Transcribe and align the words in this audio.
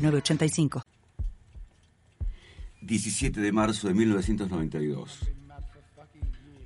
985. 0.00 0.82
17 2.80 3.40
de 3.40 3.52
marzo 3.52 3.88
de 3.88 3.94
1992. 3.94 5.20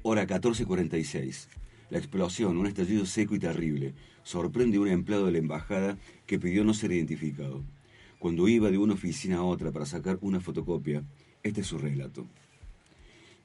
Hora 0.03 0.27
14.46. 0.27 1.49
La 1.91 1.99
explosión, 1.99 2.57
un 2.57 2.67
estallido 2.67 3.05
seco 3.07 3.35
y 3.35 3.41
terrible, 3.41 3.95
sorprende 4.23 4.77
a 4.77 4.81
un 4.81 4.89
empleado 4.89 5.27
de 5.27 5.33
la 5.33 5.39
embajada 5.39 5.99
que 6.27 6.39
pidió 6.39 6.65
no 6.65 6.75
ser 6.75 6.93
identificado. 6.93 7.63
Cuando 8.21 8.49
iba 8.49 8.71
de 8.71 8.79
una 8.79 8.95
oficina 8.95 9.39
a 9.39 9.43
otra 9.43 9.73
para 9.73 9.85
sacar 9.85 10.19
una 10.21 10.41
fotocopia, 10.41 11.03
este 11.43 11.63
es 11.63 11.67
su 11.67 11.79
relato. 11.79 12.27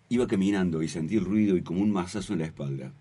Iba 0.07 0.27
caminando 0.27 0.83
y 0.83 0.87
sentí 0.87 1.19
ruido 1.19 1.57
y 1.57 1.63
como 1.63 1.81
un 1.81 1.91
mazazo 1.91 2.33
en 2.33 2.39
la 2.39 2.45
espalda. 2.45 2.93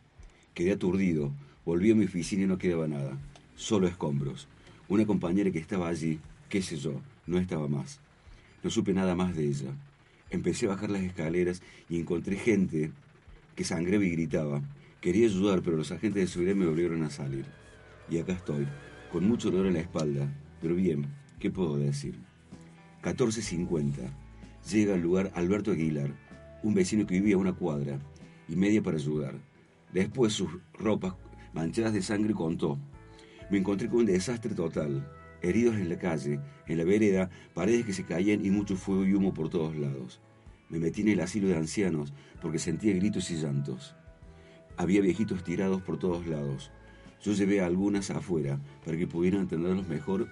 Quedé 0.54 0.72
aturdido, 0.72 1.32
volví 1.64 1.90
a 1.90 1.94
mi 1.94 2.06
oficina 2.06 2.44
y 2.44 2.46
no 2.46 2.58
quedaba 2.58 2.88
nada, 2.88 3.18
solo 3.56 3.86
escombros. 3.86 4.48
Una 4.88 5.06
compañera 5.06 5.50
que 5.50 5.58
estaba 5.58 5.88
allí 5.88 6.18
qué 6.48 6.62
sé 6.62 6.76
yo, 6.76 7.00
no 7.26 7.38
estaba 7.38 7.68
más. 7.68 8.00
No 8.62 8.70
supe 8.70 8.92
nada 8.92 9.14
más 9.14 9.36
de 9.36 9.46
ella. 9.46 9.70
Empecé 10.30 10.66
a 10.66 10.70
bajar 10.70 10.90
las 10.90 11.02
escaleras 11.02 11.62
y 11.88 11.98
encontré 11.98 12.36
gente 12.36 12.90
que 13.54 13.64
sangraba 13.64 14.04
y 14.04 14.10
gritaba. 14.10 14.62
Quería 15.00 15.26
ayudar, 15.26 15.62
pero 15.62 15.76
los 15.76 15.92
agentes 15.92 16.22
de 16.22 16.26
seguridad 16.26 16.56
me 16.56 16.66
obligaron 16.66 17.02
a 17.02 17.10
salir. 17.10 17.46
Y 18.10 18.18
acá 18.18 18.32
estoy, 18.32 18.66
con 19.12 19.26
mucho 19.26 19.50
dolor 19.50 19.66
en 19.66 19.74
la 19.74 19.80
espalda, 19.80 20.32
pero 20.60 20.74
bien, 20.74 21.06
¿qué 21.38 21.50
puedo 21.50 21.78
decir? 21.78 22.18
14.50. 23.02 24.10
Llega 24.70 24.94
al 24.94 25.00
lugar 25.00 25.30
Alberto 25.34 25.70
Aguilar, 25.70 26.14
un 26.62 26.74
vecino 26.74 27.06
que 27.06 27.14
vivía 27.14 27.36
a 27.36 27.38
una 27.38 27.52
cuadra 27.52 27.98
y 28.48 28.56
media 28.56 28.82
para 28.82 28.96
ayudar. 28.96 29.34
Después 29.92 30.32
sus 30.32 30.50
ropas 30.74 31.14
manchadas 31.52 31.92
de 31.92 32.02
sangre 32.02 32.34
contó. 32.34 32.78
Me 33.50 33.58
encontré 33.58 33.88
con 33.88 34.00
un 34.00 34.06
desastre 34.06 34.54
total 34.54 35.06
heridos 35.42 35.76
en 35.76 35.88
la 35.88 35.98
calle, 35.98 36.40
en 36.66 36.78
la 36.78 36.84
vereda, 36.84 37.30
paredes 37.54 37.84
que 37.84 37.92
se 37.92 38.04
caían 38.04 38.44
y 38.44 38.50
mucho 38.50 38.76
fuego 38.76 39.04
y 39.04 39.14
humo 39.14 39.34
por 39.34 39.48
todos 39.48 39.76
lados. 39.76 40.20
Me 40.68 40.78
metí 40.78 41.02
en 41.02 41.08
el 41.08 41.20
asilo 41.20 41.48
de 41.48 41.56
ancianos 41.56 42.12
porque 42.42 42.58
sentía 42.58 42.94
gritos 42.94 43.30
y 43.30 43.36
llantos. 43.36 43.94
Había 44.76 45.00
viejitos 45.00 45.42
tirados 45.42 45.82
por 45.82 45.98
todos 45.98 46.26
lados. 46.26 46.70
Yo 47.22 47.32
llevé 47.32 47.60
a 47.60 47.66
algunas 47.66 48.10
afuera 48.10 48.60
para 48.84 48.96
que 48.96 49.06
pudieran 49.06 49.42
atenderlos 49.42 49.88
mejor 49.88 50.28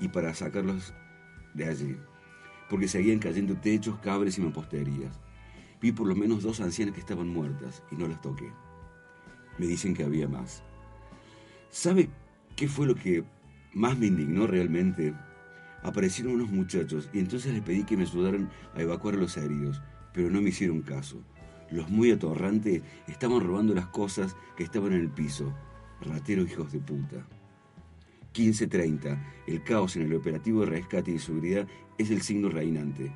y 0.00 0.08
para 0.08 0.32
sacarlos 0.32 0.94
de 1.54 1.66
allí, 1.66 1.96
porque 2.70 2.88
seguían 2.88 3.18
cayendo 3.18 3.56
techos, 3.56 3.98
cabres 3.98 4.38
y 4.38 4.40
mamposterías. 4.40 5.18
Vi 5.80 5.92
por 5.92 6.06
lo 6.06 6.14
menos 6.14 6.42
dos 6.42 6.60
ancianas 6.60 6.94
que 6.94 7.00
estaban 7.00 7.28
muertas 7.28 7.82
y 7.90 7.96
no 7.96 8.06
las 8.06 8.20
toqué. 8.20 8.50
Me 9.58 9.66
dicen 9.66 9.94
que 9.94 10.04
había 10.04 10.28
más. 10.28 10.62
¿Sabe 11.70 12.08
qué 12.56 12.68
fue 12.68 12.86
lo 12.86 12.94
que 12.94 13.24
más 13.72 13.98
me 13.98 14.06
indignó 14.06 14.46
realmente, 14.46 15.14
aparecieron 15.82 16.34
unos 16.34 16.50
muchachos 16.50 17.08
y 17.12 17.18
entonces 17.18 17.52
les 17.52 17.62
pedí 17.62 17.84
que 17.84 17.96
me 17.96 18.02
ayudaran 18.02 18.50
a 18.74 18.82
evacuar 18.82 19.14
a 19.14 19.18
los 19.18 19.36
heridos, 19.36 19.80
pero 20.12 20.30
no 20.30 20.40
me 20.40 20.50
hicieron 20.50 20.82
caso. 20.82 21.22
Los 21.70 21.88
muy 21.88 22.10
atorrantes 22.10 22.82
estaban 23.06 23.40
robando 23.40 23.74
las 23.74 23.86
cosas 23.86 24.36
que 24.56 24.64
estaban 24.64 24.92
en 24.92 25.00
el 25.00 25.10
piso. 25.10 25.54
Rateros 26.00 26.50
hijos 26.50 26.72
de 26.72 26.80
puta. 26.80 27.26
15.30. 28.34 29.18
El 29.46 29.62
caos 29.62 29.96
en 29.96 30.02
el 30.02 30.14
operativo 30.14 30.60
de 30.60 30.66
rescate 30.66 31.12
y 31.12 31.18
seguridad 31.18 31.66
es 31.98 32.10
el 32.10 32.22
signo 32.22 32.48
reinante. 32.48 33.12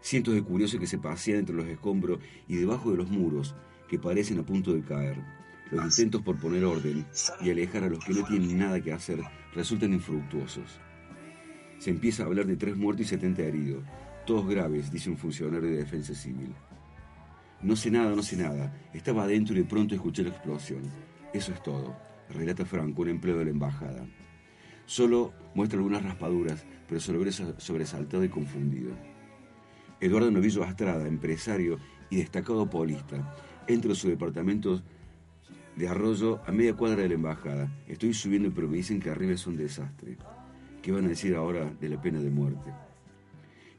Cientos 0.00 0.34
de 0.34 0.42
curiosos 0.42 0.80
que 0.80 0.86
se 0.86 0.98
pasean 0.98 1.40
entre 1.40 1.54
los 1.54 1.66
escombros 1.66 2.20
y 2.48 2.56
debajo 2.56 2.90
de 2.90 2.98
los 2.98 3.10
muros, 3.10 3.54
que 3.88 3.98
parecen 3.98 4.38
a 4.38 4.46
punto 4.46 4.72
de 4.72 4.82
caer. 4.82 5.39
Los 5.70 5.84
intentos 5.84 6.22
por 6.22 6.36
poner 6.36 6.64
orden 6.64 7.06
y 7.40 7.50
alejar 7.50 7.84
a 7.84 7.88
los 7.88 8.04
que 8.04 8.12
no 8.12 8.24
tienen 8.24 8.58
nada 8.58 8.80
que 8.80 8.92
hacer 8.92 9.20
resultan 9.54 9.92
infructuosos. 9.92 10.80
Se 11.78 11.90
empieza 11.90 12.24
a 12.24 12.26
hablar 12.26 12.46
de 12.46 12.56
tres 12.56 12.76
muertos 12.76 13.06
y 13.06 13.08
70 13.08 13.42
heridos, 13.42 13.84
todos 14.26 14.48
graves, 14.48 14.90
dice 14.90 15.10
un 15.10 15.16
funcionario 15.16 15.70
de 15.70 15.76
defensa 15.76 16.14
civil. 16.14 16.52
No 17.62 17.76
sé 17.76 17.90
nada, 17.90 18.14
no 18.16 18.22
sé 18.22 18.36
nada. 18.36 18.72
Estaba 18.92 19.24
adentro 19.24 19.54
y 19.54 19.58
de 19.58 19.64
pronto 19.64 19.94
escuché 19.94 20.24
la 20.24 20.30
explosión. 20.30 20.82
Eso 21.32 21.52
es 21.52 21.62
todo, 21.62 21.96
relata 22.28 22.64
Franco, 22.64 23.02
un 23.02 23.10
empleo 23.10 23.38
de 23.38 23.44
la 23.44 23.50
embajada. 23.50 24.04
Solo 24.86 25.32
muestra 25.54 25.78
algunas 25.78 26.02
raspaduras, 26.02 26.64
pero 26.88 27.00
sobresaltado 27.00 28.24
y 28.24 28.28
confundido. 28.28 28.90
Eduardo 30.00 30.30
Novillo 30.32 30.64
Astrada, 30.64 31.06
empresario 31.06 31.78
y 32.08 32.16
destacado 32.16 32.68
polista, 32.68 33.36
entra 33.68 33.90
en 33.90 33.96
su 33.96 34.08
departamento 34.08 34.82
de 35.76 35.88
Arroyo 35.88 36.40
a 36.46 36.52
media 36.52 36.74
cuadra 36.74 37.02
de 37.02 37.08
la 37.08 37.14
embajada. 37.14 37.72
Estoy 37.86 38.12
subiendo, 38.14 38.52
pero 38.54 38.68
me 38.68 38.76
dicen 38.76 39.00
que 39.00 39.10
arriba 39.10 39.32
es 39.32 39.46
un 39.46 39.56
desastre. 39.56 40.16
¿Qué 40.82 40.92
van 40.92 41.04
a 41.04 41.08
decir 41.08 41.34
ahora 41.34 41.70
de 41.80 41.88
la 41.88 42.00
pena 42.00 42.20
de 42.20 42.30
muerte? 42.30 42.72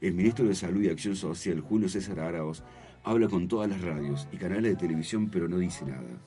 El 0.00 0.14
ministro 0.14 0.46
de 0.46 0.54
Salud 0.54 0.82
y 0.82 0.88
Acción 0.88 1.16
Social, 1.16 1.60
Julio 1.60 1.88
César 1.88 2.20
Araos, 2.20 2.64
habla 3.04 3.28
con 3.28 3.48
todas 3.48 3.68
las 3.68 3.80
radios 3.80 4.28
y 4.32 4.36
canales 4.36 4.72
de 4.72 4.76
televisión, 4.76 5.28
pero 5.30 5.48
no 5.48 5.58
dice 5.58 5.84
nada. 5.84 6.20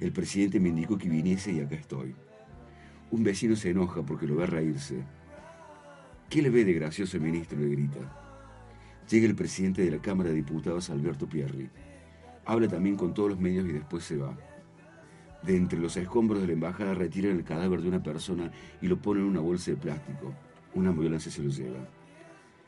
El 0.00 0.12
presidente 0.12 0.58
me 0.58 0.70
indicó 0.70 0.96
que 0.96 1.08
viniese 1.08 1.52
y 1.52 1.60
acá 1.60 1.76
estoy. 1.76 2.14
Un 3.10 3.22
vecino 3.22 3.56
se 3.56 3.70
enoja 3.70 4.02
porque 4.02 4.26
lo 4.26 4.36
ve 4.36 4.46
reírse. 4.46 5.04
¿Qué 6.28 6.42
le 6.42 6.50
ve 6.50 6.64
de 6.64 6.72
gracioso 6.72 7.16
el 7.16 7.22
ministro? 7.22 7.58
le 7.58 7.68
grita. 7.68 7.98
Llega 9.10 9.26
el 9.26 9.34
presidente 9.34 9.82
de 9.82 9.90
la 9.90 9.98
Cámara 10.00 10.30
de 10.30 10.36
Diputados, 10.36 10.88
Alberto 10.90 11.28
Pierri. 11.28 11.68
Habla 12.46 12.68
también 12.68 12.96
con 12.96 13.12
todos 13.12 13.30
los 13.30 13.40
medios 13.40 13.68
y 13.68 13.72
después 13.72 14.04
se 14.04 14.16
va. 14.16 14.36
De 15.42 15.56
entre 15.56 15.78
los 15.78 15.96
escombros 15.96 16.40
de 16.40 16.48
la 16.48 16.52
embajada 16.52 16.94
retiran 16.94 17.36
el 17.36 17.44
cadáver 17.44 17.80
de 17.80 17.88
una 17.88 18.02
persona 18.02 18.50
y 18.82 18.88
lo 18.88 19.00
ponen 19.00 19.24
en 19.24 19.30
una 19.30 19.40
bolsa 19.40 19.70
de 19.70 19.76
plástico. 19.78 20.34
Una 20.74 20.90
ambulancia 20.90 21.32
se 21.32 21.42
lo 21.42 21.50
lleva. 21.50 21.88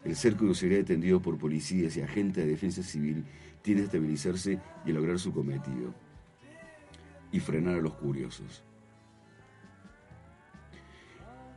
El 0.04 0.16
cerco 0.16 0.46
de 0.46 0.54
seguridad 0.54 0.82
atendido 0.82 1.20
por 1.20 1.38
policías 1.38 1.96
y 1.96 2.00
agentes 2.00 2.44
de 2.44 2.50
defensa 2.50 2.82
civil 2.82 3.24
tiene 3.60 3.80
que 3.80 3.86
estabilizarse 3.86 4.58
y 4.84 4.92
lograr 4.92 5.18
su 5.18 5.32
cometido. 5.32 5.94
Y 7.30 7.40
frenar 7.40 7.76
a 7.76 7.82
los 7.82 7.94
curiosos. 7.94 8.64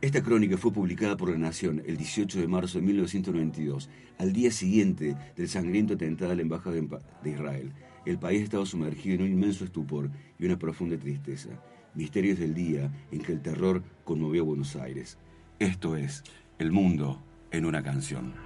Esta 0.02 0.22
crónica 0.22 0.58
fue 0.58 0.72
publicada 0.72 1.16
por 1.16 1.30
La 1.30 1.38
Nación 1.38 1.82
el 1.86 1.96
18 1.96 2.40
de 2.40 2.46
marzo 2.46 2.78
de 2.78 2.84
1992, 2.84 3.88
al 4.18 4.32
día 4.32 4.50
siguiente 4.50 5.16
del 5.34 5.48
sangriento 5.48 5.94
atentado 5.94 6.32
a 6.32 6.34
la 6.34 6.42
Embajada 6.42 6.76
de 6.76 7.30
Israel. 7.30 7.72
El 8.06 8.18
país 8.18 8.42
estaba 8.42 8.64
sumergido 8.64 9.16
en 9.16 9.22
un 9.22 9.32
inmenso 9.32 9.64
estupor 9.64 10.10
y 10.38 10.46
una 10.46 10.56
profunda 10.56 10.96
tristeza. 10.96 11.50
Misterios 11.94 12.38
del 12.38 12.54
día 12.54 12.88
en 13.10 13.20
que 13.20 13.32
el 13.32 13.42
terror 13.42 13.82
conmovió 14.04 14.42
a 14.42 14.46
Buenos 14.46 14.76
Aires. 14.76 15.18
Esto 15.58 15.96
es 15.96 16.22
El 16.60 16.70
Mundo 16.70 17.20
en 17.50 17.64
una 17.64 17.82
canción. 17.82 18.45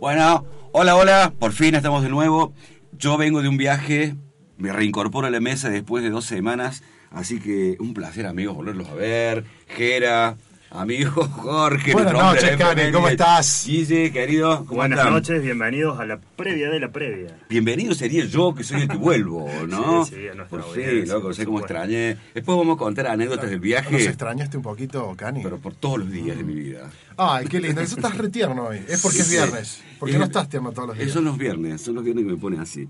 Bueno, 0.00 0.46
hola, 0.72 0.94
hola, 0.96 1.32
por 1.38 1.52
fin 1.52 1.74
estamos 1.74 2.02
de 2.02 2.08
nuevo. 2.08 2.52
Yo 2.92 3.16
vengo 3.16 3.42
de 3.42 3.48
un 3.48 3.56
viaje, 3.56 4.14
me 4.56 4.72
reincorporo 4.72 5.26
a 5.26 5.30
la 5.30 5.40
mesa 5.40 5.70
después 5.70 6.04
de 6.04 6.10
dos 6.10 6.24
semanas, 6.24 6.82
así 7.10 7.40
que 7.40 7.76
un 7.80 7.94
placer, 7.94 8.26
amigos, 8.26 8.54
volverlos 8.54 8.88
a 8.88 8.94
ver. 8.94 9.44
Jera, 9.66 10.36
amigo 10.70 11.10
Jorge. 11.24 11.92
Buenas 11.92 12.12
noches, 12.12 12.44
efemérides. 12.44 12.92
¿cómo 12.92 13.08
estás? 13.08 13.64
Guille, 13.66 14.12
querido, 14.12 14.58
¿cómo 14.66 14.76
Buenas 14.76 14.98
están? 14.98 15.12
noches, 15.14 15.42
bienvenidos 15.42 15.98
a 15.98 16.04
la 16.06 16.18
previa 16.18 16.68
de 16.70 16.80
la 16.80 16.90
previa. 16.92 17.38
Bienvenido 17.48 17.94
sería 17.94 18.24
yo, 18.26 18.54
que 18.54 18.64
soy 18.64 18.82
el 18.82 18.88
que 18.88 18.96
vuelvo, 18.96 19.48
¿no? 19.68 20.04
Sí, 20.04 20.14
sí, 20.16 20.28
a 20.28 20.34
nuestra 20.34 20.46
Por 20.58 20.60
audiencia, 20.68 21.14
loco, 21.14 21.32
sé 21.32 21.44
cómo 21.46 21.60
extrañé. 21.60 22.16
Después 22.34 22.58
vamos 22.58 22.76
a 22.76 22.78
contar 22.78 23.06
anécdotas 23.08 23.46
del 23.50 23.58
¿Nos 23.58 23.62
viaje, 23.64 24.04
extrañaste 24.04 24.56
un 24.56 24.62
poquito, 24.62 25.14
Cani? 25.16 25.40
pero 25.42 25.58
por 25.58 25.74
todos 25.74 25.98
los 26.00 26.10
días 26.10 26.36
de 26.36 26.44
mi 26.44 26.54
vida. 26.54 26.90
Ay, 27.16 27.46
qué 27.46 27.60
lindo. 27.60 27.80
Eso 27.80 27.96
estás 27.96 28.16
retierno 28.16 28.64
hoy. 28.66 28.80
Es 28.88 29.02
porque 29.02 29.18
es 29.18 29.26
Sí. 29.26 29.32
viernes. 29.32 29.82
¿Por 29.98 30.08
qué 30.08 30.14
Es- 30.14 30.18
no 30.20 30.26
estás 30.26 30.48
tierno 30.48 30.70
todos 30.72 30.88
los 30.88 30.96
días? 30.96 31.06
Esos 31.08 31.14
son 31.14 31.24
los 31.24 31.38
viernes, 31.38 31.80
son 31.80 31.94
los 31.96 32.04
viernes 32.04 32.24
que 32.26 32.30
me 32.32 32.36
ponen 32.36 32.60
así. 32.60 32.88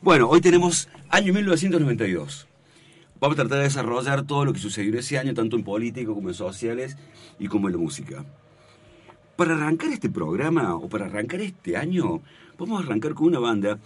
Bueno, 0.00 0.28
hoy 0.28 0.40
tenemos 0.40 0.88
año 1.10 1.32
1992. 1.32 2.47
Vamos 3.20 3.36
a 3.36 3.42
tratar 3.42 3.58
de 3.58 3.64
desarrollar 3.64 4.26
todo 4.26 4.44
lo 4.44 4.52
que 4.52 4.60
sucedió 4.60 4.96
ese 4.98 5.18
año, 5.18 5.34
tanto 5.34 5.56
en 5.56 5.64
político 5.64 6.14
como 6.14 6.28
en 6.28 6.34
sociales 6.34 6.96
y 7.38 7.48
como 7.48 7.68
en 7.68 7.72
la 7.72 7.78
música. 7.78 8.24
Para 9.36 9.54
arrancar 9.54 9.90
este 9.90 10.08
programa, 10.08 10.76
o 10.76 10.88
para 10.88 11.06
arrancar 11.06 11.40
este 11.40 11.76
año, 11.76 12.22
vamos 12.58 12.80
a 12.80 12.84
arrancar 12.84 13.14
con 13.14 13.26
una 13.28 13.40
banda. 13.40 13.78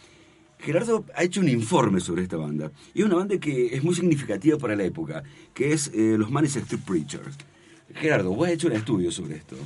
Gerardo 0.59 1.05
ha 1.15 1.25
hecho 1.25 1.41
un 1.41 1.49
informe 1.49 2.01
sobre 2.01 2.23
esta 2.23 2.37
banda. 2.37 2.71
Y 2.95 3.01
es 3.01 3.07
una 3.07 3.17
banda 3.17 3.39
que 3.39 3.75
es 3.75 3.83
muy 3.83 3.95
significativa 3.95 4.59
para 4.59 4.77
la 4.77 4.85
época, 4.85 5.23
que 5.55 5.73
es 5.73 5.91
eh, 5.95 6.17
los 6.19 6.31
Manes 6.31 6.55
Street 6.57 6.83
Preachers. 6.87 7.37
Gerardo, 7.95 8.35
vos 8.35 8.47
has 8.47 8.55
hecho 8.55 8.69
un 8.69 8.75
estudio 8.75 9.11
sobre 9.11 9.37
esto. 9.37 9.57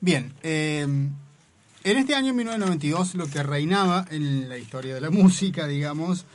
Bien, 0.00 0.32
eh, 0.42 0.82
en 0.82 1.96
este 1.96 2.14
año 2.14 2.34
1992 2.34 3.14
lo 3.14 3.26
que 3.26 3.42
reinaba 3.42 4.06
en 4.10 4.48
la 4.48 4.58
historia 4.58 4.94
de 4.94 5.00
la 5.00 5.10
música, 5.10 5.66
digamos, 5.66 6.26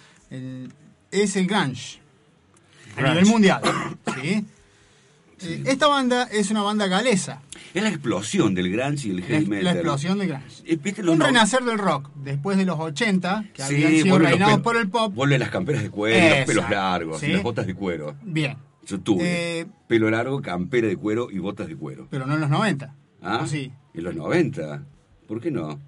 es 1.12 1.36
el 1.36 1.48
grunge, 1.48 2.03
a 2.96 3.02
Grunge. 3.02 3.14
nivel 3.16 3.26
mundial. 3.32 3.62
¿sí? 4.22 4.46
Eh, 5.46 5.64
esta 5.66 5.88
banda 5.88 6.24
es 6.32 6.52
una 6.52 6.62
banda 6.62 6.88
galesa, 6.88 7.42
Es 7.74 7.84
la 7.84 7.90
explosión 7.90 8.54
del 8.56 8.72
grunge 8.72 9.08
y 9.08 9.12
el 9.12 9.24
heavy 9.24 9.46
metal. 9.48 9.64
la 9.66 9.72
explosión 9.74 10.18
del 10.20 10.30
grunge. 10.30 10.64
Eh, 10.66 10.78
¿viste 10.82 11.04
los 11.04 11.14
Un 11.14 11.20
no- 11.20 11.26
renacer 11.26 11.64
del 11.64 11.78
rock, 11.80 12.10
después 12.16 12.58
de 12.58 12.66
los 12.66 12.80
80, 12.80 13.44
que 13.54 13.62
Sí, 13.64 13.76
habían 13.84 14.04
sido 14.04 14.20
reinados 14.20 14.62
por 14.62 14.78
el 14.78 14.88
pop. 14.90 15.14
Vuelven 15.14 15.40
las 15.42 15.50
camperas 15.50 15.84
de 15.84 15.90
cuero, 15.90 16.38
los 16.38 16.46
pelos 16.46 16.70
largos, 16.70 17.20
sí. 17.20 17.26
y 17.28 17.34
las 17.34 17.44
botas 17.44 17.68
de 17.68 17.74
cuero. 17.76 18.16
Bien, 18.24 18.56
Yo 18.86 19.00
tuve 19.00 19.62
Eh, 19.62 19.66
pelo 19.88 20.10
largo, 20.10 20.42
campera 20.42 20.88
de 20.88 20.96
cuero 20.98 21.30
y 21.32 21.40
botas 21.40 21.68
de 21.68 21.76
cuero. 21.76 22.08
pero 22.10 22.26
no 22.26 22.36
en 22.36 22.42
los 22.42 22.50
90. 22.50 22.94
¿Ah? 23.22 23.40
¿O 23.44 23.48
sí? 23.48 23.72
En 23.94 24.04
los 24.04 24.14
90. 24.16 24.84
¿Por 25.28 25.40
qué 25.42 25.52
no? 25.52 25.80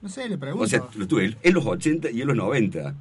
No 0.00 0.08
sé, 0.08 0.28
le 0.28 0.38
pregunto. 0.38 0.64
O 0.64 0.68
sea, 0.68 0.82
lo 0.96 1.06
tuve 1.08 1.36
en 1.42 1.54
los 1.54 1.66
80 1.66 2.10
y 2.10 2.22
en 2.22 2.28
los 2.28 2.36
90. 2.36 2.94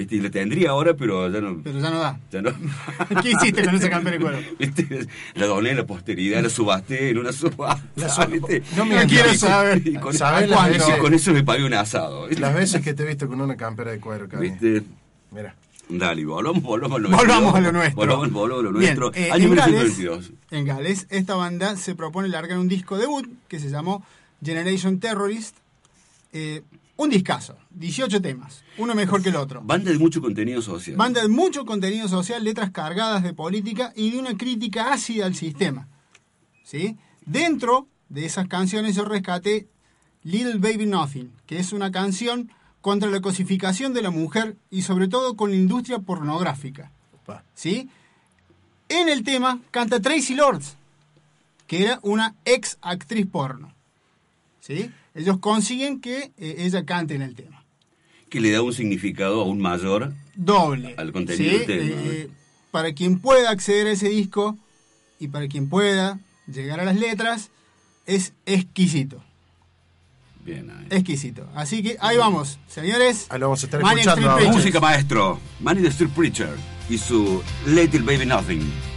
¿Viste? 0.00 0.16
Y 0.16 0.20
lo 0.20 0.30
tendría 0.30 0.70
ahora, 0.70 0.94
pero 0.94 1.28
ya 1.30 1.40
no. 1.40 1.60
pero 1.62 1.78
ya 1.78 1.90
no 1.90 1.98
da. 1.98 2.18
Ya 2.32 2.40
no. 2.42 2.50
¿Qué 3.22 3.32
hiciste 3.32 3.62
con 3.64 3.74
esa 3.74 3.90
campera 3.90 4.16
de 4.16 4.22
cuero? 4.22 4.38
¿Viste? 4.58 5.06
La 5.34 5.46
doné 5.46 5.70
a 5.72 5.74
la 5.74 5.86
posteridad, 5.86 6.42
la 6.42 6.48
subasté 6.48 7.10
en 7.10 7.18
una 7.18 7.32
subasta. 7.32 7.82
La 7.96 8.08
no 8.76 8.84
me 8.86 8.94
No 8.96 9.06
quiero 9.08 9.34
saber. 9.34 9.82
Y 9.86 9.94
con, 9.96 10.14
¿Sabés 10.14 10.46
y 10.46 10.50
las 10.50 10.58
con- 10.60 10.70
veces- 10.72 10.96
con 10.98 11.14
eso 11.14 11.32
me 11.32 11.44
pagué 11.44 11.64
un 11.64 11.74
asado. 11.74 12.26
¿viste? 12.28 12.40
Las 12.40 12.54
veces 12.54 12.82
que 12.82 12.94
te 12.94 13.02
he 13.02 13.06
visto 13.06 13.28
con 13.28 13.40
una 13.42 13.56
campera 13.56 13.90
de 13.90 14.00
cuero, 14.00 14.26
Cani. 14.28 14.48
¿Viste? 14.48 14.82
Mira. 15.32 15.54
Dale, 15.90 16.24
volvamos, 16.24 16.62
volvamos 16.62 16.96
a 16.98 17.00
lo 17.02 17.10
Volvamos 17.10 17.42
nuestro. 17.52 17.56
a 17.56 17.60
lo 17.60 17.72
nuestro. 17.72 17.96
Volvamos, 17.96 18.30
volvamos 18.32 18.60
a 18.60 18.70
lo 18.72 18.78
Bien, 18.78 18.96
nuestro. 18.96 19.20
eh, 19.22 19.30
Año 19.32 19.48
en, 19.48 19.54
Gales, 19.56 19.98
1922. 19.98 20.32
en 20.52 20.64
Gales, 20.64 21.06
esta 21.10 21.34
banda 21.34 21.76
se 21.76 21.94
propone 21.96 22.28
largar 22.28 22.58
un 22.58 22.68
disco 22.68 22.96
debut 22.96 23.26
que 23.48 23.58
se 23.58 23.68
llamó 23.70 24.02
Generation 24.42 24.98
Terrorist. 25.00 25.56
Eh, 26.32 26.62
un 27.02 27.08
discazo, 27.08 27.56
18 27.70 28.20
temas, 28.20 28.62
uno 28.76 28.94
mejor 28.94 29.22
que 29.22 29.30
el 29.30 29.36
otro. 29.36 29.62
Banda 29.62 29.90
de 29.90 29.98
mucho 29.98 30.20
contenido 30.20 30.60
social. 30.60 30.98
Banda 30.98 31.22
de 31.22 31.28
mucho 31.28 31.64
contenido 31.64 32.08
social, 32.08 32.44
letras 32.44 32.72
cargadas 32.72 33.22
de 33.22 33.32
política 33.32 33.94
y 33.96 34.10
de 34.10 34.18
una 34.18 34.36
crítica 34.36 34.92
ácida 34.92 35.24
al 35.24 35.34
sistema. 35.34 35.88
¿Sí? 36.62 36.98
Dentro 37.24 37.88
de 38.10 38.26
esas 38.26 38.48
canciones 38.48 38.96
yo 38.96 39.06
rescaté 39.06 39.66
Little 40.24 40.58
Baby 40.58 40.84
Nothing, 40.84 41.32
que 41.46 41.58
es 41.58 41.72
una 41.72 41.90
canción 41.90 42.52
contra 42.82 43.08
la 43.08 43.22
cosificación 43.22 43.94
de 43.94 44.02
la 44.02 44.10
mujer 44.10 44.58
y 44.70 44.82
sobre 44.82 45.08
todo 45.08 45.36
con 45.36 45.52
la 45.52 45.56
industria 45.56 46.00
pornográfica. 46.00 46.92
¿sí? 47.54 47.88
En 48.90 49.08
el 49.08 49.24
tema 49.24 49.58
canta 49.70 50.00
Tracy 50.00 50.34
Lords, 50.34 50.76
que 51.66 51.82
era 51.82 51.98
una 52.02 52.34
ex 52.44 52.76
actriz 52.82 53.26
porno. 53.26 53.72
¿sí? 54.60 54.90
Ellos 55.20 55.38
consiguen 55.38 56.00
que 56.00 56.32
eh, 56.38 56.56
ella 56.58 56.86
cante 56.86 57.14
en 57.14 57.20
el 57.22 57.34
tema. 57.34 57.62
Que 58.30 58.40
le 58.40 58.50
da 58.50 58.62
un 58.62 58.72
significado 58.72 59.42
aún 59.42 59.60
mayor. 59.60 60.14
Doble. 60.34 60.94
Al 60.96 61.12
contenido 61.12 61.58
del 61.58 61.66
tema, 61.66 62.02
Eh, 62.06 62.30
para 62.70 62.94
quien 62.94 63.18
pueda 63.18 63.50
acceder 63.50 63.86
a 63.88 63.90
ese 63.92 64.08
disco 64.08 64.56
y 65.18 65.28
para 65.28 65.46
quien 65.48 65.68
pueda 65.68 66.18
llegar 66.46 66.80
a 66.80 66.84
las 66.84 66.96
letras, 66.96 67.50
es 68.06 68.32
exquisito. 68.46 69.22
Bien, 70.42 70.70
ahí. 70.70 70.86
Exquisito. 70.88 71.46
Así 71.54 71.82
que 71.82 71.98
ahí 72.00 72.16
vamos, 72.16 72.58
señores. 72.66 73.26
Ahí 73.28 73.38
lo 73.40 73.46
vamos 73.48 73.62
a 73.62 73.66
estar 73.66 73.82
Manic 73.82 74.06
escuchando. 74.06 74.52
Música 74.52 74.80
maestro. 74.80 75.38
Manny 75.60 75.82
the 75.82 75.88
Street 75.88 76.10
Preacher 76.16 76.56
y 76.88 76.96
su 76.96 77.42
Little 77.66 78.00
Baby 78.00 78.24
Nothing. 78.24 78.89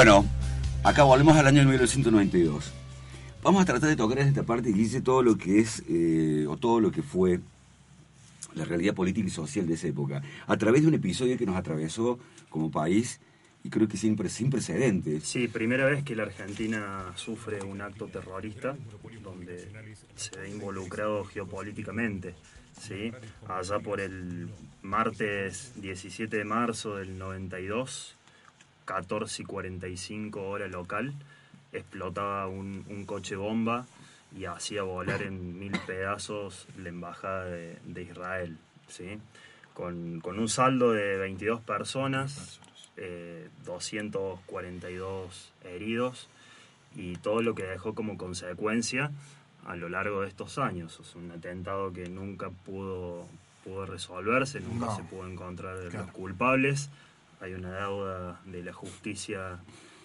Bueno, 0.00 0.24
acá 0.82 1.02
volvemos 1.02 1.36
al 1.36 1.46
año 1.46 1.60
1992. 1.60 2.72
Vamos 3.42 3.60
a 3.60 3.66
tratar 3.66 3.90
de 3.90 3.96
tocar 3.96 4.18
esta 4.20 4.44
parte, 4.44 4.72
Guille, 4.72 5.02
todo 5.02 5.22
lo 5.22 5.36
que 5.36 5.58
es, 5.58 5.82
eh, 5.90 6.46
o 6.48 6.56
todo 6.56 6.80
lo 6.80 6.90
que 6.90 7.02
fue 7.02 7.40
la 8.54 8.64
realidad 8.64 8.94
política 8.94 9.26
y 9.26 9.30
social 9.30 9.66
de 9.66 9.74
esa 9.74 9.88
época, 9.88 10.22
a 10.46 10.56
través 10.56 10.80
de 10.80 10.88
un 10.88 10.94
episodio 10.94 11.36
que 11.36 11.44
nos 11.44 11.54
atravesó 11.54 12.18
como 12.48 12.70
país 12.70 13.20
y 13.62 13.68
creo 13.68 13.88
que 13.88 13.98
sin, 13.98 14.16
sin 14.30 14.48
precedentes. 14.48 15.24
Sí, 15.24 15.48
primera 15.48 15.84
vez 15.84 16.02
que 16.02 16.16
la 16.16 16.22
Argentina 16.22 17.12
sufre 17.16 17.62
un 17.62 17.82
acto 17.82 18.06
terrorista 18.06 18.74
donde 19.22 19.68
se 20.14 20.34
ve 20.38 20.48
involucrado 20.48 21.26
geopolíticamente. 21.26 22.34
¿sí? 22.80 23.12
Allá 23.46 23.80
por 23.80 24.00
el 24.00 24.48
martes 24.80 25.74
17 25.76 26.38
de 26.38 26.44
marzo 26.46 26.96
del 26.96 27.18
92, 27.18 28.16
14 28.94 29.42
y 29.42 29.44
45 29.44 30.42
hora 30.48 30.66
local, 30.66 31.14
explotaba 31.72 32.48
un, 32.48 32.84
un 32.88 33.04
coche 33.06 33.36
bomba 33.36 33.86
y 34.36 34.46
hacía 34.46 34.82
volar 34.82 35.22
en 35.22 35.58
mil 35.60 35.72
pedazos 35.86 36.66
la 36.76 36.88
embajada 36.88 37.44
de, 37.44 37.78
de 37.84 38.02
Israel. 38.02 38.58
¿sí? 38.88 39.18
Con, 39.74 40.20
con 40.20 40.40
un 40.40 40.48
saldo 40.48 40.90
de 40.92 41.16
22 41.18 41.60
personas, 41.60 42.58
eh, 42.96 43.48
242 43.64 45.52
heridos 45.64 46.28
y 46.96 47.14
todo 47.16 47.42
lo 47.42 47.54
que 47.54 47.62
dejó 47.62 47.94
como 47.94 48.18
consecuencia 48.18 49.12
a 49.66 49.76
lo 49.76 49.88
largo 49.88 50.22
de 50.22 50.28
estos 50.28 50.58
años. 50.58 50.98
Es 51.00 51.14
un 51.14 51.30
atentado 51.30 51.92
que 51.92 52.08
nunca 52.08 52.50
pudo, 52.50 53.26
pudo 53.64 53.86
resolverse, 53.86 54.58
nunca 54.60 54.86
No. 54.86 54.96
se 54.96 55.02
pudo 55.04 55.28
encontrar 55.28 55.76
Claro. 55.90 56.06
los 56.06 56.10
culpables. 56.12 56.90
Hay 57.40 57.54
una 57.54 57.72
deuda 57.72 58.40
de 58.44 58.62
la 58.62 58.72
justicia 58.72 59.58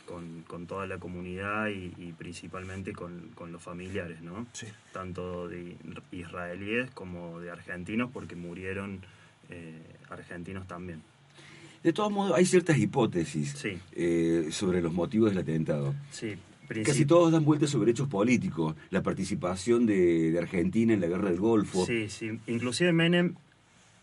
con, 0.08 0.44
con 0.48 0.68
toda 0.68 0.86
la 0.88 0.98
comunidad 1.00 1.68
y, 1.68 1.94
y 1.98 2.13
principalmente 2.18 2.94
con, 2.94 3.30
con 3.36 3.51
los 3.51 3.62
familiares, 3.62 4.22
¿no? 4.22 4.46
Sí. 4.54 4.68
Tanto 4.94 5.48
de 5.48 5.75
israelíes 6.12 6.92
como 6.92 7.39
de 7.39 7.51
argentinos, 7.51 8.10
porque 8.13 8.36
murieron 8.36 9.01
eh, 9.50 9.82
argentinos 10.10 10.68
también. 10.68 11.01
De 11.84 11.92
todos 11.94 12.12
modos, 12.12 12.36
hay 12.38 12.46
ciertas 12.46 12.77
hipótesis 12.77 13.51
Sí. 13.51 13.77
eh, 13.94 14.48
sobre 14.51 14.82
los 14.82 14.94
motivos 14.94 15.30
del 15.32 15.39
atentado. 15.39 15.94
Sí, 16.12 16.36
Casi 16.84 17.06
todos 17.06 17.32
dan 17.32 17.46
vueltas 17.46 17.70
sobre 17.70 17.92
hechos 17.92 18.08
políticos, 18.08 18.75
la 18.89 19.04
participación 19.04 19.86
de, 19.86 20.32
de 20.32 20.39
Argentina 20.39 20.94
en 20.96 21.01
la 21.01 21.06
guerra 21.06 21.30
del 21.30 21.39
Golfo. 21.39 21.86
Sí, 21.86 22.10
sí. 22.10 22.39
Inclusive 22.48 22.92
Menem, 22.92 23.36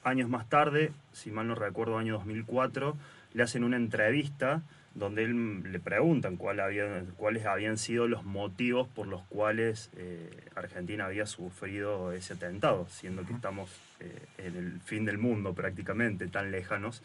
años 0.05 0.29
más 0.31 0.49
tarde, 0.49 0.93
si 1.13 1.33
mal 1.33 1.49
no 1.49 1.57
recuerdo, 1.57 1.99
año 1.99 2.15
2004, 2.19 2.97
le 3.35 3.43
hacen 3.43 3.65
una 3.65 3.77
entrevista 3.77 4.63
donde 4.95 5.25
él 5.25 5.73
le 5.73 5.81
preguntan 5.81 6.37
cuál 6.37 6.61
había, 6.61 7.05
cuáles 7.17 7.47
habían 7.47 7.79
sido 7.79 8.07
los 8.09 8.25
motivos 8.25 8.89
por 8.89 9.07
los 9.07 9.23
cuales 9.25 9.91
eh, 9.97 10.29
Argentina 10.55 11.07
había 11.07 11.25
sufrido 11.25 12.13
ese 12.13 12.35
atentado, 12.35 12.87
siendo 12.91 13.25
que 13.25 13.33
estamos 13.33 13.71
eh, 14.01 14.27
en 14.39 14.57
el 14.57 14.81
fin 14.81 15.07
del 15.07 15.17
mundo 15.17 15.55
prácticamente, 15.55 16.29
tan 16.29 16.51
lejanos, 16.51 17.03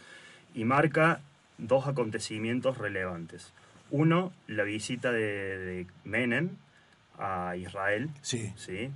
y 0.53 0.65
marca 0.65 1.21
dos 1.57 1.87
acontecimientos 1.87 2.77
relevantes. 2.77 3.53
Uno, 3.89 4.33
la 4.47 4.63
visita 4.63 5.13
de, 5.13 5.57
de 5.57 5.87
Menem 6.03 6.49
a 7.17 7.55
Israel, 7.55 8.09
Sí. 8.21 8.51
¿sí? 8.57 8.91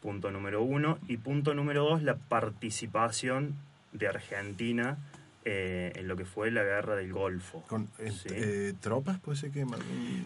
Punto 0.00 0.30
número 0.30 0.62
uno. 0.62 0.98
Y 1.08 1.16
punto 1.16 1.52
número 1.52 1.82
dos, 1.82 2.02
la 2.02 2.14
participación 2.14 3.56
de 3.92 4.06
Argentina 4.06 4.98
eh, 5.44 5.92
en 5.96 6.06
lo 6.08 6.16
que 6.16 6.24
fue 6.24 6.50
la 6.50 6.62
guerra 6.62 6.96
del 6.96 7.12
Golfo. 7.12 7.62
Con 7.68 7.88
eh, 7.98 8.10
¿sí? 8.10 8.28
eh, 8.30 8.74
tropas, 8.80 9.18
puede 9.20 9.38
ser 9.38 9.50
que. 9.50 9.64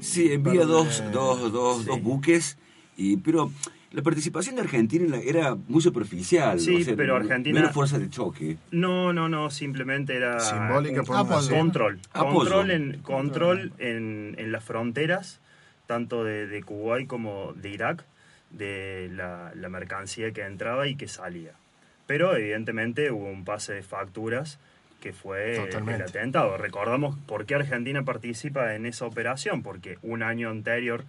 Sí, 0.00 0.32
envía 0.32 0.60
de- 0.60 0.66
dos, 0.66 1.02
dos, 1.12 1.52
dos, 1.52 1.78
Sí. 1.82 1.84
dos 1.86 2.02
buques, 2.02 2.58
y, 2.96 3.16
pero 3.18 3.50
la 3.92 4.02
participación 4.02 4.56
de 4.56 4.62
Argentina 4.62 5.16
era 5.24 5.54
muy 5.68 5.80
superficial. 5.80 6.58
Sí, 6.58 6.82
o 6.82 6.84
sea, 6.84 6.96
pero 6.96 7.14
no- 7.18 7.24
Argentina- 7.24 7.60
No 7.60 7.64
era 7.66 7.72
fuerza 7.72 7.98
de 7.98 8.10
choque. 8.10 8.56
No, 8.72 9.12
no, 9.12 9.28
no, 9.28 9.50
simplemente 9.50 10.16
era... 10.16 10.40
Simbólica, 10.40 11.00
un- 11.02 11.06
podemos 11.06 11.26
Apoyo. 11.30 11.40
decir. 11.42 11.58
Control. 11.58 12.00
Apoyo. 12.12 12.38
Control, 12.40 12.70
en, 12.72 12.98
control 13.02 13.72
en, 13.78 14.34
en 14.38 14.50
las 14.52 14.64
fronteras, 14.64 15.40
tanto 15.86 16.24
de, 16.24 16.48
de 16.48 16.62
Kuwait 16.64 17.06
como 17.06 17.52
de 17.54 17.70
Irak, 17.70 18.04
de 18.50 19.10
la, 19.12 19.52
la 19.54 19.68
mercancía 19.68 20.32
que 20.32 20.42
entraba 20.42 20.86
y 20.88 20.96
que 20.96 21.06
salía. 21.08 21.52
Pero 22.06 22.36
evidentemente 22.36 23.10
hubo 23.10 23.26
un 23.30 23.44
pase 23.44 23.72
de 23.74 23.82
facturas 23.82 24.58
que 25.04 25.12
fue 25.12 25.56
Totalmente. 25.56 26.02
el 26.02 26.08
atentado. 26.08 26.56
Recordamos 26.56 27.18
por 27.26 27.44
qué 27.44 27.56
Argentina 27.56 28.02
participa 28.04 28.74
en 28.74 28.86
esa 28.86 29.04
operación, 29.04 29.62
porque 29.62 29.98
un 30.00 30.22
año 30.22 30.48
anterior 30.48 31.04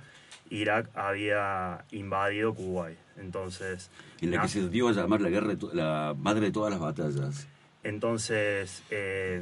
Irak 0.49 0.89
había 0.95 1.85
invadido 1.91 2.53
Kuwait. 2.53 2.97
Entonces, 3.17 3.89
En 4.19 4.31
la 4.31 4.41
que 4.41 4.49
se 4.49 4.67
dio 4.67 4.89
a 4.89 4.91
llamar 4.91 5.21
la 5.21 5.29
guerra, 5.29 5.55
de 5.55 5.57
la 5.73 6.13
madre 6.19 6.47
de 6.47 6.51
todas 6.51 6.71
las 6.71 6.81
batallas. 6.81 7.47
entonces, 7.83 8.83
eh, 8.91 9.41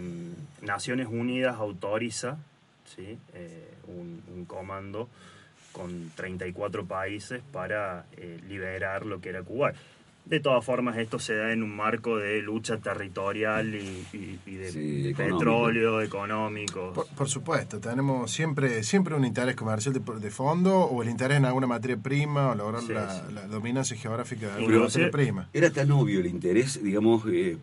Naciones 0.62 1.08
Unidas 1.10 1.56
autoriza 1.58 2.38
¿sí? 2.96 3.18
Eh, 3.34 3.74
un, 3.88 4.22
un 4.36 4.46
comando 4.46 5.10
con 5.72 6.12
34 6.16 6.86
países 6.86 7.42
para 7.52 8.06
eh, 8.18 8.40
liberar 8.48 9.08
lo 9.08 9.20
que 9.20 9.30
era 9.30 9.42
Kuwait. 9.42 9.76
De 10.26 10.40
todas 10.40 10.64
formas, 10.64 10.98
esto 10.98 11.20
se 11.20 11.36
da 11.36 11.52
en 11.52 11.64
un 11.64 11.76
marco 11.76 12.16
de 12.18 12.42
lucha 12.42 12.78
territorial 12.78 13.76
y, 13.76 14.08
y- 14.14 14.40
y 14.46 14.56
de 14.56 14.72
Sí, 14.72 15.08
económico. 15.10 15.38
petróleo 15.38 16.02
económico. 16.02 16.94
Por, 16.94 17.08
por 17.08 17.28
supuesto, 17.28 17.80
tenemos 17.80 18.32
siempre 18.32 18.84
siempre 18.84 19.16
un 19.16 19.26
interés 19.26 19.56
comercial 19.56 19.94
de, 19.94 20.00
de 20.00 20.32
fondo 20.32 20.78
o 20.80 21.04
el 21.04 21.10
interés 21.10 21.38
en 21.38 21.46
alguna 21.46 21.68
materia 21.68 21.98
prima 21.98 22.52
o 22.52 22.56
lograr 22.56 22.82
Sí, 22.84 22.94
la, 22.94 23.14
sí. 23.28 23.34
la 23.34 23.48
dominancia 23.48 23.98
geográfica 23.98 24.48
de 24.48 24.54
alguna 24.54 24.80
materia 24.80 25.12
prima. 25.12 25.50
Era 25.52 25.70
tan 25.72 25.92
obvio 25.92 26.22
el 26.22 26.28
interés, 26.28 26.82
digamos, 26.82 27.24
eh, 27.30 27.58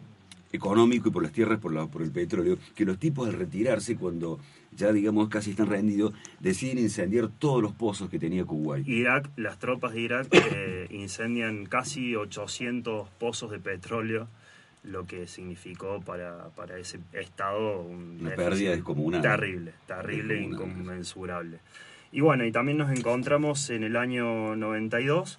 económico 0.52 1.08
y 1.08 1.12
por 1.12 1.22
las 1.22 1.32
tierras, 1.32 1.58
por, 1.60 1.72
la- 1.72 1.86
por 1.86 2.02
el 2.02 2.10
petróleo, 2.10 2.58
que 2.74 2.84
los 2.84 2.98
tipos 2.98 3.26
al 3.26 3.34
retirarse, 3.34 3.96
cuando 3.96 4.38
ya, 4.80 4.92
digamos, 4.92 5.28
casi 5.28 5.50
están 5.50 5.68
rendidos, 5.68 6.12
deciden 6.40 6.78
incendiar 6.78 7.28
todos 7.28 7.62
los 7.62 7.72
pozos 7.72 8.10
que 8.10 8.18
tenía 8.18 8.44
Kuwait. 8.44 8.86
Irak, 8.88 9.30
las 9.36 9.58
tropas 9.58 9.92
de 9.92 10.00
Irak 10.00 10.28
eh, 10.32 10.88
incendian 10.90 11.66
casi 11.66 12.16
800 12.16 13.08
pozos 13.18 13.50
de 13.50 13.60
petróleo, 13.60 14.26
lo 14.82 15.06
que 15.06 15.26
significó 15.26 16.00
para, 16.00 16.48
para 16.56 16.78
ese 16.78 16.98
estado 17.12 17.82
un 17.82 18.18
Una 18.20 18.34
pérdida 18.34 18.70
descomunal. 18.70 19.20
Terrible, 19.20 19.72
terrible 19.86 20.38
e 20.38 20.42
inconmensurable. 20.42 21.58
Y 22.12 22.22
bueno, 22.22 22.44
y 22.44 22.50
también 22.50 22.78
nos 22.78 22.90
encontramos 22.90 23.70
en 23.70 23.84
el 23.84 23.96
año 23.96 24.56
92, 24.56 25.38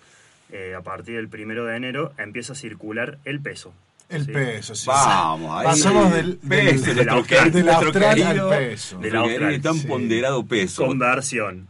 eh, 0.52 0.76
a 0.76 0.82
partir 0.82 1.16
del 1.16 1.28
primero 1.28 1.66
de 1.66 1.76
enero, 1.76 2.14
empieza 2.18 2.54
a 2.54 2.56
circular 2.56 3.18
el 3.26 3.42
peso. 3.42 3.74
El 4.12 4.26
¿sí? 4.26 4.32
peso, 4.32 4.76
sí. 4.76 4.88
Vamos, 4.88 5.52
ahí. 5.60 5.66
Pasamos 5.66 6.12
del, 6.14 6.38
Peso, 6.38 6.86
del, 6.86 6.96
del 6.96 6.96
del 6.96 7.66
nuestro 7.66 7.86
austral 7.88 8.16
querido- 8.16 8.52
al 8.52 8.58
peso. 8.58 8.98
Del 9.00 9.16
austral, 9.16 9.62
tan 9.62 9.74
sí. 9.76 9.88
ponderado 9.88 10.46
peso. 10.46 10.86
Conversión. 10.86 11.68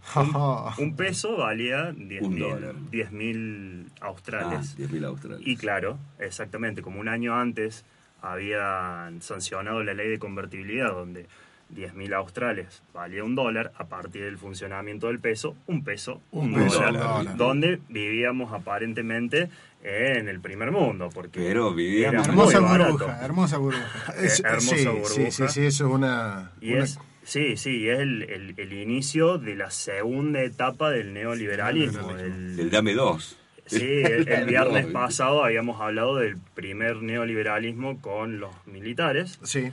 Un 0.78 0.96
peso 0.98 1.38
valía 1.38 1.90
Un 1.90 2.10
10.000 2.10 2.40
dólar. 2.40 2.76
10.000 2.92 3.86
Ah, 4.02 4.08
australes. 4.08 4.78
10.000 4.78 5.06
australes. 5.06 5.42
Y 5.46 5.56
claro, 5.58 5.98
exactamente, 6.20 6.82
como 6.82 7.00
un 7.00 7.08
año 7.08 7.36
antes 7.40 7.86
habían 8.22 9.22
sancionado 9.22 9.84
la 9.84 9.94
ley 9.94 10.10
de 10.10 10.18
convertibilidad, 10.20 10.90
donde 10.92 11.28
10.000 11.76 12.14
australes 12.16 12.82
valía 12.94 13.24
un 13.24 13.36
dólar, 13.36 13.72
a 13.78 13.86
partir 13.86 14.24
del 14.24 14.38
funcionamiento 14.38 15.08
del 15.08 15.20
peso, 15.20 15.56
un 15.68 15.84
peso, 15.84 16.22
Un 16.32 16.54
un, 16.54 16.64
peso, 16.64 16.76
dólar, 16.82 16.94
un 16.94 17.00
dólar. 17.26 17.38
donde 17.38 17.80
vivíamos 17.90 18.52
aparentemente 18.54 19.50
en 19.84 20.28
el 20.30 20.40
primer 20.40 20.72
mundo, 20.72 21.10
porque 21.14 21.40
Pero 21.40 21.74
vivíamos- 21.74 22.26
era 22.28 22.34
Hermosa 22.34 22.60
burbuja, 22.60 23.26
hermosa 23.26 23.58
burbuja. 23.58 24.14
Es- 24.22 24.40
Eh, 24.40 24.44
hermosa 24.46 24.76
sí, 24.76 24.86
burbuja. 24.86 25.10
sí, 25.10 25.32
sí, 25.32 25.44
sí, 25.48 25.66
eso 25.66 25.88
es 25.88 25.94
una... 25.94 26.52
Y 26.62 26.74
una- 26.74 26.84
es, 26.84 27.00
sí, 27.24 27.58
sí, 27.58 27.90
es 27.90 28.00
el, 28.00 28.24
el- 28.24 28.54
el 28.58 28.74
inicio 28.74 29.38
de 29.38 29.56
la 29.56 29.72
segunda 29.72 30.42
etapa 30.44 30.90
del 30.92 31.14
neoliberalismo. 31.14 32.14
Del- 32.14 32.60
El 32.60 32.70
dame 32.70 32.94
dos. 32.94 33.38
Sí, 33.66 33.78
el, 34.04 34.28
el 34.28 34.46
viernes 34.46 34.86
pasado 34.94 35.44
habíamos 35.44 35.82
hablado 35.82 36.18
del 36.18 36.38
primer 36.56 36.98
neoliberalismo 37.02 38.00
con 38.02 38.40
los 38.40 38.52
militares. 38.68 39.40
Sí, 39.44 39.72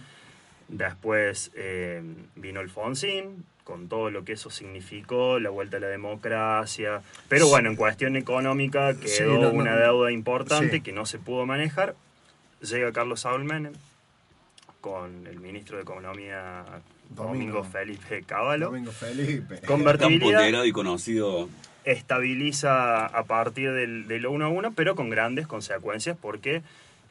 Después 0.68 1.50
eh, 1.54 2.02
vino 2.36 2.60
Alfonsín, 2.60 3.44
con 3.68 3.86
todo 3.86 4.10
lo 4.10 4.24
que 4.24 4.32
eso 4.32 4.48
significó, 4.48 5.38
la 5.38 5.50
vuelta 5.50 5.76
a 5.76 5.80
la 5.80 5.88
democracia. 5.88 7.02
Pero 7.28 7.48
bueno, 7.48 7.68
en 7.68 7.76
cuestión 7.76 8.16
económica 8.16 8.94
quedó 8.94 9.08
Sí, 9.08 9.22
no, 9.24 9.40
no, 9.40 9.50
una 9.50 9.76
deuda 9.76 10.10
importante 10.10 10.76
sí. 10.76 10.80
que 10.80 10.92
no 10.92 11.04
se 11.04 11.18
pudo 11.18 11.44
manejar. 11.44 11.94
Llega 12.62 12.90
Carlos 12.94 13.20
Saúl 13.20 13.44
Menem 13.44 13.74
con 14.80 15.26
el 15.26 15.38
ministro 15.38 15.76
de 15.76 15.82
Economía 15.82 16.64
Domingo, 17.10 17.58
Domingo. 17.58 17.64
Felipe 17.64 18.22
Cavallo. 18.22 18.66
Domingo 18.70 18.90
Felipe. 18.90 19.56
Tan 19.58 19.66
Convertibilidad 19.66 20.64
y 20.64 20.72
conocido. 20.72 21.50
estabiliza 21.84 23.04
a 23.04 23.24
partir 23.24 23.72
del, 23.72 24.08
del 24.08 24.26
1 24.26 24.46
a 24.46 24.48
1, 24.48 24.72
pero 24.76 24.94
con 24.96 25.10
grandes 25.10 25.46
consecuencias 25.46 26.16
porque 26.18 26.62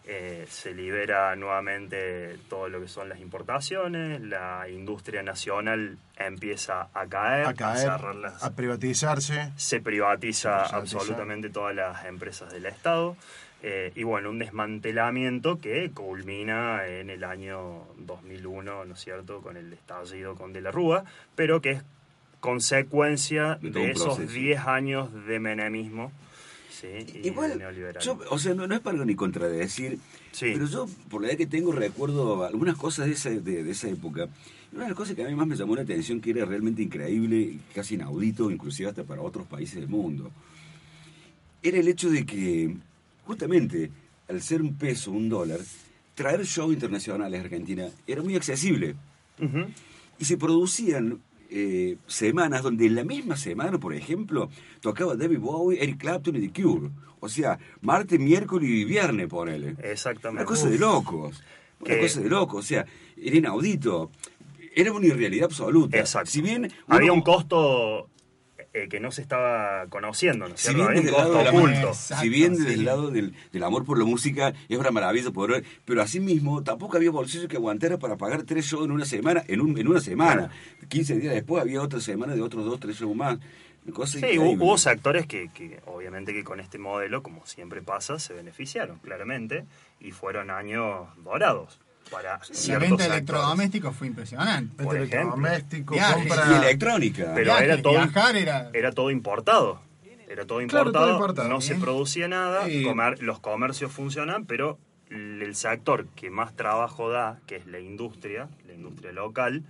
eh, 0.09 0.45
se 0.49 0.73
libera 0.73 1.35
nuevamente 1.35 2.37
todo 2.49 2.69
lo 2.69 2.79
que 2.79 2.87
son 2.87 3.09
las 3.09 3.19
importaciones, 3.19 4.21
la 4.21 4.67
industria 4.69 5.21
nacional 5.21 5.97
empieza 6.17 6.87
a 6.93 7.05
caer, 7.07 7.45
a 7.45 7.53
caer, 7.53 7.77
cerrar 7.79 8.15
las- 8.15 8.41
a 8.43 8.55
privatizarse. 8.55 9.51
se 9.57 9.81
privatiza 9.81 10.63
absolutamente 10.65 11.49
todas 11.49 11.75
las 11.75 12.05
empresas 12.05 12.51
del 12.53 12.65
Estado. 12.67 13.15
eh, 13.63 13.91
y 13.95 14.03
bueno, 14.03 14.29
un 14.29 14.37
desmantelamiento 14.37 15.59
que 15.59 15.89
culmina 15.91 16.85
en 16.85 17.09
el 17.09 17.23
año 17.23 17.85
2001, 17.97 18.85
¿no 18.85 18.93
es 18.93 18.99
cierto?, 18.99 19.41
con 19.41 19.57
el 19.57 19.73
estallido 19.73 20.35
con 20.35 20.53
De 20.53 20.61
la 20.61 20.69
Rúa, 20.69 21.03
pero 21.35 21.59
que 21.59 21.71
es 21.71 21.83
consecuencia 22.39 23.57
De 23.61 23.71
de 23.71 23.91
esos 23.91 24.15
proceso. 24.17 24.31
10 24.33 24.59
años 24.67 25.11
de 25.25 25.39
menemismo 25.39 26.11
¿sí? 26.81 26.87
y 27.23 27.27
Igual, 27.27 27.61
yo, 28.01 28.19
o 28.29 28.37
sea, 28.39 28.53
no, 28.53 28.67
no 28.67 28.75
es 28.75 28.81
para 28.81 29.03
ni 29.05 29.15
contradecir, 29.15 29.97
Sí. 30.31 30.51
pero 30.53 30.65
yo, 30.67 30.87
por 31.09 31.21
la 31.21 31.29
edad 31.29 31.37
que 31.37 31.47
tengo, 31.47 31.71
recuerdo 31.71 32.43
algunas 32.45 32.75
cosas 32.77 33.07
de 33.07 33.13
esa, 33.13 33.29
de, 33.29 33.63
de 33.63 33.71
esa 33.71 33.89
época. 33.89 34.27
Y 34.71 34.75
Una 34.75 34.83
de 34.85 34.89
las 34.89 34.97
cosas 34.97 35.15
que 35.15 35.23
a 35.23 35.27
mí 35.27 35.33
más 35.35 35.47
me 35.47 35.55
llamó 35.55 35.75
la 35.75 35.81
atención, 35.83 36.19
que 36.21 36.31
era 36.31 36.45
realmente 36.45 36.81
increíble, 36.81 37.57
casi 37.73 37.95
inaudito, 37.95 38.51
inclusive 38.51 38.89
hasta 38.89 39.03
para 39.03 39.21
otros 39.21 39.47
países 39.47 39.75
del 39.75 39.87
mundo, 39.87 40.29
era 41.63 41.79
el 41.79 41.87
hecho 41.87 42.09
de 42.09 42.25
que, 42.25 42.75
justamente, 43.25 43.89
al 44.29 44.41
ser 44.41 44.61
un 44.61 44.75
peso, 44.75 45.11
un 45.11 45.29
dólar, 45.29 45.59
traer 46.15 46.43
shows 46.45 46.73
internacionales 46.73 47.39
a 47.39 47.43
Argentina 47.43 47.87
era 48.05 48.21
muy 48.21 48.35
accesible. 48.35 48.95
Y 50.19 50.25
se 50.25 50.37
producían 50.37 51.19
eh, 51.49 51.97
semanas 52.07 52.63
donde 52.63 52.85
en 52.87 52.95
la 52.95 53.03
misma 53.03 53.37
semana, 53.37 53.77
por 53.79 53.93
ejemplo, 53.93 54.49
tocaba 54.81 55.15
David 55.15 55.39
Bowie, 55.39 55.81
Eric 55.81 55.97
Clapton 55.99 56.35
y 56.35 56.47
The 56.47 56.61
Cure. 56.61 56.89
O 57.19 57.29
sea, 57.29 57.57
martes, 57.81 58.19
miércoles 58.19 58.69
y 58.69 58.85
viernes, 58.85 59.27
ponele. 59.27 59.75
Exactamente. 59.83 60.41
Una 60.43 60.45
cosa 60.45 60.69
de 60.69 60.77
locos. 60.77 61.41
Una 61.79 61.97
cosa 61.99 62.21
de 62.21 62.29
locos. 62.29 62.65
O 62.65 62.67
sea, 62.67 62.85
era 63.15 63.37
inaudito. 63.37 64.11
Era 64.75 64.91
una 64.91 65.07
irrealidad 65.07 65.45
absoluta. 65.45 65.97
Exacto. 65.97 66.29
Si 66.29 66.41
bien 66.41 66.71
Había 66.87 67.05
uno- 67.11 67.13
un 67.15 67.21
costo 67.21 68.09
eh, 68.83 68.87
que 68.89 68.99
no 68.99 69.11
se 69.11 69.21
estaba 69.21 69.85
conociendo, 69.87 70.47
¿no 70.47 70.55
es 70.55 70.61
Si 70.61 70.73
cierto? 70.73 70.91
bien 70.91 71.03
desde 71.03 71.09
el 71.09 71.15
lado 71.23 71.37
de 71.43 71.49
oculto. 71.49 71.87
Exacto, 71.89 72.23
si 72.23 72.29
bien 72.29 72.53
desde 72.53 72.67
sí. 72.67 72.73
el 72.75 72.85
lado 72.85 73.11
del, 73.11 73.33
del 73.51 73.63
amor 73.63 73.85
por 73.85 73.97
la 73.99 74.05
música 74.05 74.53
es 74.69 74.77
una 74.77 74.91
maravilla 74.91 75.31
poder 75.31 75.51
ver, 75.51 75.63
pero 75.85 76.01
asimismo 76.01 76.63
tampoco 76.63 76.97
había 76.97 77.11
bolsillo 77.11 77.47
que 77.47 77.57
aguantara 77.57 77.97
para 77.97 78.17
pagar 78.17 78.43
tres 78.43 78.65
shows 78.65 78.85
en 78.85 78.91
una 78.91 79.05
semana, 79.05 79.43
en, 79.47 79.61
un, 79.61 79.77
en 79.77 79.87
una 79.87 79.99
semana. 80.01 80.49
15 80.89 81.17
días 81.19 81.33
después 81.33 81.61
había 81.61 81.81
otra 81.81 81.99
semana 81.99 82.35
de 82.35 82.41
otros 82.41 82.65
dos, 82.65 82.79
tres 82.79 82.95
shows 82.97 83.15
más. 83.15 83.37
Cosa 83.93 84.13
Sí, 84.13 84.17
increíble. 84.17 84.47
hubo 84.49 84.77
sectores 84.77 85.25
que, 85.27 85.49
que 85.53 85.79
obviamente 85.85 86.33
que 86.33 86.43
con 86.43 86.59
este 86.59 86.77
modelo, 86.77 87.23
como 87.23 87.45
siempre 87.45 87.81
pasa, 87.81 88.19
se 88.19 88.33
beneficiaron 88.33 88.99
claramente 88.99 89.63
y 90.01 90.11
fueron 90.11 90.49
años 90.51 91.07
dorados 91.23 91.79
para 92.11 92.39
La 92.67 92.77
venta 92.79 93.03
de 93.03 93.09
electrodomésticos 93.09 93.95
fue 93.95 94.07
impresionante. 94.07 94.83
Por 94.83 94.95
electrodoméstico, 94.97 95.93
Viajes. 95.93 96.25
Y 96.25 96.29
compra. 96.29 96.57
electrónica. 96.57 97.31
Pero 97.33 97.45
Viajes, 97.45 97.63
era 97.63 97.81
todo- 97.81 97.93
Viajar 97.93 98.35
era... 98.37 98.69
Era 98.73 98.91
todo 98.91 99.11
importado. 99.11 99.81
Era 100.29 100.45
todo 100.45 100.57
Claro, 100.59 100.63
importado, 100.89 101.05
todo 101.05 101.15
importado. 101.15 101.49
no 101.49 101.61
se 101.61 101.73
Bien. 101.73 101.81
producía 101.81 102.27
nada, 102.27 102.67
comer- 102.83 103.21
los 103.23 103.39
comercios 103.39 103.91
funcionan, 103.91 104.45
pero 104.45 104.77
el 105.09 105.55
sector 105.55 106.05
que 106.15 106.29
más 106.29 106.53
trabajo 106.55 107.09
da, 107.09 107.39
que 107.47 107.55
es 107.55 107.65
la 107.65 107.79
industria, 107.79 108.49
la 108.67 108.73
industria 108.73 109.13
local, 109.13 109.63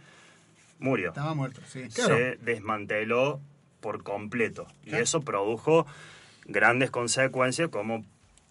murió. 0.80 1.10
Estaba 1.10 1.36
muerto, 1.36 1.62
sí. 1.68 1.88
Claro. 1.94 2.16
se 2.18 2.38
desmanteló 2.42 3.40
por 3.82 4.02
completo. 4.04 4.66
Y 4.84 4.90
Claro. 4.90 5.04
eso 5.04 5.22
produjo 5.22 5.86
grandes 6.46 6.90
consecuencias 6.90 7.70
como 7.70 8.04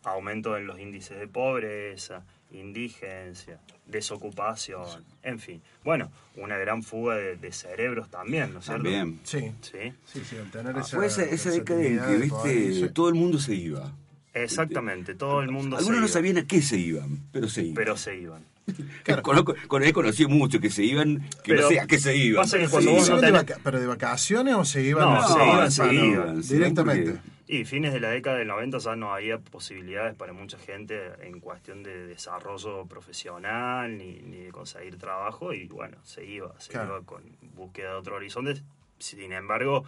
aumento 0.04 0.56
en 0.56 0.68
los 0.68 0.78
índices 0.78 1.18
de 1.18 1.26
pobreza, 1.26 2.22
indigencia, 2.56 3.58
desocupación, 3.86 4.84
en 5.22 5.38
fin. 5.38 5.62
Bueno, 5.84 6.10
una 6.36 6.56
gran 6.58 6.82
fuga 6.82 7.16
de, 7.16 7.36
de 7.36 7.52
cerebros 7.52 8.08
también, 8.10 8.52
¿no 8.52 8.60
es 8.60 8.64
cierto? 8.66 8.82
También. 8.84 9.20
Sí. 9.24 9.52
Sí, 9.60 9.92
Sí, 10.12 10.22
sí, 10.28 10.36
al 10.36 10.50
tener 10.50 10.76
esa. 10.76 10.96
Fue 10.96 11.06
esa, 11.06 11.22
esa 11.24 11.50
década 11.50 11.82
en 11.82 11.98
que, 12.00 12.16
viste, 12.16 12.88
todo 12.90 13.08
el 13.08 13.14
mundo 13.14 13.38
se 13.38 13.54
iba. 13.54 13.92
exactamente, 14.34 15.14
todo 15.14 15.40
el 15.40 15.50
mundo 15.50 15.76
Algunos 15.76 15.86
se 15.86 15.92
no 15.92 15.98
iba, 15.98 16.08
sabían 16.08 16.38
a 16.38 16.46
qué 16.46 16.62
se 16.62 16.76
iban, 16.78 17.20
pero 17.32 17.48
se 17.48 17.62
iban. 17.62 17.74
pero 17.74 17.96
se 17.96 18.16
iban. 18.18 18.42
Claro. 19.04 19.22
Conozco- 19.22 19.54
con 19.68 19.84
he 19.84 19.92
conocido 19.92 20.28
muchos 20.28 20.60
que 20.60 20.70
se 20.70 20.82
iban, 20.82 21.20
que 21.44 21.52
Pero 21.52 21.62
no 21.62 21.68
sé 21.68 21.78
a 21.80 21.86
qué 21.86 21.98
se 21.98 22.16
iban. 22.16 22.42
pasa 22.42 22.56
que 22.58 22.62
pero 22.64 22.70
cuando 22.72 22.90
se 22.90 22.96
vos 22.96 23.06
¿Se 23.06 23.12
no 23.12 23.20
de 23.20 23.26
tenés- 23.28 23.32
vaca- 23.32 23.60
¿Pero 23.62 23.78
de 23.80 23.86
vacaciones 23.86 24.54
o 24.56 24.64
se 24.64 24.82
iban? 24.82 25.04
No, 25.04 25.16
a- 25.22 25.28
se 25.28 25.38
Ah, 25.38 25.46
iban, 25.54 25.70
se 25.70 25.84
no, 25.86 25.92
iban. 25.92 26.42
se 26.42 26.56
iban 26.56 26.74
Directamente. 26.74 27.10
porque- 27.12 27.35
Y 27.48 27.64
fines 27.64 27.92
de 27.92 28.00
la 28.00 28.10
década 28.10 28.38
del 28.38 28.48
90 28.48 28.78
ya 28.78 28.96
no 28.96 29.14
había 29.14 29.38
posibilidades 29.38 30.14
para 30.16 30.32
mucha 30.32 30.58
gente 30.58 31.12
en 31.20 31.38
cuestión 31.38 31.84
de 31.84 32.06
desarrollo 32.08 32.86
profesional 32.86 33.96
ni, 33.96 34.14
ni 34.22 34.38
de 34.38 34.50
conseguir 34.50 34.98
trabajo 34.98 35.52
y 35.52 35.68
bueno, 35.68 35.96
se 36.02 36.24
iba, 36.24 36.58
se 36.60 36.72
Claro. 36.72 36.96
iba 36.96 37.06
con 37.06 37.22
búsqueda 37.54 37.90
de 37.90 37.94
otro 37.96 38.16
horizonte. 38.16 38.62
Sin 38.98 39.32
embargo, 39.32 39.84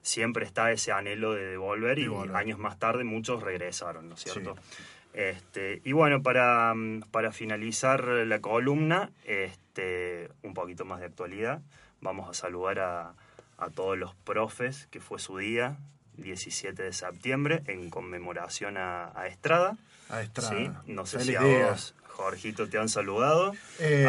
siempre 0.00 0.46
está 0.46 0.72
ese 0.72 0.90
anhelo 0.92 1.34
de 1.34 1.44
devolver 1.44 1.98
y 1.98 2.06
años 2.34 2.58
más 2.58 2.78
tarde 2.78 3.04
muchos 3.04 3.42
regresaron, 3.42 4.08
¿no 4.08 4.14
es 4.14 4.22
cierto? 4.22 4.56
Sí. 4.62 4.82
Este, 5.12 5.80
y 5.84 5.92
bueno, 5.92 6.22
para, 6.22 6.72
para 7.10 7.32
finalizar 7.32 8.04
la 8.04 8.40
columna, 8.40 9.10
este, 9.24 10.30
un 10.42 10.54
poquito 10.54 10.84
más 10.84 11.00
de 11.00 11.06
actualidad, 11.06 11.60
vamos 12.00 12.28
a 12.30 12.34
saludar 12.34 12.78
a, 12.80 13.14
a 13.58 13.70
todos 13.70 13.96
los 13.98 14.14
profes, 14.14 14.86
que 14.90 15.00
fue 15.00 15.18
su 15.18 15.38
día, 15.38 15.76
17 16.16 16.82
de 16.82 16.92
septiembre, 16.92 17.62
en 17.66 17.90
conmemoración 17.90 18.76
a, 18.76 19.12
a 19.18 19.26
Estrada. 19.26 19.76
A 20.08 20.22
Estrada. 20.22 20.50
¿sí? 20.56 20.70
No 20.86 21.06
sé 21.06 21.18
Feliz 21.18 21.36
si 21.38 21.60
a 21.60 21.68
vos, 21.70 21.94
Jorgito, 22.08 22.68
te 22.68 22.78
han 22.78 22.88
saludado. 22.88 23.52
Eh, 23.78 24.06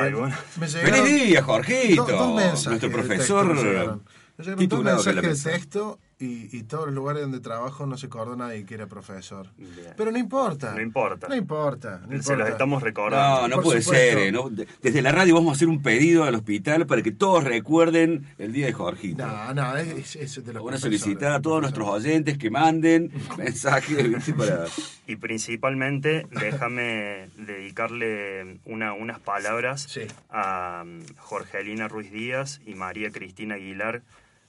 me 0.57 0.67
llegaron 0.67 1.05
¡Feliz 1.05 1.21
día, 1.27 1.43
Jorgito! 1.43 2.05
do- 2.05 2.17
dos 2.17 2.35
mensajes 2.35 2.67
Nuestro 2.67 2.91
profesor 2.91 3.45
texto 3.47 3.63
me 3.63 3.69
llegaron. 3.69 4.03
Me 4.37 4.43
llegaron 4.45 4.67
dos 4.67 4.83
mensajes 4.83 5.43
de 5.43 5.51
texto 5.51 5.99
y, 6.19 6.55
y 6.57 6.63
todos 6.63 6.85
los 6.87 6.95
lugares 6.95 7.21
donde 7.21 7.39
trabajo 7.39 7.85
no 7.85 7.95
se 7.97 8.07
acordó 8.07 8.35
nadie 8.35 8.65
que 8.65 8.73
era 8.73 8.87
profesor. 8.87 9.49
Bien. 9.57 9.93
Pero 9.95 10.11
no 10.11 10.17
importa. 10.17 10.73
No 10.73 10.81
importa. 10.81 11.27
No 11.27 11.35
importa. 11.35 12.01
no 12.09 12.23
Se 12.23 12.35
los 12.35 12.49
estamos 12.49 12.81
recordando. 12.81 13.41
No, 13.43 13.47
no 13.47 13.55
Por 13.57 13.63
puede 13.65 13.81
supuesto. 13.83 14.19
ser. 14.19 14.61
eh, 14.63 14.67
Desde 14.81 15.01
la 15.03 15.11
radio 15.11 15.35
vamos 15.35 15.51
a 15.51 15.55
hacer 15.55 15.67
un 15.67 15.81
pedido 15.83 16.23
al 16.23 16.33
hospital 16.35 16.87
para 16.87 17.03
que 17.03 17.11
todos 17.11 17.43
recuerden 17.43 18.25
el 18.39 18.51
día 18.51 18.65
de 18.65 18.73
Jorgito. 18.73 19.25
No, 19.27 19.53
no, 19.53 19.77
es, 19.77 20.15
es 20.15 20.43
de 20.43 20.53
los 20.53 20.63
Van 20.63 20.73
a 20.73 20.77
solicitar 20.79 21.31
a 21.33 21.41
todos 21.41 21.61
nuestros 21.61 21.87
oyentes 21.87 22.37
que 22.39 22.49
manden 22.49 23.11
mensajes 23.37 24.33
para... 24.35 24.65
Y 25.05 25.17
principalmente, 25.17 26.25
déjame 26.31 27.29
dedicarle 27.37 28.59
una, 28.65 28.93
unas 28.93 29.19
palabras 29.19 29.83
Sí. 29.87 30.01
a 30.29 30.83
um, 30.85 31.01
Jorgelina 31.17 31.87
Ruiz 31.87 32.11
Díaz 32.11 32.59
y 32.65 32.75
María 32.75 33.11
Cristina 33.11 33.55
Aguilar, 33.55 34.01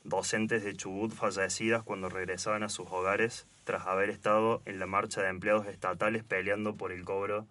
docentes 0.09 0.65
de 0.65 0.75
Chubut 0.75 1.13
fallecidas 1.13 1.83
cuando 1.83 2.09
regresaban 2.09 2.63
a 2.63 2.69
sus 2.69 2.87
hogares 2.91 3.47
tras 3.65 3.87
haber 3.87 4.11
estado 4.11 4.63
en 4.65 4.79
la 4.79 4.87
marcha 4.87 5.23
de 5.23 5.29
empleados 5.29 5.67
estatales 5.67 6.25
peleando 6.25 6.77
por 6.77 6.93
el 6.93 7.05
cobro 7.05 7.47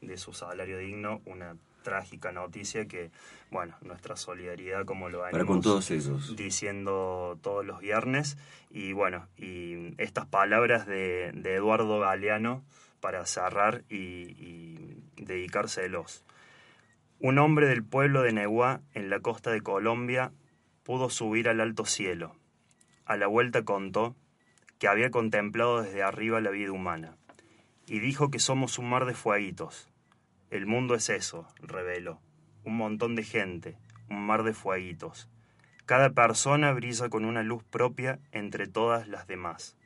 de 0.00 0.16
su 0.18 0.32
salario 0.32 0.78
digno. 0.78 1.20
Una 1.24 1.56
trágica 1.82 2.30
noticia 2.32 2.86
que, 2.86 3.10
bueno, 3.50 3.74
nuestra 3.80 4.16
solidaridad 4.16 4.84
como 4.84 5.08
lo 5.08 5.20
Para 5.20 5.30
con 5.44 5.60
venimos 5.60 5.64
todos 5.64 5.90
ellos. 5.90 6.36
diciendo 6.36 7.38
todos 7.42 7.64
los 7.64 7.80
viernes. 7.80 8.36
Y 8.70 8.92
bueno, 8.92 9.26
y 9.36 9.94
estas 9.98 10.26
palabras 10.26 10.86
de, 10.86 11.32
de 11.34 11.54
Eduardo 11.54 11.98
Galeano 12.00 12.62
para 13.00 13.26
cerrar 13.26 13.82
y, 13.88 13.96
y 13.96 14.96
dedicárselos. 15.16 16.24
Un 17.18 17.38
hombre 17.38 17.66
del 17.66 17.84
pueblo 17.84 18.22
de 18.22 18.32
Neguá, 18.32 18.80
en 18.94 19.10
la 19.10 19.20
costa 19.20 19.50
de 19.50 19.60
Colombia, 19.60 20.32
pudo 20.82 21.10
subir 21.10 21.48
al 21.48 21.60
alto 21.60 21.84
cielo. 21.84 22.36
A 23.04 23.16
la 23.16 23.26
vuelta 23.26 23.64
contó 23.64 24.16
que 24.78 24.88
había 24.88 25.10
contemplado 25.10 25.82
desde 25.82 26.02
arriba 26.02 26.40
la 26.40 26.50
vida 26.50 26.72
humana 26.72 27.16
y 27.86 28.00
dijo 28.00 28.30
que 28.30 28.38
somos 28.38 28.78
un 28.78 28.88
mar 28.88 29.06
de 29.06 29.14
fueguitos. 29.14 29.88
El 30.50 30.66
mundo 30.66 30.94
es 30.94 31.08
eso, 31.08 31.46
reveló. 31.60 32.20
Un 32.64 32.76
montón 32.76 33.14
de 33.14 33.24
gente, 33.24 33.76
un 34.08 34.26
mar 34.26 34.42
de 34.42 34.54
fueguitos. 34.54 35.28
Cada 35.86 36.10
persona 36.10 36.72
brilla 36.72 37.08
con 37.08 37.24
una 37.24 37.42
luz 37.42 37.64
propia 37.64 38.20
entre 38.30 38.66
todas 38.66 39.08
las 39.08 39.26
demás. 39.26 39.76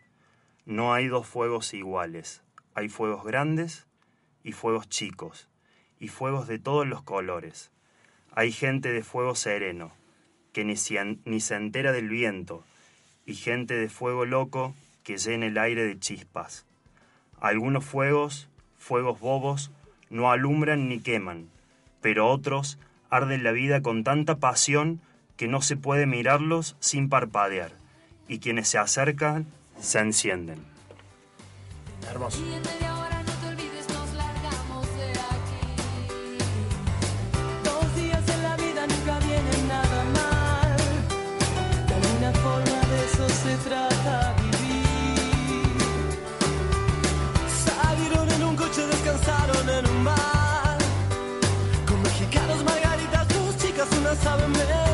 No 0.67 0.93
hay 0.93 1.09
dos 1.09 1.27
fuegos 1.27 1.73
iguales. 1.75 2.43
Hay 2.75 2.89
fuegos 2.89 3.25
grandes 3.25 3.87
y 4.43 4.53
fuegos 4.53 4.89
chicos, 4.89 5.49
y 5.99 6.09
fuegos 6.09 6.47
de 6.47 6.59
todos 6.59 6.87
los 6.87 7.03
colores. 7.03 7.73
Hay 8.33 8.53
gente 8.53 8.93
de 8.93 9.03
fuego 9.03 9.35
sereno, 9.35 9.93
que 10.57 10.65
ni 10.65 10.79
se, 10.79 11.19
ni 11.27 11.41
se 11.41 11.55
entera 11.55 11.93
del 11.93 12.09
viento, 12.09 12.65
y 13.27 13.35
gente 13.35 13.75
de 13.75 13.91
fuego 13.91 14.25
loco 14.25 14.75
que 15.05 15.19
llena 15.19 15.45
el 15.45 15.59
aire 15.59 15.85
de 15.85 15.99
chispas. 15.99 16.65
Algunos 17.39 17.85
fuegos, 17.85 18.49
fuegos 18.79 19.21
bobos, 19.21 19.71
no 20.09 20.31
alumbran 20.31 20.89
ni 20.89 20.99
queman, 20.99 21.51
pero 22.01 22.31
otros 22.31 22.79
arden 23.11 23.45
la 23.45 23.53
vida 23.53 23.83
con 23.83 24.03
tanta 24.03 24.37
pasión 24.37 25.03
que 25.37 25.47
no 25.47 25.61
se 25.61 25.77
puede 25.77 26.07
mirarlos 26.07 26.75
sin 26.81 27.11
parpadear, 27.11 27.73
y 28.27 28.39
quienes 28.39 28.67
se 28.67 28.79
acercan 28.79 29.45
se 29.79 29.99
encienden. 29.99 30.65
Hermoso. 32.09 32.43
Sabe 54.23 54.47
mentir. 54.49 54.86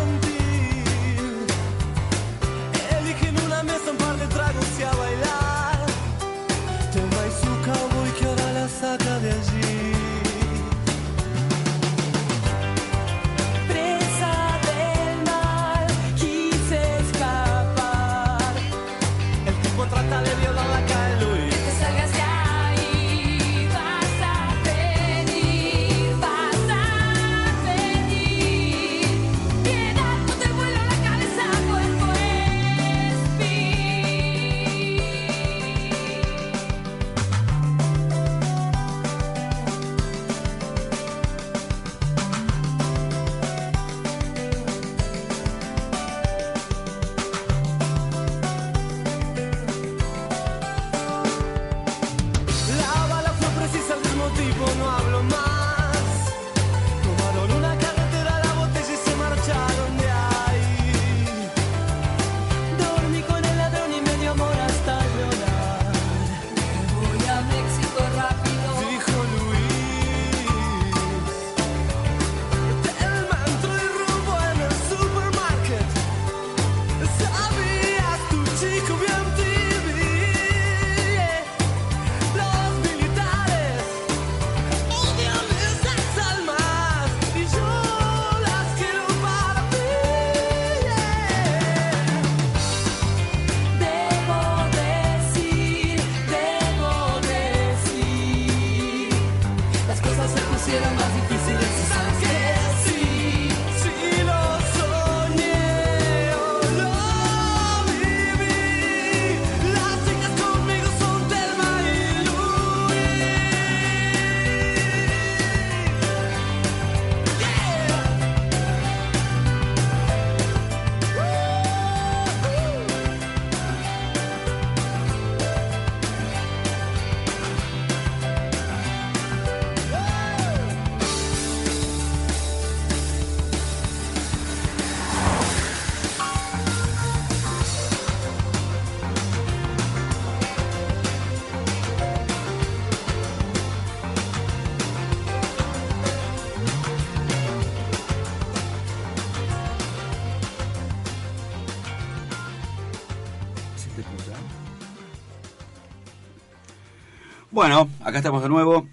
Bueno, 157.62 157.88
acá 158.00 158.18
estamos 158.18 158.42
de 158.42 158.48
nuevo 158.48 158.88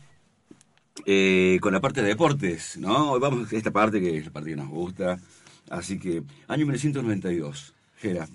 eh, 1.08 1.58
con 1.60 1.74
la 1.74 1.80
parte 1.82 2.04
de 2.04 2.10
deportes, 2.10 2.78
¿no? 2.78 3.14
Hoy 3.14 3.20
vamos 3.20 3.52
a 3.52 3.56
esta 3.56 3.72
parte 3.72 4.00
que 4.00 4.16
es 4.16 4.26
la 4.26 4.32
parte 4.32 4.52
que 4.52 4.56
nos 4.56 4.68
gusta. 4.70 5.18
Así 5.72 5.98
que, 5.98 6.22
año 6.48 6.68
1992, 6.68 7.74
Gera. 7.98 8.28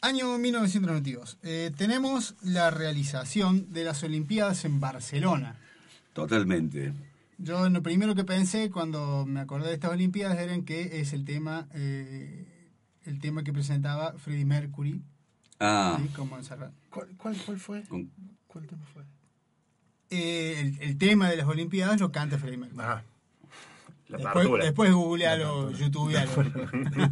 Año 0.00 0.36
1992. 0.36 1.38
Eh, 1.44 1.70
tenemos 1.76 2.34
la 2.42 2.70
realización 2.72 3.72
de 3.72 3.84
las 3.84 4.02
Olimpiadas 4.02 4.64
en 4.64 4.80
Barcelona. 4.80 5.54
Totalmente. 6.12 6.92
Yo 7.38 7.68
lo 7.68 7.80
primero 7.80 8.16
que 8.16 8.24
pensé 8.24 8.72
cuando 8.72 9.26
me 9.26 9.38
acordé 9.38 9.68
de 9.68 9.74
estas 9.74 9.92
Olimpiadas 9.92 10.40
era 10.40 10.54
en 10.54 10.64
que 10.64 10.98
es 11.00 11.12
el 11.12 11.24
tema, 11.24 11.68
eh, 11.72 12.72
el 13.04 13.20
tema 13.20 13.44
que 13.44 13.52
presentaba 13.52 14.14
Freddie 14.18 14.44
Mercury, 14.44 15.00
Ah, 15.60 16.00
¿sí? 16.02 16.08
¿Cuál, 16.90 17.08
cuál, 17.16 17.36
cuál 17.46 17.60
fue? 17.60 17.82
con- 17.84 18.10
¿Cuál 18.48 18.66
tema 18.66 18.82
fue? 18.92 19.04
Eh, 20.10 20.56
el, 20.80 20.82
el 20.88 20.98
tema 20.98 21.28
de 21.30 21.36
las 21.36 21.46
Olimpiadas 21.46 22.00
lo 22.00 22.10
canta 22.12 22.38
Freddie 22.38 22.56
Mercury. 22.58 22.80
Ajá. 22.82 23.02
La 24.08 24.16
Después, 24.16 24.48
después 24.62 24.90
googlealo, 24.90 25.70
youtubealo. 25.72 26.30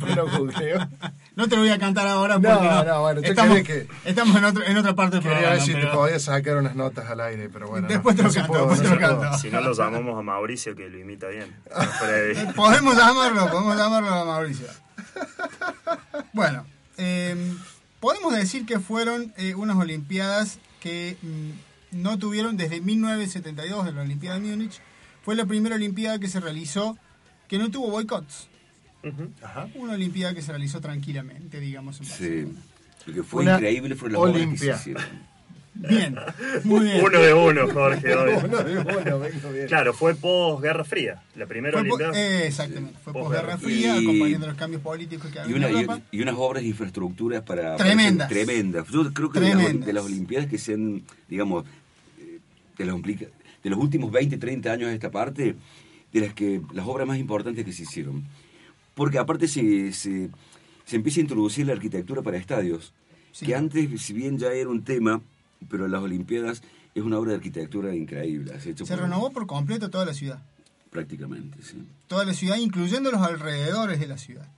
Pero 0.01 0.31
googleo. 0.31 0.89
No 1.35 1.47
te 1.47 1.55
lo 1.57 1.61
voy 1.61 1.71
a 1.71 1.79
cantar 1.79 2.09
ahora 2.09 2.39
No, 2.39 2.49
porque 2.59 2.89
no, 2.89 3.01
bueno, 3.03 3.21
estamos, 3.23 3.61
que- 3.65 3.87
estamos 4.07 4.35
en, 4.39 4.45
otro- 4.47 4.65
en 4.65 4.77
otra 4.79 4.95
parte 4.95 5.17
del 5.17 5.23
Quería 5.25 5.37
programa. 5.41 5.57
ver 5.57 5.67
si 5.67 5.75
te 5.75 5.81
pero- 5.81 5.93
podía 5.93 6.19
sacar 6.19 6.57
unas 6.57 6.75
notas 6.75 7.11
al 7.11 7.21
aire, 7.21 7.51
pero 7.51 7.69
bueno. 7.69 7.87
Después 7.87 8.17
no, 8.17 8.23
te 8.23 8.23
lo 8.23 8.29
no 8.31 8.35
canto, 8.35 8.53
pudo, 8.53 8.59
después 8.71 8.81
no 8.81 8.97
te 8.97 9.01
lo 9.13 9.21
canto. 9.21 9.39
Si 9.39 9.51
no 9.51 9.61
lo 9.61 9.75
llamamos 9.75 10.19
a 10.19 10.23
Mauricio, 10.23 10.75
que 10.75 10.89
lo 10.89 10.99
imita 10.99 11.27
bien. 11.29 11.55
Freddy. 12.01 12.53
Podemos 12.55 12.97
llamarlo, 12.97 13.51
podemos 13.51 13.77
llamarlo 13.77 14.09
a 14.15 14.25
Mauricio. 14.25 14.67
Bueno, 16.33 16.65
eh, 16.97 17.37
podemos 18.01 18.35
decir 18.35 18.65
que 18.65 18.81
fueron 18.81 19.35
eh, 19.37 19.55
unas 19.55 19.77
Olimpiadas 19.77 20.59
que 20.81 21.19
mm, 21.21 21.51
no 21.97 22.19
tuvieron 22.19 22.57
desde 22.57 22.81
1972 22.81 23.89
en 23.89 23.97
la 23.97 24.03
Olimpiada 24.03 24.39
de 24.39 24.47
Múnich. 24.49 24.81
Fue 25.23 25.35
la 25.35 25.45
primera 25.47 25.75
Olimpiada 25.77 26.19
que 26.19 26.29
se 26.29 26.41
realizó 26.41 26.97
que 27.49 27.59
no 27.59 27.71
tuvo 27.71 27.91
boicots. 27.91 28.49
Ajá. 29.43 29.69
Una 29.75 29.93
Olimpiada 29.95 30.35
que 30.35 30.43
se 30.43 30.51
realizó 30.53 30.81
tranquilamente, 30.81 31.61
digamos. 31.61 32.01
en 32.01 32.07
sí. 32.07 32.53
Lo 33.07 33.15
que 33.15 33.23
fue 33.23 33.43
Una 33.43 33.55
increíble 33.55 33.95
fueron 33.95 34.13
las 34.15 34.23
obras 34.23 34.35
que 34.35 34.41
se 34.41 34.47
Olimpia. 34.47 34.77
hicieron. 34.77 35.37
Bien, 35.79 36.17
muy 36.65 36.87
bien. 36.87 37.05
Uno 37.05 37.21
de 37.21 37.35
uno, 37.35 37.69
Jorge. 37.71 38.15
hoy. 38.17 38.33
Bueno, 38.35 38.63
de 38.65 38.83
bueno, 38.83 39.19
vengo 39.19 39.51
bien. 39.53 39.67
Claro, 39.67 39.93
fue 39.93 40.15
post-Guerra 40.15 40.85
Fría. 40.85 41.23
La 41.37 41.45
primera 41.47 41.73
Fue 41.79 41.83
Olimpiada. 41.83 42.19
eh, 42.19 42.47
exactamente, 42.47 42.99
fue 43.05 43.13
Posguerra. 43.13 43.57
posguerra 43.57 43.59
fría, 43.59 43.97
Y- 44.01 44.05
acompañando 44.07 44.47
los 44.47 44.57
cambios 44.57 44.81
políticos 44.83 45.31
que 45.31 45.39
Y, 45.39 45.43
había 45.43 45.57
una, 45.57 45.69
en 45.69 45.77
y, 45.77 45.81
Europa. 45.83 46.01
y 46.11 46.23
unas 46.23 46.35
obras 46.39 46.63
de 46.63 46.69
infraestructuras 46.71 47.43
para... 47.43 47.77
Tremendas. 47.77 48.27
para- 48.29 48.43
tremendas. 48.45 48.89
Yo 48.89 49.13
creo 49.13 49.31
que 49.31 49.39
de 49.41 49.55
las, 49.55 49.81
de 49.87 49.93
las 49.93 50.05
Olimpiadas 50.05 50.49
que 50.49 50.57
sean, 50.57 51.03
digamos, 51.29 51.65
eh, 51.67 51.69
de 52.77 52.85
los, 52.87 53.03
de 53.03 53.71
los 53.71 53.79
últimos 53.79 54.11
20, 54.12 54.37
30 54.39 54.73
años 54.73 54.89
de 54.89 54.95
esta 54.95 55.11
parte, 55.11 55.57
de 56.12 56.21
las 56.21 56.35
que 56.35 56.61
las 56.73 56.87
obras 56.87 57.07
más 57.07 57.19
importantes 57.19 57.65
que 57.65 57.73
se 57.73 57.83
hicieron. 57.83 58.25
Porque 58.95 59.19
aparte 59.19 59.49
se, 59.49 59.93
se, 59.93 60.31
se 60.85 60.97
empieza 60.97 61.21
a 61.21 61.23
introducir 61.23 61.67
la 61.67 61.73
arquitectura 61.75 62.23
para 62.23 62.37
estadios, 62.39 62.93
Sí. 63.33 63.45
que 63.45 63.55
antes, 63.55 64.01
si 64.01 64.15
bien 64.15 64.39
ya 64.39 64.51
era 64.53 64.71
un 64.71 64.83
tema, 64.83 65.21
pero 65.69 65.89
las 65.89 66.01
Olimpiadas 66.03 66.62
es 66.95 67.03
una 67.03 67.19
obra 67.19 67.33
de 67.33 67.37
arquitectura 67.37 67.95
increíble. 67.95 68.55
Hecho 68.65 68.87
Se 68.87 68.95
por- 68.95 69.03
renovó 69.03 69.31
por 69.31 69.47
completo 69.47 69.91
toda 69.91 70.07
la 70.07 70.15
ciudad. 70.15 70.43
Prácticamente, 70.91 71.59
sí. 71.62 71.85
Toda 72.07 72.25
la 72.25 72.33
ciudad, 72.33 72.57
incluyendo 72.57 73.11
los 73.11 73.21
alrededores 73.21 74.01
de 74.01 74.07
la 74.07 74.17
ciudad. 74.17 74.49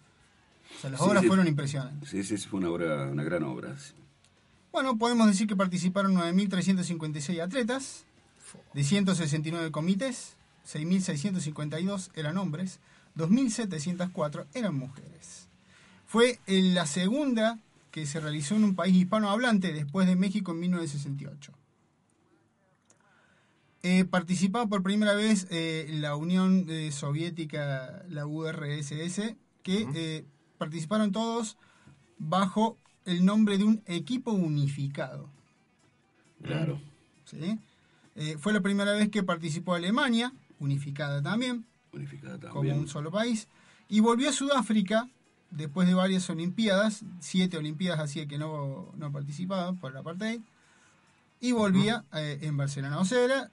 O 0.77 0.81
sea, 0.81 0.91
las 0.91 1.01
Sí, 1.01 1.07
obras 1.09 1.23
sí. 1.23 1.27
fueron 1.29 1.49
impresionantes. 1.49 2.09
Sí, 2.09 2.23
sí, 2.23 2.37
fue 2.37 2.61
una 2.61 2.71
obra, 2.71 3.07
una 3.11 3.25
gran 3.25 3.43
obra. 3.43 3.77
sí. 3.77 3.95
Bueno, 4.71 4.97
podemos 4.97 5.27
decir 5.27 5.49
que 5.49 5.57
participaron 5.57 6.15
9.356 6.15 7.41
atletas, 7.41 8.05
de 8.79 8.85
169 8.85 9.73
comités, 9.73 10.37
6.652 10.65 12.11
eran 12.15 12.37
hombres, 12.37 12.79
2.704 13.17 14.47
eran 14.55 14.77
mujeres. 14.77 15.49
Fue 16.07 16.39
la 16.47 16.87
segunda 16.87 17.59
que 17.91 18.07
se 18.07 18.21
realizó 18.21 18.55
en 18.55 18.63
un 18.63 18.77
país 18.77 18.95
hispanohablante 18.95 19.73
después 19.73 20.07
de 20.07 20.15
México 20.15 20.53
en 20.53 20.61
1968. 20.61 21.53
Eh, 23.83 24.05
participaba 24.05 24.69
por 24.69 24.85
primera 24.85 25.15
vez 25.15 25.49
eh, 25.51 25.89
la 25.95 26.15
Unión 26.15 26.67
eh, 26.69 26.93
Soviética, 26.93 28.05
la 28.09 28.29
URSS, 28.29 29.35
que 29.65 29.89
eh, 29.93 30.25
participaron 30.57 31.11
todos 31.11 31.57
bajo 32.17 32.79
el 33.07 33.25
nombre 33.25 33.59
de 33.59 33.65
un 33.65 33.83
equipo 33.87 34.31
unificado. 34.31 35.29
Claro. 36.45 36.81
¿sí? 37.25 37.59
Eh, 38.19 38.37
fue 38.39 38.53
la 38.53 38.61
primera 38.61 38.93
vez 38.93 39.09
que 39.11 39.23
participó 39.23 39.75
Alemania, 39.75 40.33
unificada 40.59 41.23
también, 41.23 41.65
Unificada 41.93 42.39
como 42.51 42.75
un 42.75 42.87
solo 42.89 43.11
país, 43.11 43.49
y 43.89 44.01
volvió 44.01 44.29
a 44.29 44.33
Sudáfrica 44.33 45.09
después 45.51 45.89
de 45.89 45.95
varias 45.95 46.29
Olimpiadas, 46.29 47.05
siete 47.21 47.57
Olimpiadas 47.57 48.01
hacía 48.01 48.27
que 48.27 48.37
no, 48.39 48.93
no 48.97 49.11
participaba 49.13 49.73
por 49.73 49.95
la 49.95 50.01
apartheid, 50.01 50.41
y 51.41 51.53
volvía 51.53 52.05
eh, 52.13 52.39
en 52.43 52.57
Barcelona. 52.57 52.99
O 52.99 53.05
sea, 53.05 53.25
era 53.25 53.51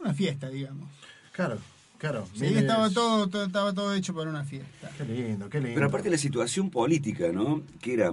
una 0.00 0.14
fiesta, 0.14 0.48
digamos. 0.48 0.88
Claro, 1.32 1.58
claro. 1.98 2.26
Sí, 2.34 2.40
miles- 2.44 2.62
estaba 2.62 2.88
todo, 2.90 3.28
todo- 3.28 3.44
estaba 3.44 3.72
todo 3.74 3.94
hecho 3.94 4.14
para 4.14 4.30
una 4.30 4.44
fiesta. 4.44 4.90
Qué 4.96 5.04
lindo, 5.04 5.48
qué 5.50 5.58
lindo. 5.60 5.74
Pero 5.74 5.86
aparte 5.86 6.08
la 6.10 6.18
situación 6.18 6.70
política, 6.70 7.30
¿no? 7.32 7.62
Que 7.80 7.92
era 7.94 8.12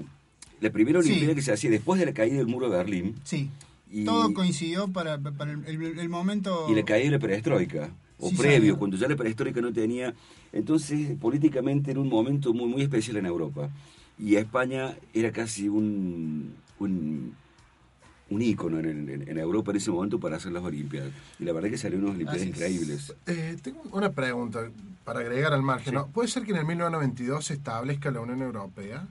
la 0.60 0.70
primera 0.72 1.02
Sí. 1.02 1.08
Olimpiada 1.10 1.34
que 1.36 1.42
se 1.42 1.54
hacía 1.54 1.70
después 1.72 1.98
de 2.00 2.06
la 2.08 2.14
caída 2.14 2.36
del 2.38 2.48
muro 2.48 2.70
de 2.70 2.78
Berlín 2.78 3.16
Sí, 3.24 3.50
y, 3.92 4.06
todo 4.06 4.34
coincidió 4.34 4.88
para, 4.90 5.18
para 5.20 5.52
el, 5.52 5.66
el- 5.66 6.00
el 6.00 6.10
momento... 6.10 6.68
y 6.70 6.76
la 6.76 6.84
caída 6.84 7.06
de 7.06 7.12
la 7.12 7.20
perestroika. 7.20 7.90
O 8.20 8.30
Sí, 8.30 8.36
previo, 8.36 8.78
cuando 8.80 8.98
ya 8.98 9.08
la 9.08 9.16
perestroika 9.16 9.62
no 9.62 9.72
tenía. 9.72 10.14
Entonces, 10.52 11.16
políticamente 11.20 11.92
era 11.92 12.00
un 12.00 12.10
momento 12.10 12.54
muy, 12.54 12.68
muy 12.68 12.82
especial 12.82 13.18
en 13.18 13.28
Europa. 13.28 13.70
Y 14.18 14.36
a 14.36 14.40
España 14.40 14.96
era 15.14 15.32
casi 15.32 15.70
un, 15.70 16.56
un, 16.80 17.36
un 18.32 18.42
ícono 18.42 18.80
en, 18.80 19.08
en- 19.08 19.30
en 19.30 19.38
Europa 19.38 19.70
en 19.72 19.78
ese 19.78 19.92
momento 19.92 20.20
para 20.20 20.38
hacer 20.38 20.52
las 20.52 20.64
Olimpiadas. 20.64 21.12
Y 21.40 21.44
la 21.46 21.54
verdad 21.54 21.70
que 21.70 21.78
salieron 21.78 22.06
unas 22.06 22.16
Olimpiadas 22.16 22.42
Así 22.42 22.50
es. 22.50 22.56
increíbles. 22.58 23.16
Eh, 23.28 23.58
tengo 23.62 23.84
una 23.92 24.12
pregunta 24.12 24.72
para 25.04 25.20
agregar 25.20 25.54
al 25.54 25.62
margen. 25.62 25.94
¿no? 25.94 26.08
¿Puede 26.08 26.28
ser 26.28 26.44
que 26.44 26.52
en 26.52 26.58
el 26.58 26.66
1992 26.66 27.46
se 27.46 27.54
establezca 27.54 28.10
la 28.10 28.22
Unión 28.22 28.42
Europea 28.42 29.08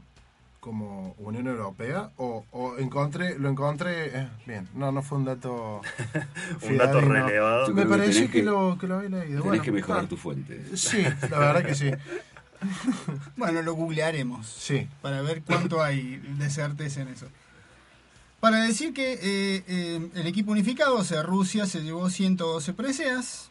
como 0.67 1.15
Unión 1.19 1.47
Europea? 1.47 2.11
¿O, 2.17 2.45
o 2.51 2.77
encontré, 2.79 3.39
lo 3.39 3.49
encontré... 3.49 4.07
eh, 4.07 4.29
bien, 4.47 4.69
no, 4.75 4.91
no 4.91 5.01
fue 5.01 5.19
un 5.19 5.25
dato... 5.25 5.81
Un 6.69 6.77
dato 6.77 7.01
relevado. 7.01 7.73
Me 7.73 7.87
creo 7.87 8.31
que 8.31 8.43
lo, 8.43 8.77
que 8.77 8.89
lo 8.89 8.97
había 8.97 9.11
leído. 9.11 9.27
Tenés 9.27 9.45
Bueno, 9.45 9.63
que 9.63 9.71
mejorar 9.71 10.05
ah, 10.07 10.09
tu 10.09 10.17
fuente. 10.17 10.77
Sí, 10.77 11.05
la 11.31 11.39
verdad 11.39 11.65
que 11.65 11.77
sí. 11.77 11.91
Bueno, 13.37 13.63
lo 13.63 13.75
googlearemos. 13.75 14.45
Sí. 14.45 14.89
para 15.03 15.23
ver 15.23 15.43
cuánto 15.43 15.85
hay 15.85 16.17
de 16.17 16.51
certeza 16.51 17.03
en 17.03 17.09
eso. 17.09 17.27
Para 18.41 18.65
decir 18.65 18.93
que 18.93 19.13
eh, 19.13 19.65
eh, 19.69 20.11
el 20.15 20.27
equipo 20.27 20.51
unificado, 20.51 20.97
o 20.97 21.05
sea, 21.05 21.23
Rusia 21.23 21.67
se 21.67 21.83
llevó 21.83 22.11
112 22.11 22.73
preseas, 22.73 23.51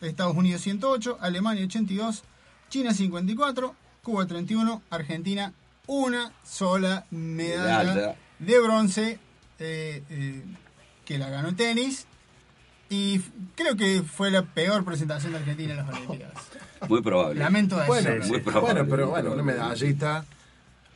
Estados 0.00 0.34
Unidos 0.34 0.62
108, 0.62 1.18
Alemania 1.20 1.64
82, 1.64 2.24
China 2.70 2.94
54, 2.94 3.74
Cuba 4.02 4.26
31, 4.26 4.80
Argentina 4.88 5.52
una 5.86 6.32
sola 6.44 7.04
medalla 7.10 7.94
Medalla. 7.94 8.16
de 8.38 8.58
bronce 8.60 9.18
eh, 9.58 10.02
eh, 10.10 10.42
que 11.04 11.18
la 11.18 11.28
ganó 11.30 11.48
en 11.48 11.56
tenis 11.56 12.06
y 12.88 13.20
creo 13.56 13.76
que 13.76 14.02
fue 14.02 14.30
la 14.30 14.42
peor 14.42 14.84
presentación 14.84 15.32
de 15.32 15.38
Argentina 15.38 15.72
en 15.72 15.76
las 15.78 15.88
Olimpiadas. 15.88 16.34
Muy 16.88 17.02
probable. 17.02 17.40
Lamento 17.40 17.76
Bueno, 17.86 18.10
decirlo. 18.10 18.24
Sí, 18.24 18.30
muy 18.30 18.40
probable, 18.40 18.82
bueno, 18.82 18.90
pero 18.90 19.02
muy 19.06 19.10
bueno, 19.12 19.32
una 19.32 19.42
medallita, 19.42 20.24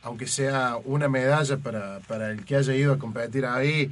aunque 0.03 0.27
sea 0.27 0.77
una 0.85 1.09
medalla 1.09 1.57
para, 1.57 1.99
para 2.01 2.29
el 2.29 2.45
que 2.45 2.55
haya 2.55 2.75
ido 2.75 2.93
a 2.93 2.99
competir 2.99 3.45
ahí, 3.45 3.91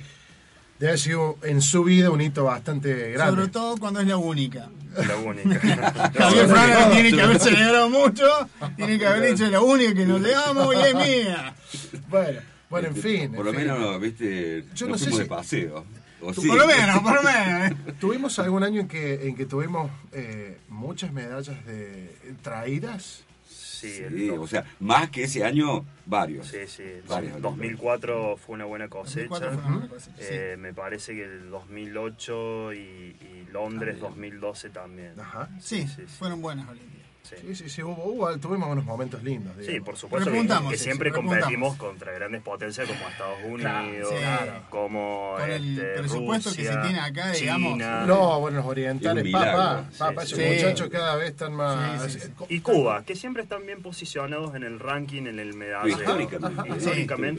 debe 0.79 0.91
haber 0.91 0.99
sido 0.99 1.37
en 1.43 1.61
su 1.61 1.83
vida 1.83 2.09
un 2.11 2.21
hito 2.21 2.43
bastante 2.45 3.11
grande. 3.11 3.35
Sobre 3.35 3.47
todo 3.51 3.77
cuando 3.77 3.99
es 4.01 4.07
la 4.07 4.17
única. 4.17 4.69
La 4.95 5.15
única. 5.17 5.59
Javier 6.17 6.47
Fraga 6.47 6.89
tiene 6.91 7.11
que 7.11 7.21
haber 7.21 7.39
celebrado 7.39 7.89
mucho, 7.89 8.25
tiene 8.75 8.97
que 8.97 9.05
haber 9.05 9.31
dicho 9.31 9.49
la 9.49 9.61
única 9.61 9.93
que 9.93 10.05
nos 10.05 10.21
llevamos 10.21 10.75
y 10.75 10.79
es 10.79 10.95
mía. 10.95 11.55
Bueno, 12.09 12.39
bueno, 12.69 12.87
en 12.89 12.95
fin. 12.95 13.31
Por 13.33 13.45
lo 13.45 13.51
fin. 13.51 13.61
menos, 13.61 13.99
viste, 14.01 14.65
Yo 14.75 14.87
nos 14.87 14.99
no 15.01 15.05
sé 15.05 15.11
si- 15.11 15.17
de 15.19 15.25
paseo. 15.25 15.85
O 16.19 16.33
sí. 16.33 16.47
Por 16.47 16.57
lo 16.57 16.65
menos, 16.65 16.99
por 17.01 17.13
lo 17.13 17.21
menos. 17.21 17.71
¿eh? 17.71 17.75
¿Tuvimos 17.99 18.39
algún 18.39 18.63
año 18.63 18.81
en 18.81 18.87
que, 18.87 19.27
en 19.27 19.35
que 19.35 19.45
tuvimos 19.45 19.91
eh, 20.11 20.57
muchas 20.67 21.13
medallas 21.13 21.63
de 21.67 22.11
traídas? 22.41 23.23
Sí, 23.77 23.91
Sí, 23.91 24.03
el 24.03 24.31
o 24.31 24.47
sea, 24.47 24.65
más 24.79 25.09
que 25.09 25.23
ese 25.23 25.43
año, 25.43 25.85
varios. 26.05 26.47
Sí, 26.47 26.59
sí. 26.67 26.83
Varios 27.07 27.35
El 27.35 27.41
2004 27.41 28.37
fue 28.37 28.55
una 28.55 28.65
buena 28.65 28.87
2004 28.87 29.27
cosecha. 29.47 29.57
fue 29.61 29.67
una 29.67 29.77
buena 29.77 29.89
cosecha, 29.93 30.17
sí. 30.17 30.23
Eh, 30.29 30.55
Me 30.57 30.73
parece 30.73 31.13
que 31.13 31.23
el 31.23 31.49
2008 31.49 32.73
y, 32.73 32.77
y 32.77 33.47
Londres 33.51 33.99
2012 33.99 34.69
también. 34.69 35.19
Ajá. 35.19 35.49
Sí, 35.59 35.81
sí, 35.87 35.93
sí. 35.97 36.01
fueron 36.07 36.41
buenas 36.41 36.67
Olimpiadas. 36.69 37.06
Sí. 37.29 37.35
Sí, 37.41 37.55
sí, 37.55 37.69
sí, 37.69 37.83
hubo, 37.83 38.03
hubo- 38.05 38.37
tuvimos 38.39 38.69
unos 38.69 38.85
momentos 38.85 39.21
lindos. 39.23 39.53
Sí, 39.65 39.79
por 39.79 39.97
supuesto 39.97 40.31
que, 40.31 40.77
siempre 40.77 41.11
competimos 41.11 41.75
contra 41.77 42.11
grandes 42.13 42.41
potencias 42.41 42.87
como 42.87 43.07
Estados 43.09 43.39
Unidos, 43.45 44.09
sí. 44.09 44.49
como 44.69 45.35
Con 45.37 45.51
el 45.51 45.77
este, 45.79 45.93
presupuesto 45.99 46.49
que 46.55 46.65
se 46.65 46.77
tiene 46.77 46.99
acá, 46.99 47.31
digamos. 47.31 47.73
China 47.73 48.05
No, 48.05 48.39
bueno, 48.39 48.57
los 48.57 48.65
orientales, 48.65 49.31
papá, 49.31 49.85
Sí, 49.91 49.97
papá, 49.99 50.25
sí. 50.25 50.33
esos 50.33 50.39
Sí. 50.39 50.55
muchachos 50.55 50.89
cada 50.89 51.15
vez 51.15 51.29
están 51.31 51.53
más... 51.53 52.03
Sí, 52.11 52.19
sí, 52.19 52.27
sí. 52.27 52.33
y 52.49 52.59
Cuba, 52.61 53.03
que 53.03 53.15
siempre 53.15 53.43
están 53.43 53.65
bien 53.65 53.81
posicionados 53.81 54.55
en 54.55 54.63
el 54.63 54.79
ranking, 54.79 55.23
en 55.27 55.39
el 55.39 55.53
medallero. 55.53 55.99
Históricamente. 55.99 56.67
Con 56.67 56.81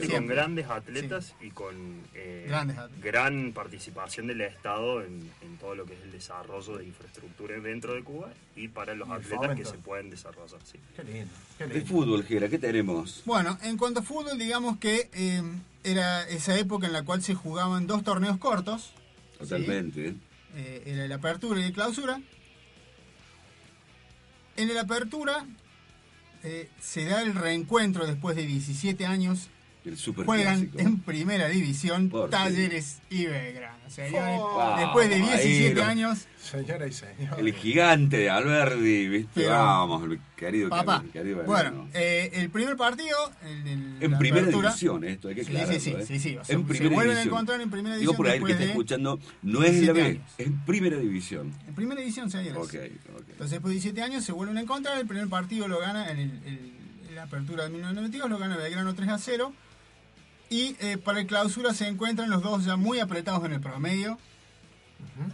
siempre. 0.09 0.35
grandes 0.35 0.69
atletas 0.69 1.35
y 1.41 1.49
con 1.51 2.03
eh, 2.13 2.45
Grandes 2.47 2.77
atletas. 2.77 3.01
gran 3.03 3.51
participación 3.53 4.27
del 4.27 4.41
Estado 4.41 5.01
en, 5.03 5.29
en 5.41 5.57
todo 5.57 5.75
lo 5.75 5.85
que 5.85 5.93
es 5.93 6.01
el 6.01 6.11
desarrollo 6.11 6.77
de 6.77 6.85
infraestructura 6.85 7.57
dentro 7.59 7.93
de 7.93 8.03
Cuba 8.03 8.29
y 8.59 8.67
para 8.67 8.93
los 8.93 9.07
Y 9.07 9.11
el 9.11 9.17
atletas 9.17 9.55
que 9.57 9.65
se 9.65 9.77
pueden 9.77 10.09
desarrollar. 10.09 10.59
sí. 10.63 10.79
Qué 10.95 11.03
lindo, 11.03 11.31
qué 11.57 11.63
El 11.63 11.69
lindo. 11.73 11.85
fútbol, 11.87 12.23
Gera, 12.25 12.49
¿qué 12.49 12.59
tenemos? 12.59 13.21
Bueno, 13.25 13.57
en 13.61 13.77
cuanto 13.77 14.01
a 14.01 14.03
fútbol, 14.03 14.37
digamos 14.37 14.77
que 14.77 15.09
eh, 15.13 15.41
era 15.83 16.27
esa 16.27 16.57
época 16.57 16.87
en 16.87 16.93
la 16.93 17.03
cual 17.03 17.23
se 17.23 17.35
jugaban 17.35 17.87
dos 17.87 18.03
torneos 18.03 18.37
cortos. 18.37 18.91
Totalmente. 19.37 20.15
eh, 20.55 20.83
era 20.85 21.05
el 21.05 21.11
apertura 21.11 21.59
y 21.61 21.63
el 21.63 21.73
clausura. 21.73 22.21
En 24.57 24.69
el 24.69 24.77
apertura 24.77 25.45
eh, 26.43 26.69
se 26.81 27.05
da 27.05 27.21
el 27.21 27.33
reencuentro 27.35 28.05
después 28.05 28.35
de 28.35 28.45
17 28.45 29.05
años. 29.05 29.47
El 29.85 29.97
super 29.97 30.25
Juegan 30.25 30.67
clásico. 30.67 30.79
en 30.79 30.99
primera 30.99 31.47
división 31.47 32.09
Por 32.09 32.29
Talleres 32.29 32.99
y 33.09 33.25
Belgrano. 33.25 33.79
Oh, 34.39 34.75
después 34.77 35.09
de 35.09 35.15
ahí 35.15 35.21
17 35.21 35.73
lo- 35.75 35.83
años, 35.85 36.27
Señora 36.39 36.85
y 36.85 36.91
señor. 36.93 37.39
El 37.39 37.53
gigante 37.53 38.17
de 38.17 38.29
Alberdi, 38.29 39.07
¿viste? 39.07 39.31
Pero- 39.35 39.49
Vamos, 39.51 40.03
el 40.03 40.19
querido, 40.35 40.69
papá. 40.69 41.03
querido 41.13 41.37
Bueno, 41.43 41.53
Belgrano. 41.83 41.89
eh, 41.93 42.29
el 42.33 42.49
primer 42.49 42.75
partido, 42.75 43.15
el, 43.43 43.63
del- 43.63 43.97
En 44.03 44.17
primera 44.17 44.41
apertura, 44.43 44.69
división, 44.69 45.03
esto 45.05 45.27
hay 45.29 45.35
que 45.35 45.43
Sí, 45.43 45.51
aclararlo. 45.51 45.73
sí, 45.73 45.79
sí, 45.79 45.89
¿eh? 45.97 46.05
sí, 46.05 46.19
sí, 46.19 46.37
o 46.37 46.43
sea, 46.45 46.55
en 46.55 46.61
se 46.61 46.67
primera 46.67 46.95
vuelven 46.95 47.11
a 47.17 47.19
división. 47.19 47.33
encontrar 47.33 47.61
en 47.61 47.69
primera 47.71 47.95
Digo 47.97 48.13
por 48.13 48.27
ahí 48.27 48.33
el 48.33 48.39
que 48.39 48.45
división 48.47 48.61
está 48.61 48.71
escuchando, 48.71 49.19
no 49.43 49.63
es 49.63 49.65
la 49.65 49.79
17 49.79 49.93
B, 50.01 50.05
años. 50.07 50.31
es 50.37 50.45
en 50.47 50.65
primera 50.65 50.97
división. 50.97 51.53
En 51.67 51.75
primera 51.75 52.01
división, 52.01 52.29
señores. 52.29 52.57
Ok, 52.57 52.73
ok. 53.15 53.29
Entonces, 53.29 53.51
después 53.51 53.69
de 53.71 53.73
17 53.75 54.01
años 54.03 54.23
se 54.25 54.31
vuelven 54.33 54.57
a 54.57 54.61
encontrar. 54.61 54.99
El 54.99 55.07
primer 55.07 55.27
partido 55.29 55.67
lo 55.67 55.79
gana 55.79 56.11
en, 56.11 56.19
el, 56.19 56.29
el- 56.45 56.73
en 57.09 57.15
la 57.15 57.23
apertura 57.23 57.63
de 57.63 57.69
1992, 57.71 58.29
lo 58.29 58.37
gana 58.37 58.55
Belgrano 58.57 58.93
3 58.93 59.09
a 59.09 59.17
0. 59.17 59.53
Y 60.49 60.75
eh, 60.79 60.97
para 60.97 61.19
el 61.19 61.27
clausura 61.27 61.73
se 61.73 61.87
encuentran 61.87 62.29
los 62.29 62.41
dos 62.41 62.65
ya 62.65 62.75
muy 62.75 62.99
apretados 62.99 63.45
en 63.45 63.53
el 63.53 63.61
promedio. 63.61 64.17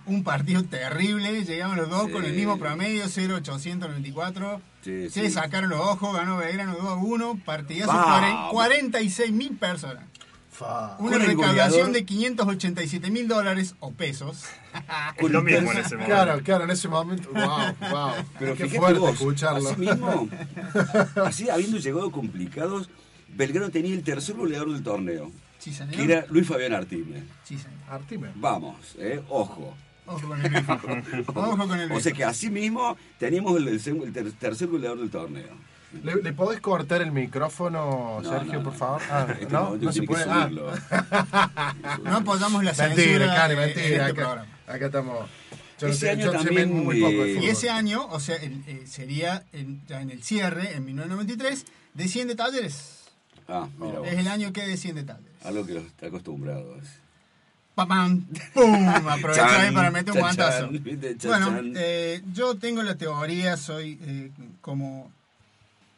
Un 0.05 0.23
partido 0.23 0.63
terrible, 0.63 1.43
llegaban 1.43 1.77
los 1.77 1.89
dos 1.89 2.07
Sí. 2.07 2.11
con 2.11 2.25
el 2.25 2.33
mismo 2.33 2.57
promedio, 2.59 3.07
0,894. 3.07 4.61
Sí, 4.83 5.09
se 5.09 5.21
sí. 5.27 5.31
sacaron 5.31 5.69
los 5.69 5.79
ojos, 5.79 6.13
ganó 6.15 6.37
Belgrano 6.37 6.73
2 6.75 6.85
a 6.85 6.93
1, 6.95 7.39
partidazo, 7.45 7.91
Vamos. 7.93 8.51
46 8.51 9.31
mil 9.31 9.55
personas. 9.57 10.03
Fa. 10.51 10.95
Una 10.99 11.17
recaudación 11.17 11.91
de 11.91 12.05
587 12.05 13.09
mil 13.11 13.27
dólares 13.27 13.75
o 13.79 13.91
pesos. 13.91 14.43
Es 15.17 15.29
lo 15.31 15.41
mismo 15.41 15.71
en 15.71 15.77
ese 15.79 15.95
momento. 15.95 16.05
Claro, 16.05 16.41
claro, 16.43 16.63
en 16.65 16.69
ese 16.71 16.87
momento. 16.87 17.29
Wow, 17.33 17.89
wow. 17.91 18.11
Pero 18.39 18.55
Qué 18.55 18.67
fuerte 18.69 18.99
vos, 18.99 19.13
escucharlo. 19.13 19.69
así 19.69 19.79
mismo, 19.81 20.29
así 21.25 21.49
habiendo 21.49 21.77
llegado 21.77 22.11
complicados, 22.11 22.89
Belgrano 23.35 23.69
tenía 23.69 23.93
el 23.93 24.03
tercer 24.03 24.35
goleador 24.35 24.71
del 24.73 24.81
torneo, 24.83 25.31
Sí, 25.59 25.73
señor. 25.73 25.95
que 25.95 26.03
era 26.03 26.25
Luis 26.29 26.47
Fabián 26.47 26.73
Artime. 26.73 27.23
Sí, 27.43 27.57
señor. 27.57 27.77
Artime. 27.89 28.29
Vamos, 28.35 28.95
eh, 28.97 29.21
ojo. 29.29 29.75
Ojo 30.07 30.27
con 30.27 30.39
el. 30.45 30.55
Ojo 31.35 31.67
con 31.67 31.79
el 31.79 31.91
O 31.91 31.99
sea 31.99 32.11
que 32.11 32.23
así 32.23 32.49
mismo 32.51 32.95
teníamos 33.17 33.57
el, 33.57 33.81
tercer 34.39 34.67
goleador 34.67 34.99
del 34.99 35.09
torneo. 35.09 35.49
¿Le, 36.03 36.15
le 36.21 36.33
podés 36.33 36.59
cortar 36.59 37.01
el 37.01 37.11
micrófono, 37.11 38.19
No, 38.21 38.29
Sergio, 38.29 38.53
no, 38.59 38.63
por 38.63 38.73
favor? 38.75 39.01
Ah, 39.09 39.27
Este 39.39 39.51
no, 39.53 39.75
no 39.77 39.91
se 39.91 40.03
puede. 40.03 40.25
Ah. 40.27 40.49
No 42.03 42.17
apoyamos 42.17 42.63
la 42.63 42.73
mentira, 42.73 43.33
Cari, 43.33 43.53
en 43.53 43.59
mentira. 43.59 44.09
este 44.09 44.21
Acá, 44.67 44.85
estamos. 44.87 45.29
Yo, 45.79 45.87
Ese 45.87 46.09
año 46.09 46.25
yo 46.25 46.31
sé 46.31 46.37
también, 46.45 46.71
muy 46.85 47.01
poco 47.01 47.11
de 47.23 47.33
fútbol. 47.33 47.43
Y 47.43 47.47
ese 47.49 47.69
año, 47.69 48.05
o 48.07 48.19
sea, 48.19 48.35
el- 48.37 48.63
eh, 48.67 48.83
sería 48.87 49.43
en, 49.53 49.81
ya 49.87 50.01
en 50.01 50.09
el 50.09 50.23
cierre, 50.23 50.73
en 50.75 50.85
1993, 50.85 51.65
desciende 51.93 52.35
Talleres. 52.35 52.94
Ah, 53.47 53.67
mira 53.79 53.99
vos. 53.99 54.07
Es 54.07 54.17
el 54.17 54.27
año 54.27 54.51
que 54.53 54.65
desciende 54.65 55.03
Talleres. 55.03 55.45
Algo 55.45 55.65
que 55.65 55.73
los 55.73 55.85
está 55.85 56.07
acostumbrados. 56.07 56.83
¡Pam! 57.75 58.25
¡Pum! 58.53 58.87
Aprovecha 59.09 59.61
ahí 59.61 59.73
para 59.73 59.91
meter 59.91 60.13
un 60.13 60.19
guantazo. 60.19 60.69
Bueno, 61.25 61.61
eh, 61.75 62.21
yo 62.33 62.55
tengo 62.57 62.81
la 62.83 62.95
teoría, 62.95 63.57
soy 63.57 63.99
eh, 64.01 64.31
como 64.61 65.11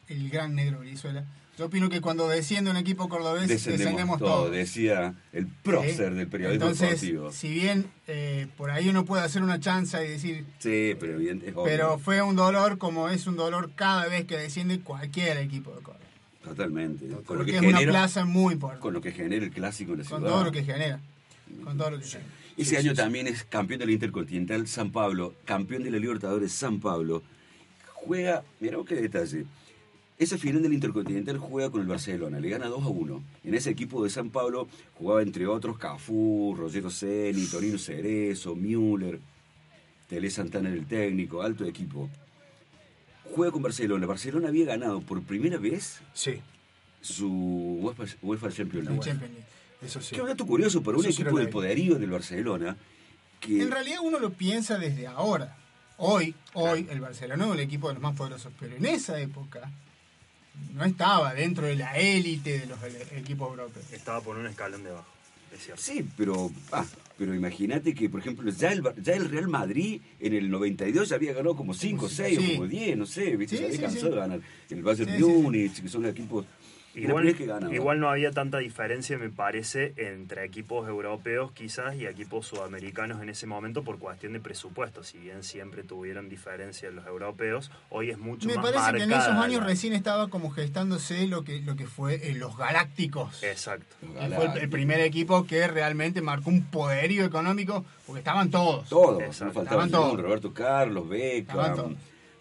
el 0.08 0.28
gran 0.28 0.54
negro 0.54 0.80
Brizuela. 0.80 1.24
Yo 1.56 1.66
opino 1.66 1.88
que 1.88 2.00
cuando 2.00 2.28
desciende 2.28 2.70
un 2.70 2.76
equipo 2.76 3.08
cordobés, 3.08 3.48
Descendemos, 3.48 3.78
descendemos, 3.80 4.18
todo, 4.20 4.48
decía 4.48 5.14
el 5.32 5.48
prócer 5.48 6.10
¿sí? 6.12 6.14
del 6.16 6.28
periodismo 6.28 6.66
Entonces, 6.66 7.00
deportivo. 7.00 7.32
si 7.32 7.48
bien 7.52 7.90
eh, 8.06 8.46
por 8.56 8.70
ahí 8.70 8.88
uno 8.88 9.04
puede 9.04 9.24
hacer 9.24 9.42
una 9.42 9.58
chanza 9.58 10.04
y 10.04 10.08
decir, 10.08 10.44
Sí, 10.60 10.94
pero 11.00 11.14
evidente, 11.14 11.48
es 11.48 11.54
obvio. 11.56 11.64
pero 11.64 11.98
fue 11.98 12.22
un 12.22 12.36
dolor 12.36 12.78
como 12.78 13.08
es 13.08 13.26
un 13.26 13.34
dolor 13.36 13.72
cada 13.74 14.06
vez 14.06 14.24
que 14.24 14.36
desciende 14.36 14.78
cualquier 14.80 15.36
equipo 15.38 15.74
de 15.74 15.82
Córdoba. 15.82 15.97
Totalmente. 16.48 17.06
Con 17.06 17.14
lo, 17.16 17.22
Porque 17.22 17.52
que 17.52 17.56
es 17.58 17.62
una 17.62 17.78
genera, 17.78 17.92
plaza 17.92 18.24
muy 18.24 18.54
importante. 18.54 18.82
con 18.82 18.94
lo 18.94 19.00
que 19.00 19.12
genera 19.12 19.44
el 19.44 19.50
clásico 19.50 19.92
en 19.92 19.98
la 19.98 20.04
Con 20.04 20.18
ciudad. 20.20 20.32
todo 20.32 20.44
lo 20.44 20.52
que 20.52 20.64
genera. 20.64 21.00
Con 21.64 21.76
todo 21.78 21.90
lo 21.90 21.98
que 21.98 22.04
genera. 22.04 22.28
Ese 22.56 22.76
año 22.76 22.92
también 22.94 23.26
es 23.28 23.44
campeón 23.44 23.78
del 23.80 23.90
Intercontinental 23.90 24.66
San 24.66 24.90
Pablo, 24.90 25.34
campeón 25.44 25.84
de 25.84 25.90
la 25.92 25.98
Libertadores 25.98 26.50
San 26.52 26.80
Pablo. 26.80 27.22
Juega, 27.94 28.42
mirá 28.60 28.78
qué 28.86 28.96
detalle. 28.96 29.44
Ese 30.18 30.36
final 30.38 30.62
del 30.62 30.72
Intercontinental 30.72 31.38
juega 31.38 31.70
con 31.70 31.80
el 31.80 31.86
Barcelona, 31.86 32.40
le 32.40 32.48
gana 32.48 32.66
2 32.66 32.82
a 32.82 32.88
1. 32.88 33.22
En 33.44 33.54
ese 33.54 33.70
equipo 33.70 34.02
de 34.02 34.10
San 34.10 34.30
Pablo 34.30 34.66
jugaba 34.94 35.22
entre 35.22 35.46
otros 35.46 35.78
Cafú, 35.78 36.56
Rogero 36.58 36.90
Ceni, 36.90 37.46
Torino 37.46 37.78
Cerezo, 37.78 38.56
Müller, 38.56 39.20
Tele 40.08 40.28
Santana 40.30 40.70
el 40.70 40.86
técnico, 40.86 41.42
alto 41.42 41.64
equipo. 41.64 42.10
Juega 43.34 43.52
con 43.52 43.62
Barcelona. 43.62 44.06
Barcelona 44.06 44.48
había 44.48 44.66
ganado 44.66 45.00
por 45.00 45.22
primera 45.22 45.58
vez 45.58 46.00
Sí, 46.14 46.40
su 47.00 47.28
UEFA, 47.80 48.04
UEFA 48.22 48.50
Champions 48.50 48.86
League. 48.88 49.00
Champions 49.02 49.32
League. 49.32 49.46
eso 49.82 50.00
sí. 50.00 50.16
Qué 50.16 50.22
dato 50.22 50.46
curioso 50.46 50.82
para 50.82 50.98
un 50.98 51.06
Eso 51.06 51.22
equipo 51.22 51.38
del 51.38 51.48
poderío 51.48 51.96
del 51.98 52.10
Barcelona. 52.10 52.76
Que 53.40 53.62
En 53.62 53.70
realidad 53.70 53.98
uno 54.02 54.18
lo 54.18 54.30
piensa 54.30 54.78
desde 54.78 55.06
ahora. 55.06 55.56
Hoy, 55.98 56.34
hoy 56.54 56.86
el 56.90 57.00
Barcelona 57.00 57.46
es 57.46 57.52
el 57.52 57.60
equipo 57.60 57.88
de 57.88 57.94
los 57.94 58.02
más 58.02 58.16
poderosos, 58.16 58.52
pero 58.58 58.76
en 58.76 58.86
esa 58.86 59.18
época 59.20 59.70
no 60.74 60.84
estaba 60.84 61.34
dentro 61.34 61.66
de 61.66 61.76
la 61.76 61.96
élite 61.96 62.58
de 62.60 62.66
los 62.66 62.78
equipos 63.12 63.50
europeos. 63.50 63.84
Estaba 63.92 64.20
por 64.20 64.36
un 64.36 64.46
escalón 64.46 64.82
debajo, 64.84 65.06
es 65.52 65.64
cierto. 65.64 65.82
Sí, 65.82 66.08
pero, 66.16 66.50
ah, 66.72 66.84
pero 67.18 67.34
imagínate 67.34 67.94
que, 67.94 68.08
por 68.08 68.20
ejemplo, 68.20 68.48
ya 68.52 68.70
el, 68.72 68.82
ya 69.02 69.14
el 69.14 69.28
Real 69.28 69.48
Madrid 69.48 70.00
en 70.20 70.34
el 70.34 70.48
92 70.50 71.08
ya 71.08 71.16
había 71.16 71.32
ganado 71.32 71.56
como 71.56 71.74
5, 71.74 72.08
6 72.08 72.38
Sí. 72.38 72.44
o 72.52 72.56
como 72.56 72.68
10, 72.68 72.96
no 72.96 73.06
sé, 73.06 73.36
¿viste? 73.36 73.56
Se 73.56 73.66
había 73.66 73.80
cansado 73.80 74.10
de 74.10 74.16
ganar. 74.16 74.40
El 74.70 74.82
Bayern. 74.82 75.20
Múnich, 75.20 75.82
que 75.82 75.88
son 75.88 76.06
equipos 76.06 76.46
Igual, 76.94 77.28
el 77.28 77.36
que 77.36 77.46
ganaba. 77.46 77.74
igual 77.74 78.00
no 78.00 78.08
había 78.08 78.32
tanta 78.32 78.58
diferencia, 78.58 79.18
me 79.18 79.28
parece, 79.28 79.92
entre 79.96 80.44
equipos 80.44 80.88
europeos 80.88 81.52
quizás 81.52 81.94
y 81.94 82.06
equipos 82.06 82.46
sudamericanos 82.46 83.22
en 83.22 83.28
ese 83.28 83.46
momento 83.46 83.84
por 83.84 83.98
cuestión 83.98 84.32
de 84.32 84.40
presupuesto. 84.40 85.04
Si 85.04 85.18
bien 85.18 85.42
siempre 85.44 85.84
tuvieron 85.84 86.28
diferencia 86.28 86.90
los 86.90 87.06
europeos, 87.06 87.70
hoy 87.90 88.10
es 88.10 88.18
mucho 88.18 88.48
Me 88.48 88.56
más 88.56 88.70
parece 88.72 88.96
que 88.96 89.02
en 89.04 89.12
esos 89.12 89.28
años 89.28 89.60
la- 89.60 89.66
recién 89.66 89.92
estaba 89.92 90.28
como 90.28 90.50
gestándose 90.50 91.26
lo 91.26 91.44
que, 91.44 91.60
lo 91.60 91.76
que 91.76 91.86
fue 91.86 92.30
eh, 92.30 92.34
los 92.34 92.56
Galácticos. 92.56 93.42
Exacto. 93.44 93.96
Fue 94.00 94.60
el, 94.60 94.68
primer 94.68 95.00
equipo 95.00 95.44
que 95.46 95.68
realmente 95.68 96.20
marcó 96.22 96.50
un 96.50 96.64
poderío 96.64 97.24
económico, 97.24 97.84
porque 98.06 98.20
estaban 98.20 98.50
todos. 98.50 98.88
Todos, 98.88 99.22
Exacto. 99.22 99.54
no 99.54 99.62
Estaban 99.62 99.90
todos. 99.90 100.20
Roberto 100.20 100.52
Carlos. 100.52 101.08
Beckham, 101.08 101.96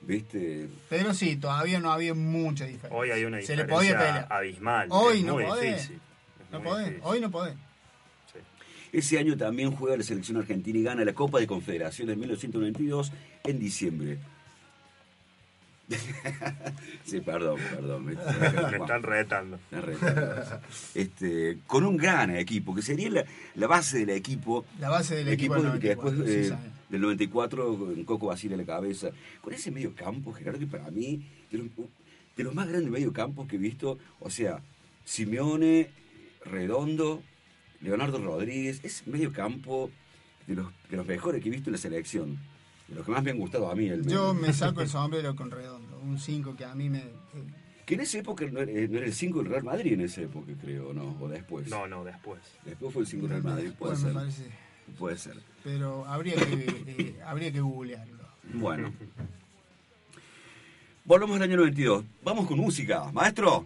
¿viste? 0.07 0.67
Pero 0.89 1.13
sí, 1.13 1.35
todavía 1.35 1.79
no 1.79 1.91
había 1.91 2.13
mucha 2.13 2.65
diferencia. 2.65 2.97
Hoy 2.97 3.11
hay 3.11 3.25
una 3.25 3.41
Se 3.41 3.55
le 3.55 3.63
diferencia 3.63 3.75
podía 3.75 3.97
pelear. 3.97 4.27
abismal. 4.31 4.87
Hoy 4.89 5.17
es 5.19 5.23
no 5.25 5.33
muy 5.33 5.43
podés. 5.45 5.75
difícil. 5.75 5.95
es 6.45 6.51
No 6.51 6.59
muy 6.59 6.67
podés, 6.69 6.85
difícil. 6.87 7.03
hoy 7.05 7.19
no 7.21 7.31
podés. 7.31 7.53
Sí. 8.33 8.39
Ese 8.93 9.19
año 9.19 9.37
también 9.37 9.71
juega 9.71 9.97
la 9.97 10.03
selección 10.03 10.37
argentina 10.37 10.79
y 10.79 10.83
gana 10.83 11.03
la 11.05 11.13
Copa 11.13 11.39
de 11.39 11.47
Confederaciones 11.47 12.13
en 12.13 12.19
1992 12.21 13.11
en 13.43 13.59
diciembre. 13.59 14.17
sí, 17.05 17.21
perdón, 17.21 17.59
perdón. 17.73 18.05
me- 18.05 18.15
Me 18.15 18.77
están 18.77 19.03
retando. 19.03 19.57
Este, 20.93 21.59
con 21.65 21.85
un 21.85 21.95
gran 21.95 22.35
equipo, 22.35 22.75
que 22.75 22.81
sería 22.81 23.09
la, 23.09 23.23
la 23.55 23.67
base 23.67 23.99
del 23.99 24.09
equipo. 24.09 24.65
La 24.79 24.89
base 24.89 25.15
del 25.15 25.27
el 25.29 25.33
equipo 25.35 25.55
equipo 25.55 25.71
del 25.71 25.79
que 25.79 25.87
después 25.89 26.13
94, 26.13 26.25
sí, 26.25 26.39
eh, 26.45 26.49
sabe. 26.49 26.76
Del 26.89 27.01
94 27.01 27.77
con 27.77 28.03
Coco 28.05 28.27
Basile 28.27 28.55
a 28.55 28.57
la 28.57 28.65
cabeza. 28.65 29.09
Con 29.41 29.53
ese 29.53 29.71
medio 29.71 29.93
campo, 29.95 30.33
Gerardo, 30.33 30.59
que 30.59 30.67
para 30.67 30.89
mí, 30.91 31.25
de 31.51 31.57
los, 31.57 31.67
de 32.35 32.43
los 32.43 32.53
más 32.55 32.67
grandes 32.67 32.91
medio 32.91 33.11
campos 33.13 33.47
que 33.47 33.55
he 33.57 33.59
visto, 33.59 33.97
o 34.19 34.29
sea, 34.29 34.61
Simeone, 35.03 35.89
Redondo, 36.45 37.21
Leonardo 37.81 38.19
Rodríguez, 38.19 38.79
es 38.83 39.05
medio 39.07 39.31
campo 39.33 39.89
de 40.47 40.55
los, 40.55 40.67
de 40.89 40.97
los 40.97 41.05
mejores 41.05 41.41
que 41.41 41.49
he 41.49 41.51
visto 41.51 41.69
en 41.69 41.73
la 41.73 41.77
selección. 41.79 42.37
De 42.87 42.95
los 42.95 43.05
que 43.05 43.11
más 43.11 43.21
me 43.21 43.31
han 43.31 43.37
gustado 43.37 43.69
a 43.69 43.75
mí. 43.75 43.87
El 43.89 44.07
Yo 44.07 44.33
me 44.33 44.53
saco 44.53 44.81
el 44.81 44.87
sombrero 44.87 45.35
con 45.35 45.51
redondo, 45.51 45.99
un 45.99 46.17
5 46.19 46.55
que 46.55 46.65
a 46.65 46.73
mí 46.73 46.89
me... 46.89 47.03
Que 47.85 47.93
en 47.95 48.01
esa 48.01 48.19
época 48.19 48.45
no 48.51 48.59
era, 48.59 48.71
no 48.89 48.97
era 48.97 49.05
el 49.05 49.13
5 49.13 49.39
del 49.39 49.47
Real 49.49 49.63
Madrid, 49.63 49.93
en 49.93 50.01
esa 50.01 50.21
época, 50.21 50.51
creo, 50.61 50.93
¿no? 50.93 51.15
O 51.21 51.29
después. 51.29 51.69
No, 51.69 51.87
no, 51.87 52.03
después. 52.03 52.39
Después 52.65 52.93
fue 52.93 53.03
el 53.03 53.07
5 53.07 53.27
del 53.27 53.29
Real 53.41 53.43
Madrid, 53.43 53.71
puede 53.79 53.93
Bueno, 53.93 54.07
me 54.07 54.11
ser. 54.11 54.13
parece. 54.13 54.43
Puede 54.99 55.17
ser. 55.17 55.37
Pero 55.67 56.05
habría 56.05 56.35
que, 56.35 56.85
eh, 56.97 57.19
habría 57.25 57.51
que 57.51 57.59
googlearlo. 57.59 58.23
Bueno. 58.53 58.93
Volvemos 61.03 61.35
al 61.35 61.41
año 61.43 61.57
92. 61.57 62.05
Vamos 62.23 62.47
con 62.47 62.57
música. 62.57 63.11
Maestro, 63.11 63.65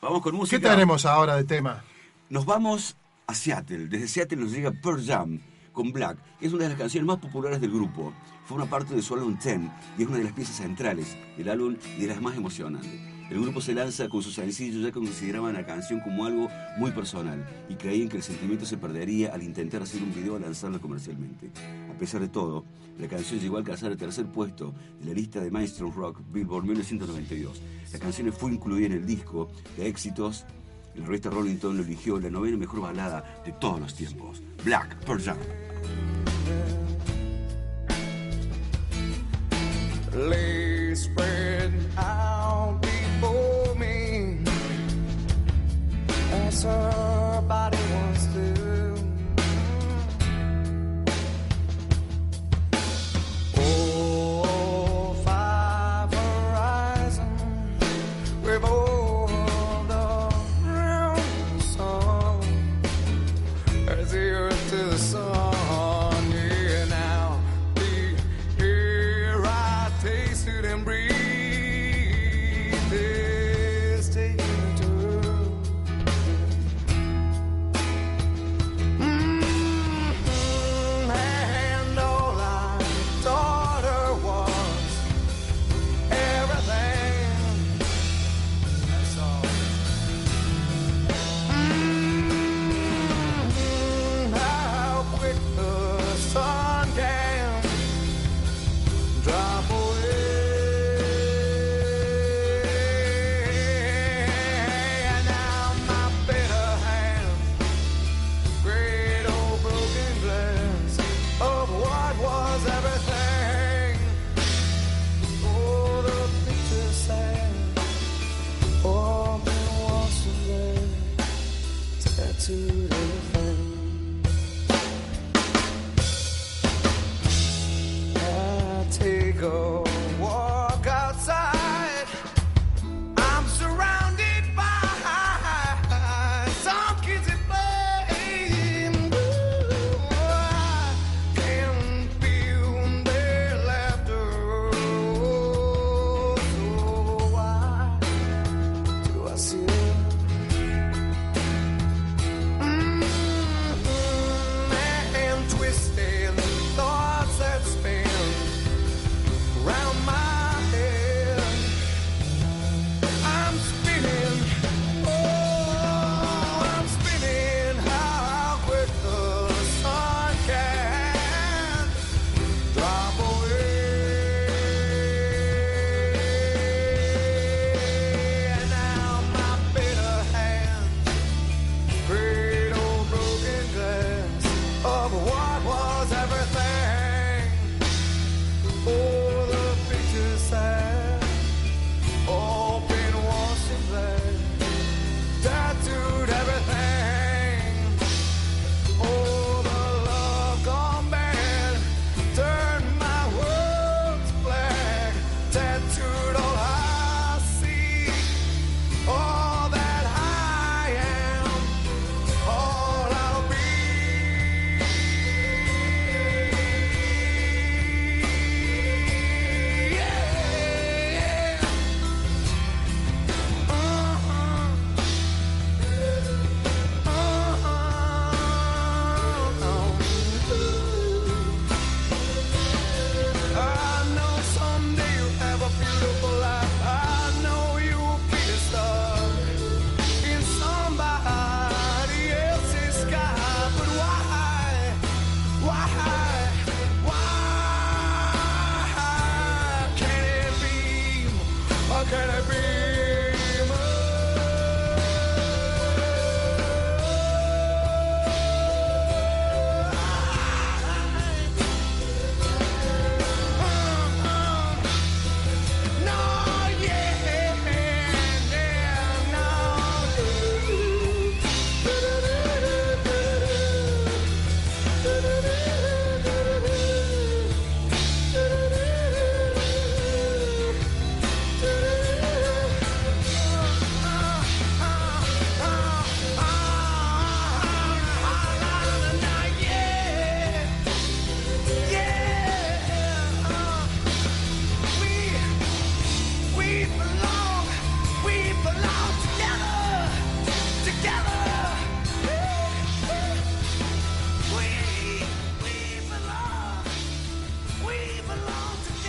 vamos 0.00 0.22
con 0.22 0.34
música. 0.34 0.58
¿Qué 0.58 0.68
tenemos 0.70 1.04
ahora 1.04 1.36
de 1.36 1.44
tema? 1.44 1.84
Nos 2.30 2.46
vamos 2.46 2.96
a 3.26 3.34
Seattle. 3.34 3.88
Desde 3.88 4.08
Seattle 4.08 4.38
nos 4.38 4.52
llega 4.52 4.70
Pearl 4.70 5.04
Jam 5.04 5.38
con 5.74 5.92
Black, 5.92 6.16
que 6.40 6.46
es 6.46 6.52
una 6.54 6.62
de 6.62 6.70
las 6.70 6.78
canciones 6.78 7.06
más 7.06 7.18
populares 7.18 7.60
del 7.60 7.72
grupo. 7.72 8.14
Fue 8.46 8.56
una 8.56 8.64
parte 8.64 8.94
de 8.94 9.02
su 9.02 9.12
álbum 9.12 9.38
Ten 9.38 9.70
y 9.98 10.04
es 10.04 10.08
una 10.08 10.16
de 10.16 10.24
las 10.24 10.32
piezas 10.32 10.56
centrales 10.56 11.14
del 11.36 11.50
álbum 11.50 11.76
y 11.98 12.00
de 12.00 12.06
las 12.06 12.22
más 12.22 12.38
emocionantes. 12.38 13.07
El 13.30 13.42
grupo 13.42 13.60
se 13.60 13.74
lanza 13.74 14.08
con 14.08 14.22
sus 14.22 14.34
sencillos 14.34 14.82
ya 14.82 14.88
que 14.88 15.00
consideraban 15.00 15.52
la 15.52 15.66
canción 15.66 16.00
como 16.00 16.24
algo 16.24 16.48
muy 16.78 16.90
personal 16.92 17.44
y 17.68 17.74
creían 17.74 18.08
que 18.08 18.16
el 18.16 18.22
sentimiento 18.22 18.64
se 18.64 18.78
perdería 18.78 19.34
al 19.34 19.42
intentar 19.42 19.82
hacer 19.82 20.02
un 20.02 20.14
video 20.14 20.34
o 20.34 20.38
lanzarlo 20.38 20.80
comercialmente. 20.80 21.50
A 21.94 21.98
pesar 21.98 22.22
de 22.22 22.28
todo, 22.28 22.64
la 22.98 23.06
canción 23.06 23.38
llegó 23.38 23.56
a 23.56 23.60
alcanzar 23.60 23.92
el 23.92 23.98
tercer 23.98 24.26
puesto 24.26 24.74
de 25.00 25.06
la 25.06 25.12
lista 25.12 25.40
de 25.40 25.50
Mainstream 25.50 25.92
Rock 25.92 26.20
Billboard 26.32 26.64
1992. 26.64 27.60
La 27.92 27.98
canción 27.98 28.32
fue 28.32 28.52
incluida 28.52 28.86
en 28.86 28.92
el 28.92 29.06
disco 29.06 29.50
de 29.76 29.88
éxitos 29.88 30.46
la 30.98 31.06
revista 31.06 31.30
Rolling 31.30 31.54
Stone 31.54 31.78
lo 31.78 31.84
eligió 31.84 32.18
la 32.18 32.28
novena 32.28 32.56
mejor 32.56 32.80
balada 32.80 33.42
de 33.44 33.52
todos 33.52 33.78
los 33.80 33.94
tiempos. 33.94 34.42
Black 34.64 34.96
Pearl 35.04 35.20
for 43.20 43.74
me. 43.74 44.38
that's 46.30 46.64
I 46.64 47.17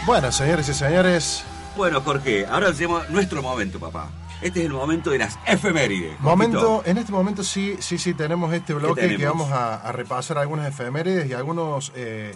Bueno, 0.09 0.31
señores 0.31 0.67
y 0.67 0.73
señores, 0.73 1.43
Bueno, 1.77 2.01
Jorge, 2.01 2.47
ahora 2.47 2.71
llegamos 2.71 3.07
nuestro 3.11 3.43
momento, 3.43 3.79
papá. 3.79 4.09
Este 4.41 4.61
es 4.61 4.65
el 4.65 4.73
momento 4.73 5.11
de 5.11 5.19
las 5.19 5.37
efemérides. 5.45 6.17
Jorgito. 6.17 6.23
momento, 6.23 6.83
en 6.87 6.97
este 6.97 7.11
momento 7.11 7.43
sí, 7.43 7.75
sí, 7.79 7.99
sí, 7.99 8.15
tenemos 8.15 8.51
este 8.51 8.73
bloque 8.73 9.15
que 9.15 9.23
vamos 9.23 9.51
a, 9.51 9.75
a 9.75 9.91
repasar 9.91 10.39
algunas 10.39 10.67
efemérides 10.67 11.29
y 11.29 11.33
algunos, 11.33 11.91
eh, 11.95 12.33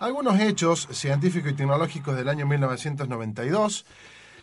algunos 0.00 0.40
hechos 0.40 0.88
científicos 0.90 1.52
y 1.52 1.54
tecnológicos 1.54 2.16
del 2.16 2.28
año 2.28 2.44
1992. 2.44 3.86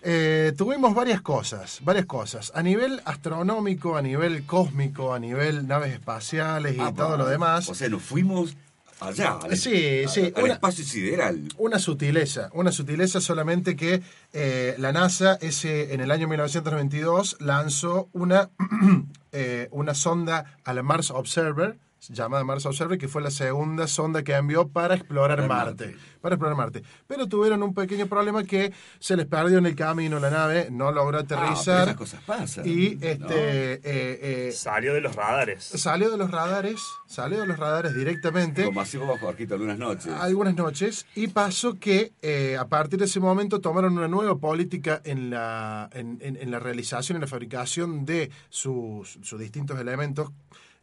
Eh, 0.02 0.54
tuvimos 0.58 0.96
varias 0.96 1.20
cosas, 1.20 1.80
varias 1.84 2.06
cosas. 2.06 2.54
A 2.56 2.64
nivel 2.64 3.02
astronómico, 3.04 3.98
a 3.98 4.02
nivel 4.02 4.46
cósmico, 4.46 5.14
a 5.14 5.20
nivel 5.20 5.68
naves 5.68 5.92
espaciales 5.92 6.78
y 6.78 6.80
Ah, 6.80 6.94
todo 6.96 7.18
lo 7.18 7.26
demás. 7.26 7.68
O 7.68 7.76
sea, 7.76 7.90
nos 7.90 8.04
fuimos 8.04 8.56
allá. 9.00 9.40
al- 9.44 9.58
Sí, 9.58 10.04
sí, 10.08 10.32
Al 10.36 10.44
una- 10.44 10.54
espacio 10.54 10.84
sideral. 10.86 11.42
Una 11.58 11.80
sutileza, 11.80 12.50
una 12.54 12.72
sutileza 12.72 13.22
solamente 13.22 13.76
que 13.76 14.02
eh, 14.34 14.76
la 14.78 14.92
NASA 14.92 15.38
ese, 15.42 15.94
en 15.94 16.02
el 16.02 16.12
año 16.12 16.28
1992 16.28 17.38
lanzó 17.40 18.10
una, 18.14 18.50
eh, 19.32 19.68
una 19.72 19.94
sonda 19.94 20.58
a 20.64 20.74
la 20.74 20.84
Mars 20.84 21.12
Observer, 21.12 21.78
llamada 22.10 22.44
Mars 22.44 22.66
Observer, 22.66 22.98
que 22.98 23.08
fue 23.08 23.22
la 23.22 23.32
segunda 23.32 23.88
sonda 23.88 24.24
que 24.24 24.34
envió 24.34 24.68
para 24.68 24.96
explorar 24.96 25.48
Marte, 25.48 25.86
Marte. 25.88 25.98
Para 26.22 26.36
explorar 26.36 26.58
Marte. 26.58 26.84
Pero 27.08 27.28
tuvieron 27.28 27.62
un 27.64 27.74
pequeño 27.74 28.08
problema 28.08 28.44
que 28.44 28.72
se 29.00 29.16
les 29.18 29.26
perdió 29.26 29.58
en 29.58 29.66
el 29.66 29.76
camino 29.76 30.20
la 30.20 30.30
nave, 30.30 30.70
no 30.72 30.92
logró 30.92 31.18
Ah, 31.20 31.22
aterrizar. 31.22 31.84
esas 31.84 31.96
cosas 31.96 32.22
pasan. 32.26 32.66
y 32.68 32.96
¿no? 32.96 33.06
este 33.08 33.74
eh, 33.74 33.80
eh, 33.84 34.52
Salió 34.54 34.94
de 34.94 35.02
los 35.02 35.16
radares. 35.16 35.64
salió 35.64 36.10
de 36.10 36.18
los 36.18 36.32
radares, 36.32 36.80
salió 37.08 37.40
de 37.42 37.48
los 37.48 37.58
radares 37.60 37.94
directamente. 37.96 38.64
Como 38.66 38.82
así 38.82 38.98
vos, 38.98 39.20
Jorgito, 39.20 39.56
algunas 39.56 39.78
noches. 39.78 40.08
algunas 40.14 40.56
noches 40.56 41.06
y 41.16 41.28
pasó 41.28 41.76
que 41.80 42.14
eh, 42.22 42.58
a 42.58 42.68
partir 42.68 43.00
de 43.00 43.06
ese 43.06 43.20
momento 43.20 43.60
tomaron 43.62 43.98
una 43.98 44.08
nueva 44.08 44.38
política 44.38 45.02
en 45.04 45.30
la, 45.30 45.90
en, 45.94 46.18
en- 46.22 46.38
en 46.38 46.52
la 46.52 46.60
realización 46.60 47.18
y 47.18 47.22
la 47.22 47.28
fabricación 47.28 48.06
de 48.06 48.32
sus, 48.50 49.20
sus 49.22 49.40
distintos 49.40 49.80
elementos 49.80 50.32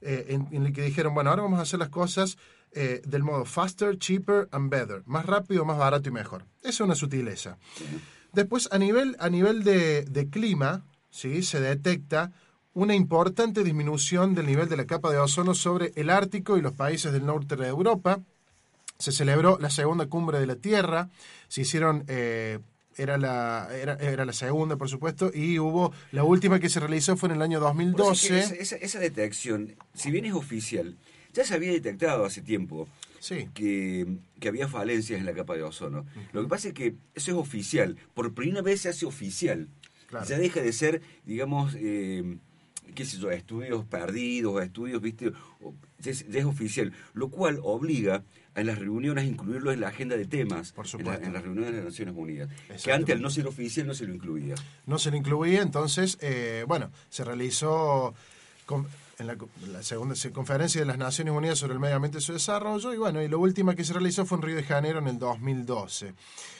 eh, 0.00 0.38
en, 0.50 0.66
el 0.66 0.72
que 0.72 0.82
dijeron, 0.82 1.14
bueno, 1.14 1.30
ahora 1.30 1.42
vamos 1.42 1.58
a 1.58 1.62
hacer 1.62 1.78
las 1.78 1.88
cosas 1.88 2.36
eh, 2.72 3.00
del 3.06 3.22
modo 3.22 3.44
faster, 3.44 3.98
cheaper 3.98 4.48
and 4.52 4.70
better, 4.70 5.02
más 5.06 5.26
rápido, 5.26 5.64
más 5.64 5.78
barato 5.78 6.08
y 6.08 6.12
mejor. 6.12 6.44
Esa 6.60 6.68
es 6.68 6.80
una 6.80 6.94
sutileza. 6.94 7.58
Después, 8.32 8.68
a 8.70 8.78
nivel, 8.78 9.16
a 9.18 9.30
nivel 9.30 9.64
de, 9.64 10.04
de 10.04 10.28
clima, 10.28 10.84
¿sí? 11.10 11.42
se 11.42 11.60
detecta 11.60 12.32
una 12.76 12.94
importante 12.94 13.64
disminución 13.64 14.34
del 14.34 14.44
nivel 14.44 14.68
de 14.68 14.76
la 14.76 14.86
capa 14.86 15.10
de 15.10 15.16
ozono 15.16 15.54
sobre 15.54 15.92
el 15.96 16.10
Ártico 16.10 16.58
y 16.58 16.60
los 16.60 16.74
países 16.74 17.10
del 17.10 17.24
norte 17.24 17.56
de 17.56 17.68
Europa. 17.68 18.20
Se 18.98 19.12
celebró 19.12 19.56
la 19.58 19.70
segunda 19.70 20.06
cumbre 20.06 20.38
de 20.38 20.46
la 20.46 20.56
Tierra, 20.56 21.08
se 21.48 21.62
hicieron, 21.62 22.04
eh, 22.08 22.58
era, 22.96 23.18
la, 23.18 23.68
era, 23.74 23.94
era 23.94 24.24
la 24.24 24.32
segunda, 24.32 24.76
por 24.76 24.88
supuesto, 24.88 25.30
y 25.34 25.58
hubo, 25.58 25.92
la 26.12 26.24
última 26.24 26.58
que 26.60 26.68
se 26.68 26.80
realizó 26.80 27.16
fue 27.16 27.28
en 27.28 27.36
el 27.36 27.42
año 27.42 27.60
Por 27.60 27.70
eso 27.72 27.80
es 28.12 28.22
que 28.22 28.34
2012. 28.34 28.38
Esa, 28.38 28.54
esa- 28.54 28.76
esa 28.84 28.98
detección, 28.98 29.74
si 29.94 30.10
bien 30.10 30.24
es 30.24 30.32
oficial, 30.34 30.96
ya 31.32 31.44
se 31.44 31.54
había 31.54 31.72
detectado 31.72 32.24
hace 32.24 32.40
tiempo 32.42 32.88
Sí, 33.20 33.48
que, 33.54 34.06
que 34.40 34.48
había 34.48 34.68
falencias 34.68 35.18
en 35.18 35.26
la 35.26 35.32
capa 35.34 35.54
de 35.56 35.62
ozono. 35.62 36.06
Lo 36.32 36.42
que 36.42 36.48
pasa 36.48 36.68
es 36.68 36.74
que 36.74 36.94
eso 37.14 37.30
es 37.32 37.36
oficial. 37.36 37.96
Por 38.14 38.34
primera 38.34 38.62
vez 38.62 38.82
se 38.82 38.88
hace 38.88 39.04
oficial. 39.04 39.68
Claro. 40.06 40.24
Ya 40.26 40.38
deja 40.38 40.60
de 40.60 40.72
ser, 40.72 41.02
digamos, 41.24 41.74
eh, 41.76 42.36
qué 42.94 43.04
sé 43.04 43.18
yo, 43.18 43.30
estudios 43.30 43.84
perdidos, 43.84 44.62
estudios, 44.62 45.00
viste, 45.02 45.32
ya 46.00 46.10
es, 46.10 46.26
ya 46.28 46.40
es 46.40 46.44
oficial. 46.46 46.92
Lo 47.14 47.28
cual 47.28 47.58
obliga 47.62 48.22
a 48.54 48.60
en 48.60 48.66
las 48.68 48.78
reuniones 48.78 49.24
a 49.24 49.26
incluirlo 49.26 49.70
en 49.72 49.80
la 49.80 49.88
agenda 49.88 50.16
de 50.16 50.24
temas. 50.24 50.72
Por 50.72 50.86
en 50.86 50.92
la- 50.92 50.98
supuesto. 50.98 51.26
En, 51.26 51.32
las 51.34 51.42
reuniones 51.42 51.70
de 51.72 51.76
las 51.76 51.84
Naciones 51.86 52.14
Unidas. 52.16 52.48
Que 52.82 52.92
antes, 52.92 53.14
al 53.14 53.20
no 53.22 53.28
ser 53.30 53.46
oficial, 53.46 53.86
no 53.86 53.94
se 53.94 54.06
lo 54.06 54.14
incluía. 54.14 54.54
no 54.86 54.98
se 54.98 55.10
le 55.10 55.18
incluía, 55.18 55.60
entonces, 55.62 56.16
eh, 56.22 56.64
bueno, 56.66 56.90
se 57.10 57.22
realizó 57.24 58.14
con- 58.64 58.86
en 59.18 59.26
la, 59.26 59.82
segunda 59.82 60.14
se- 60.14 60.30
conferencia 60.30 60.80
de 60.80 60.86
las 60.86 60.98
Naciones 60.98 61.32
Unidas 61.34 61.58
sobre 61.58 61.72
el 61.74 61.80
medio 61.80 61.96
ambiente 61.96 62.18
y 62.18 62.20
su 62.20 62.32
desarrollo, 62.34 62.92
y 62.92 62.98
bueno, 62.98 63.22
y 63.22 63.28
la 63.28 63.36
última 63.38 63.74
que 63.74 63.84
se 63.84 63.92
realizó 63.94 64.26
fue 64.26 64.36
en 64.38 64.42
Río 64.42 64.56
de 64.56 64.62
Janeiro 64.62 64.98
en 64.98 65.08
el 65.08 65.18
2012. 65.18 66.12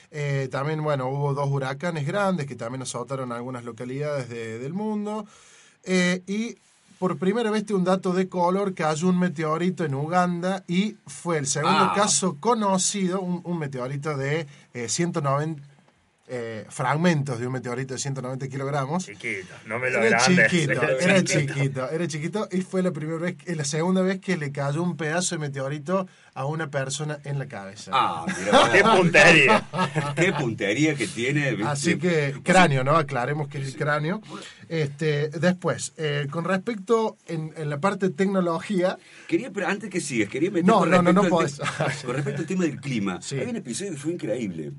Eh, 0.09 0.47
también, 0.51 0.81
bueno, 0.83 1.07
hubo 1.09 1.33
dos 1.33 1.49
huracanes 1.49 2.07
grandes 2.07 2.45
que 2.47 2.55
también 2.55 2.81
azotaron 2.81 3.31
algunas 3.31 3.63
localidades 3.63 4.29
de- 4.29 4.57
del 4.59 4.73
mundo, 4.73 5.25
eh, 5.87 6.21
y 6.27 6.57
por 6.99 7.17
primera 7.17 7.51
vez 7.51 7.69
un 7.71 7.83
dato 7.83 8.11
de 8.13 8.27
color, 8.27 8.73
cayó 8.73 9.09
un 9.09 9.19
meteorito 9.19 9.85
en 9.85 9.93
Uganda 9.93 10.63
y 10.67 10.95
fue 11.05 11.37
el 11.37 11.45
segundo 11.47 11.77
Ah. 11.91 11.93
caso 11.95 12.37
conocido, 12.39 13.21
un, 13.21 13.41
un 13.43 13.59
meteorito 13.59 14.17
de 14.17 14.47
eh, 14.73 14.89
190 14.89 15.61
eh, 16.29 16.65
fragmentos 16.69 17.39
de 17.39 17.47
un 17.47 17.53
meteorito 17.53 17.93
de 17.93 17.99
190 17.99 18.47
kilogramos. 18.49 19.05
Chiquito, 19.05 19.53
no 19.65 19.79
me 19.79 19.89
lo 19.89 20.03
Era 20.03 20.17
agrandes. 20.17 20.51
chiquito, 20.51 20.81
era 20.99 21.23
chiquito, 21.23 21.89
era 21.89 22.07
chiquito 22.07 22.49
y 22.51 22.61
fue 22.61 22.83
la 22.83 22.91
primera 22.91 23.17
vez, 23.19 23.37
la 23.47 23.63
segunda 23.63 24.01
vez 24.01 24.19
que 24.19 24.35
le 24.37 24.51
cayó 24.51 24.83
un 24.83 24.97
pedazo 24.97 25.35
de 25.35 25.39
meteorito 25.39 26.07
a 26.33 26.45
una 26.45 26.69
persona 26.69 27.19
en 27.23 27.39
la 27.39 27.47
cabeza. 27.47 27.91
Ah, 27.93 28.25
mira, 28.27 28.71
¡Qué 28.71 28.83
puntería! 28.83 29.67
qué 30.15 30.33
puntería 30.33 30.95
que 30.95 31.07
tiene. 31.07 31.51
¿viste? 31.51 31.63
Así 31.71 31.97
que 31.97 32.35
cráneo, 32.43 32.83
¿no? 32.83 32.95
Aclaremos 32.97 33.47
que 33.47 33.59
es 33.59 33.67
el 33.69 33.75
cráneo. 33.75 34.21
Este, 34.69 35.29
después, 35.29 35.93
eh, 35.97 36.27
con 36.29 36.43
respecto 36.43 37.17
en, 37.27 37.53
en 37.55 37.69
la 37.69 37.79
parte 37.79 38.09
de 38.09 38.13
tecnología, 38.13 38.97
Quería, 39.27 39.49
pero 39.51 39.67
antes 39.67 39.89
que 39.89 40.01
sigas, 40.01 40.29
quería 40.29 40.51
meter 40.51 40.65
No, 40.65 40.79
con 40.79 40.89
no, 40.91 41.01
no, 41.01 41.13
no 41.13 41.21
al 41.23 41.29
podés. 41.29 41.59
con 42.05 42.13
respecto 42.15 42.41
al 42.41 42.47
tema 42.47 42.63
del 42.65 42.79
clima. 42.81 43.21
Sí. 43.21 43.39
Hay 43.39 43.47
un 43.47 43.55
episodio 43.55 43.91
que 43.91 43.97
fue 43.97 44.11
increíble. 44.13 44.73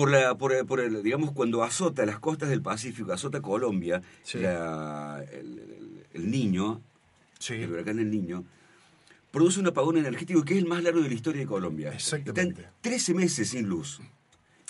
Por 0.00 0.10
la, 0.10 0.34
por, 0.34 0.52
el- 0.54 0.64
por 0.64 0.80
el, 0.80 1.02
digamos, 1.02 1.32
cuando 1.32 1.62
azota 1.62 2.06
las 2.06 2.18
costas 2.20 2.48
del 2.48 2.62
Pacífico, 2.62 3.12
azota 3.12 3.42
Colombia, 3.42 4.00
Sí. 4.22 4.38
la- 4.38 5.22
el, 5.30 5.58
el- 5.58 6.04
el 6.14 6.30
niño, 6.30 6.80
sí, 7.38 7.52
el 7.54 7.70
huracán 7.70 7.98
El 7.98 8.10
Niño, 8.10 8.42
produce 9.30 9.60
un 9.60 9.66
apagón 9.66 9.98
energético 9.98 10.42
que 10.42 10.54
es 10.54 10.60
el 10.60 10.66
más 10.66 10.82
largo 10.82 11.02
de 11.02 11.08
la 11.08 11.14
historia 11.14 11.42
de 11.42 11.46
Colombia. 11.46 11.92
Exactamente. 11.92 12.62
Están 12.62 12.74
13 12.80 13.12
meses 13.12 13.50
sin 13.50 13.68
luz. 13.68 14.00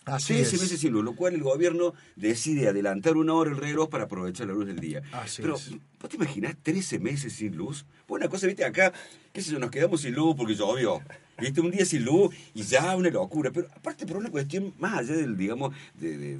así 0.05 0.33
13 0.35 0.57
es. 0.57 0.63
meses 0.63 0.81
sin 0.81 0.93
luz, 0.95 1.05
lo 1.05 1.15
cual 1.15 1.35
el 1.35 1.43
gobierno 1.45 1.95
decide 2.17 2.67
adelantar 2.69 3.17
una 3.17 3.33
hora 3.35 3.53
el 3.53 3.57
reloj 3.57 3.89
para 3.89 4.05
aprovechar 4.05 4.49
la 4.49 4.55
luz 4.55 4.67
del 4.67 4.81
día. 4.81 5.01
Así 5.13 5.43
Pero, 5.43 5.55
es. 5.55 5.71
¿vos 6.01 6.11
te 6.11 6.17
imaginás 6.17 6.57
13 6.61 6.99
meses 6.99 7.35
sin 7.35 7.55
luz? 7.57 7.87
Pues 8.07 8.21
una 8.21 8.29
cosa, 8.29 8.49
viste, 8.49 8.65
acá, 8.65 8.93
qué 9.33 9.41
sé 9.43 9.53
yo, 9.53 9.61
nos 9.61 9.71
quedamos 9.71 10.01
sin 10.01 10.13
luz 10.15 10.35
porque 10.37 10.57
llovió. 10.57 11.01
Viste, 11.41 11.61
un 11.61 11.71
día 11.71 11.85
sin 11.85 12.05
luz 12.05 12.35
y 12.55 12.63
ya 12.63 12.95
una 12.97 13.11
locura. 13.11 13.51
Pero 13.53 13.69
aparte 13.75 14.07
por 14.07 14.17
una 14.17 14.31
cuestión 14.31 14.73
más 14.79 14.99
allá 14.99 15.15
del, 15.17 15.37
digamos, 15.37 15.75
de, 15.99 16.17
de, 16.19 16.39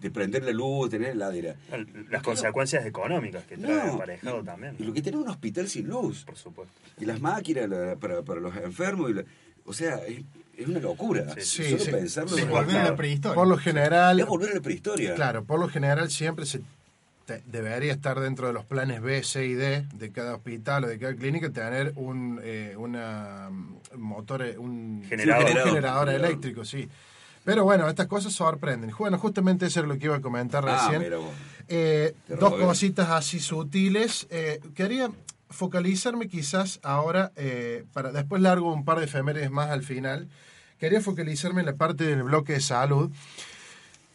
de 0.00 0.10
prender 0.10 0.44
la 0.44 0.52
luz, 0.52 0.90
tener 0.90 1.10
heladera. 1.10 1.56
Las 2.10 2.22
consecuencias 2.22 2.84
económicas 2.84 3.44
que 3.44 3.56
trae 3.56 3.86
No, 3.86 3.94
aparejado 3.94 4.40
y- 4.42 4.44
también. 4.44 4.76
Y 4.78 4.84
lo 4.84 4.92
que 4.92 5.00
tiene 5.02 5.18
un 5.18 5.28
hospital 5.28 5.68
sin 5.68 5.88
luz. 5.88 6.24
Por 6.24 6.36
supuesto. 6.36 6.74
Y 7.00 7.04
las 7.06 7.20
máquinas 7.20 7.68
la- 7.68 7.96
para, 7.96 8.22
para 8.22 8.40
los 8.40 8.54
enfermos. 8.56 9.10
y 9.10 9.14
la- 9.14 9.24
o 9.66 9.72
sea, 9.72 9.96
es, 10.06 10.20
es 10.58 10.66
una 10.68 10.78
locura. 10.78 11.34
Sí, 11.40 11.64
Solo 11.64 11.78
sí. 11.78 11.90
pensarlo. 11.90 12.28
Sí, 12.36 12.42
es 12.42 12.48
volver 12.48 12.76
a 12.76 12.84
la 12.90 12.96
prehistoria. 12.96 13.34
Por 13.34 13.48
lo 13.48 13.56
general, 13.56 14.20
Es 14.20 14.26
volver 14.26 14.50
a 14.50 14.54
la 14.56 14.60
prehistoria. 14.60 15.14
Claro, 15.14 15.44
por 15.44 15.58
lo 15.58 15.68
general 15.68 16.10
siempre 16.10 16.44
se 16.44 16.60
te- 17.26 17.42
debería 17.46 17.92
estar 17.92 18.20
dentro 18.20 18.46
de 18.46 18.52
los 18.52 18.64
planes 18.64 19.00
B, 19.00 19.22
C 19.22 19.46
y 19.46 19.54
D 19.54 19.86
de 19.94 20.12
cada 20.12 20.34
hospital 20.34 20.84
o 20.84 20.88
de 20.88 20.98
cada 20.98 21.14
clínica 21.14 21.50
tener 21.50 21.92
un 21.96 22.40
eh, 22.42 22.74
una 22.76 23.48
mm, 23.50 23.76
motor, 23.98 24.42
eh, 24.42 24.58
un 24.58 25.04
Generador. 25.08 25.46
generador 25.48 25.74
Generador. 25.74 26.08
eléctrico, 26.10 26.64
sí. 26.64 26.88
Pero 27.44 27.64
bueno, 27.64 27.88
estas 27.88 28.06
cosas 28.06 28.32
sorprenden. 28.32 28.90
Bueno, 28.98 29.18
justamente 29.18 29.66
eso 29.66 29.80
es 29.80 29.86
lo 29.86 29.98
que 29.98 30.06
iba 30.06 30.16
a 30.16 30.20
comentar 30.20 30.64
Ah, 30.66 30.76
recién. 30.86 31.02
mira. 31.02 31.18
Eh, 31.68 32.14
dos 32.28 32.54
cositas 32.54 33.10
así 33.10 33.38
sutiles. 33.40 34.26
Eh, 34.30 34.60
quería 34.74 35.10
focalizarme 35.50 36.26
quizás 36.28 36.80
ahora, 36.82 37.32
eh, 37.36 37.84
para 37.92 38.12
después 38.12 38.40
largo 38.40 38.72
un 38.72 38.84
par 38.86 38.98
de 38.98 39.04
efemérides 39.04 39.50
más 39.50 39.70
al 39.70 39.82
final. 39.82 40.26
Quería 40.80 41.00
focalizarme 41.02 41.60
en 41.60 41.66
la 41.66 41.74
parte 41.74 42.04
del 42.04 42.22
bloque 42.22 42.54
de 42.54 42.60
salud, 42.60 43.10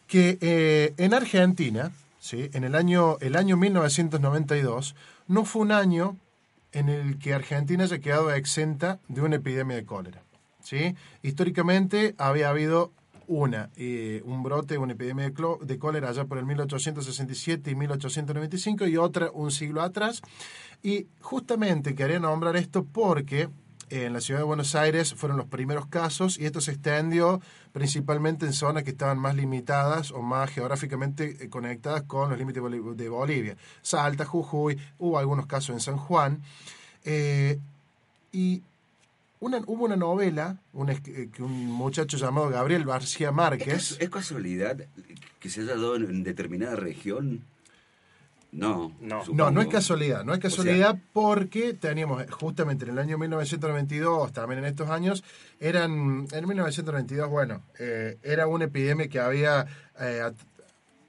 que 0.07 0.93
en 0.97 1.13
Argentina, 1.13 1.91
¿sí? 2.19 2.49
en 2.53 2.63
el 2.63 2.75
año, 2.75 3.17
el 3.21 3.35
año 3.35 3.57
1992, 3.57 4.95
no 5.27 5.45
fue 5.45 5.63
un 5.63 5.71
año 5.71 6.17
en 6.71 6.89
el 6.89 7.17
que 7.17 7.33
Argentina 7.33 7.83
haya 7.83 7.99
quedado 7.99 8.31
exenta 8.31 8.99
de 9.07 9.21
una 9.21 9.37
epidemia 9.37 9.75
de 9.75 9.85
cólera. 9.85 10.21
¿sí? 10.61 10.95
Históricamente 11.23 12.15
había 12.17 12.49
habido 12.49 12.91
una, 13.27 13.69
eh, 13.75 14.21
un 14.25 14.43
brote, 14.43 14.77
una 14.77 14.93
epidemia 14.93 15.29
de, 15.29 15.57
de 15.61 15.79
cólera 15.79 16.09
allá 16.09 16.25
por 16.25 16.37
el 16.39 16.45
1867 16.45 17.71
y 17.71 17.75
1895 17.75 18.87
y 18.87 18.97
otra 18.97 19.29
un 19.31 19.51
siglo 19.51 19.81
atrás. 19.81 20.21
Y 20.81 21.07
justamente 21.21 21.95
quería 21.95 22.19
nombrar 22.19 22.55
esto 22.55 22.85
porque 22.85 23.49
en 23.89 24.13
la 24.13 24.21
ciudad 24.21 24.39
de 24.41 24.45
Buenos 24.45 24.75
Aires 24.75 25.13
fueron 25.15 25.37
los 25.37 25.47
primeros 25.47 25.85
casos 25.87 26.37
y 26.39 26.45
esto 26.45 26.61
se 26.61 26.71
extendió 26.71 27.41
principalmente 27.73 28.45
en 28.45 28.53
zonas 28.53 28.83
que 28.83 28.91
estaban 28.91 29.17
más 29.19 29.35
limitadas 29.35 30.11
o 30.11 30.21
más 30.21 30.49
geográficamente 30.51 31.37
eh, 31.41 31.49
conectadas 31.49 32.03
con 32.03 32.29
los 32.29 32.37
límites 32.39 32.61
de 32.97 33.09
Bolivia. 33.09 33.57
Salta, 33.81 34.25
Jujuy, 34.25 34.77
hubo 34.99 35.19
algunos 35.19 35.45
casos 35.45 35.69
en 35.71 35.79
San 35.79 35.97
Juan. 35.97 36.41
Eh, 37.05 37.57
y 38.31 38.61
una, 39.39 39.59
hubo 39.67 39.85
una 39.85 39.95
novela 39.95 40.57
un, 40.73 40.89
es- 40.89 41.01
eh, 41.07 41.29
que 41.33 41.41
un 41.43 41.65
muchacho 41.67 42.17
llamado 42.17 42.49
Gabriel 42.49 42.83
García 42.85 43.29
¿Es, 43.29 43.33
Márquez. 43.35 43.67
casu- 43.93 43.97
es 44.01 44.09
casualidad 44.09 44.77
que 45.39 45.49
se 45.49 45.61
haya 45.61 45.71
dado 45.75 45.95
en 45.95 46.23
determinada 46.23 46.75
región? 46.75 47.41
No. 48.51 48.91
No. 48.99 49.23
supongo. 49.23 49.43
No, 49.45 49.51
no 49.51 49.61
es 49.61 49.67
casualidad, 49.67 50.23
no 50.25 50.33
es 50.33 50.39
O 50.39 50.41
sea, 50.41 50.49
casualidad 50.49 50.97
porque 51.13 51.73
teníamos 51.75 52.23
justamente 52.31 52.85
en 52.85 52.91
el 52.91 52.99
año 52.99 53.17
1992, 53.17 54.33
también 54.33 54.59
en 54.59 54.65
estos 54.65 54.89
años, 54.89 55.23
eran, 55.59 56.27
en 56.31 56.47
1992, 56.47 57.29
bueno, 57.29 57.61
eh, 57.77 58.17
era 58.23 58.47
una 58.47 58.65
epidemia 58.65 59.07
que 59.07 59.19
había 59.19 59.67
eh, 59.99 60.31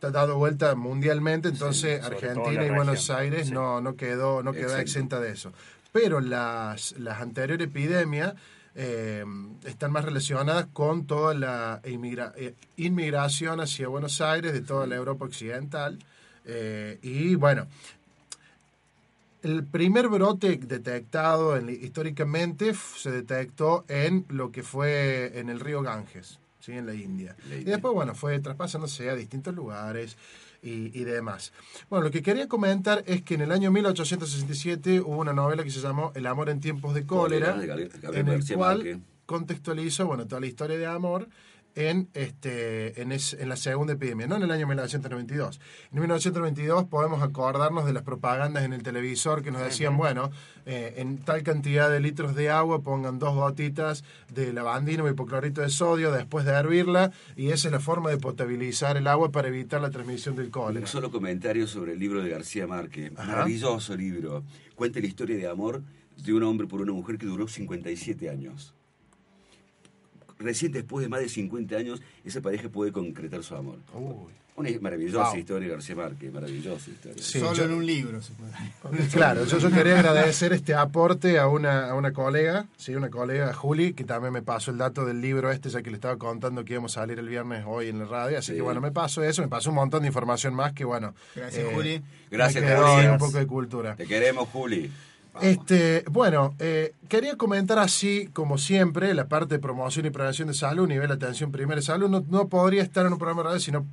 dado 0.01 0.37
vuelta 0.37 0.75
mundialmente, 0.75 1.49
entonces 1.49 2.03
Argentina 2.05 2.65
y 2.65 2.69
Buenos 2.71 3.09
región, 3.09 3.19
Aires 3.19 3.47
sí. 3.49 3.53
no, 3.55 3.81
no 3.81 3.97
quedó, 3.97 4.43
no 4.43 4.53
quedó 4.53 4.77
exenta 4.77 5.19
de 5.21 5.33
eso. 5.33 5.53
Pero 5.93 6.21
las, 6.21 6.93
las 6.99 7.21
anteriores 7.21 7.67
epidemias 7.67 8.35
eh, 8.75 9.25
están 9.65 9.91
más 9.93 10.05
relacionadas 10.05 10.67
con 10.73 11.07
toda 11.07 11.35
la 11.35 11.81
inmigra- 11.85 12.33
eh, 12.37 12.55
inmigración 12.77 13.61
hacia 13.61 13.89
Buenos 13.89 14.21
Aires 14.21 14.53
de 14.53 14.61
toda 14.61 14.87
la 14.87 14.95
Europa 14.97 15.25
occidental. 15.25 15.99
Eh, 16.45 16.99
y 17.03 17.35
bueno, 17.35 17.67
el 19.43 19.65
primer 19.65 20.09
brote 20.09 20.57
detectado 20.59 21.57
en- 21.57 21.71
históricamente 21.71 22.75
se 22.75 23.11
detectó 23.11 23.85
en 23.89 24.27
lo 24.29 24.53
que 24.53 24.63
fue 24.63 25.39
en 25.39 25.49
el 25.49 25.61
río 25.61 25.83
Ganges, 25.83 26.39
¿sí? 26.61 26.73
en 26.73 26.87
la 26.87 26.95
India. 26.95 27.35
La 27.49 27.57
Y 27.57 27.65
después, 27.65 27.95
bueno, 27.95 28.15
fue 28.15 28.39
traspasándose 28.41 29.09
a 29.09 29.15
distintos 29.15 29.55
lugares 29.55 30.17
y, 30.63 30.99
y 30.99 31.05
demás. 31.05 31.53
Bueno, 31.89 32.05
lo 32.05 32.11
que 32.11 32.23
quería 32.23 32.49
comentar 32.49 33.03
es 33.07 33.23
que 33.23 33.35
en 33.35 33.41
el 33.41 33.53
año 33.53 33.71
1867 33.71 35.01
hubo 35.01 35.17
una 35.17 35.33
novela 35.33 35.65
que 35.65 35.71
se 35.71 35.81
llamó 35.81 36.13
El 36.15 36.27
amor 36.27 36.51
en 36.51 36.61
tiempos 36.61 36.95
de 36.95 37.07
cólera, 37.07 37.53
Cólera, 37.55 37.61
de 37.61 37.67
Gabriel- 37.67 38.01
Gabriel 38.03 38.21
en 38.27 38.29
el 38.33 38.39
García 38.41 38.57
cual 38.57 38.77
Márquez. 38.79 38.99
contextualizó, 39.25 40.07
bueno, 40.07 40.27
toda 40.27 40.41
la 40.43 40.47
historia 40.49 40.77
de 40.77 40.87
amor 40.87 41.29
en 41.75 42.09
este 42.15 43.01
en, 43.01 43.13
es- 43.13 43.35
en 43.39 43.49
la 43.49 43.57
segunda 43.57 43.93
epidemia, 43.93 44.27
no 44.27 44.37
en 44.37 44.43
el 44.43 44.51
año 44.51 44.67
1992. 44.67 45.61
En 45.93 45.99
1992 46.01 46.85
podemos 46.85 47.23
acordarnos 47.23 47.87
de 47.87 47.93
las 47.93 48.03
propagandas 48.03 48.65
en 48.65 48.73
el 48.73 48.83
televisor 48.83 49.43
que 49.43 49.51
nos 49.51 49.63
decían, 49.63 49.97
bueno, 49.97 50.31
eh, 50.67 50.95
en 50.97 51.19
tal 51.19 51.43
cantidad 51.43 51.91
de 51.91 52.01
litros 52.01 52.35
de 52.35 52.51
agua 52.51 52.83
pongan 52.83 53.19
dos 53.19 53.35
gotitas 53.35 54.05
de 54.33 54.53
lavandino 54.53 55.05
o 55.05 55.09
hipoclorito 55.09 55.61
de 55.61 55.71
sodio 55.71 56.13
después 56.13 56.45
de 56.45 56.53
hervirla 56.53 57.13
y 57.37 57.51
esa 57.51 57.69
es 57.69 57.73
la 57.73 57.81
forma 57.81 58.11
de 58.11 58.19
potabilizar 58.19 58.97
el 58.97 59.07
agua 59.07 59.31
para 59.31 59.49
evitar 59.49 59.81
la 59.81 59.91
transmisión 59.91 60.37
del 60.37 60.51
cólera. 60.51 60.81
Un 60.81 60.87
solo 60.87 61.11
comentario 61.11 61.67
sobre 61.67 61.93
el 61.93 61.99
libro 61.99 62.23
de 62.23 62.31
García 62.31 62.67
Márquez. 62.67 63.13
Ajá. 63.17 63.27
Maravilloso 63.33 63.97
libro. 63.97 64.43
Cuenta 64.75 65.01
la 65.01 65.07
historia 65.07 65.37
de 65.37 65.47
amor 65.49 65.83
de 66.17 66.33
un 66.35 66.43
hombre 66.43 66.67
por 66.67 66.81
una 66.83 66.93
mujer 66.93 67.17
que 67.17 67.27
duró 67.27 67.49
57 67.49 68.29
años. 68.29 68.75
Recién 70.41 70.73
después 70.73 71.05
de 71.05 71.09
más 71.09 71.21
de 71.21 71.29
50 71.29 71.77
años, 71.77 72.03
esa 72.25 72.41
pareja 72.41 72.69
puede 72.69 72.91
concretar 72.93 73.43
su 73.45 73.55
amor. 73.55 73.77
Uy. 73.95 74.33
Una 74.57 74.69
maravillosa 74.81 75.31
Wow. 75.31 75.39
historia 75.39 75.69
de 75.69 75.75
García 75.75 75.95
Márquez, 75.97 76.31
maravillosa 76.33 76.91
historia. 76.91 77.23
Sí, 77.23 77.39
Solo 77.39 77.55
yo- 77.55 77.65
en 77.65 77.73
un 77.73 77.87
libro 77.87 78.21
se 78.21 78.33
puede. 78.35 78.53
Claro, 79.09 79.45
yo, 79.47 79.59
yo 79.59 79.71
quería 79.71 79.99
agradecer 80.01 80.53
este 80.53 80.75
aporte 80.75 81.39
a 81.39 81.47
una, 81.47 81.89
a 81.89 81.95
una 81.95 82.13
colega, 82.13 82.67
sí, 82.77 82.95
una 82.95 83.09
colega, 83.09 83.55
Juli, 83.55 83.95
que 83.95 84.05
también 84.05 84.35
me 84.35 84.43
pasó 84.43 84.71
el 84.71 84.77
dato 84.77 85.07
del 85.07 85.23
libro 85.23 85.51
este, 85.51 85.71
ya 85.71 85.81
que 85.83 85.89
le 85.91 85.97
estaba 85.97 86.17
contando 86.19 86.63
que 86.65 86.75
íbamos 86.75 86.95
a 86.99 87.01
salir 87.03 87.19
el 87.19 87.29
viernes 87.29 87.65
hoy 87.67 87.89
en 87.89 88.01
la 88.01 88.05
radio. 88.05 88.39
Así 88.39 88.49
Sí. 88.53 88.57
que 88.57 88.63
bueno, 88.63 88.83
me 88.83 88.91
pasó 88.93 89.23
eso, 89.23 89.41
me 89.41 89.49
pasó 89.49 89.71
un 89.71 89.77
montón 89.77 90.03
de 90.03 90.09
información 90.09 90.53
más 90.55 90.75
que 90.75 90.85
bueno. 90.85 91.15
Gracias, 91.35 91.65
eh, 91.65 91.71
Juli. 91.73 92.03
Gracias, 92.31 92.63
Juli. 92.65 93.07
un 93.07 93.19
poco 93.19 93.39
de 93.39 93.47
cultura. 93.47 93.95
Te 93.97 94.07
queremos, 94.07 94.47
Juli. 94.51 94.91
Este, 95.41 96.05
bueno, 96.11 96.55
eh, 96.59 96.95
quería 97.09 97.37
comentar 97.37 97.79
así, 97.79 98.29
como 98.33 98.59
siempre, 98.59 99.15
la 99.15 99.29
parte 99.29 99.55
de 99.55 99.59
promoción 99.59 100.07
y 100.07 100.11
prevención 100.11 100.49
de 100.49 100.55
salud, 100.55 100.89
nivel 100.89 101.09
de 101.09 101.15
atención 101.15 101.53
primera 101.53 101.77
de 101.77 101.83
salud. 101.83 102.09
No, 102.09 102.25
no 102.29 102.49
podría 102.49 102.83
estar 102.83 103.07
en 103.07 103.13
un 103.13 103.19
programa 103.19 103.43
de 103.43 103.49
radio, 103.49 103.61
sino 103.61 103.87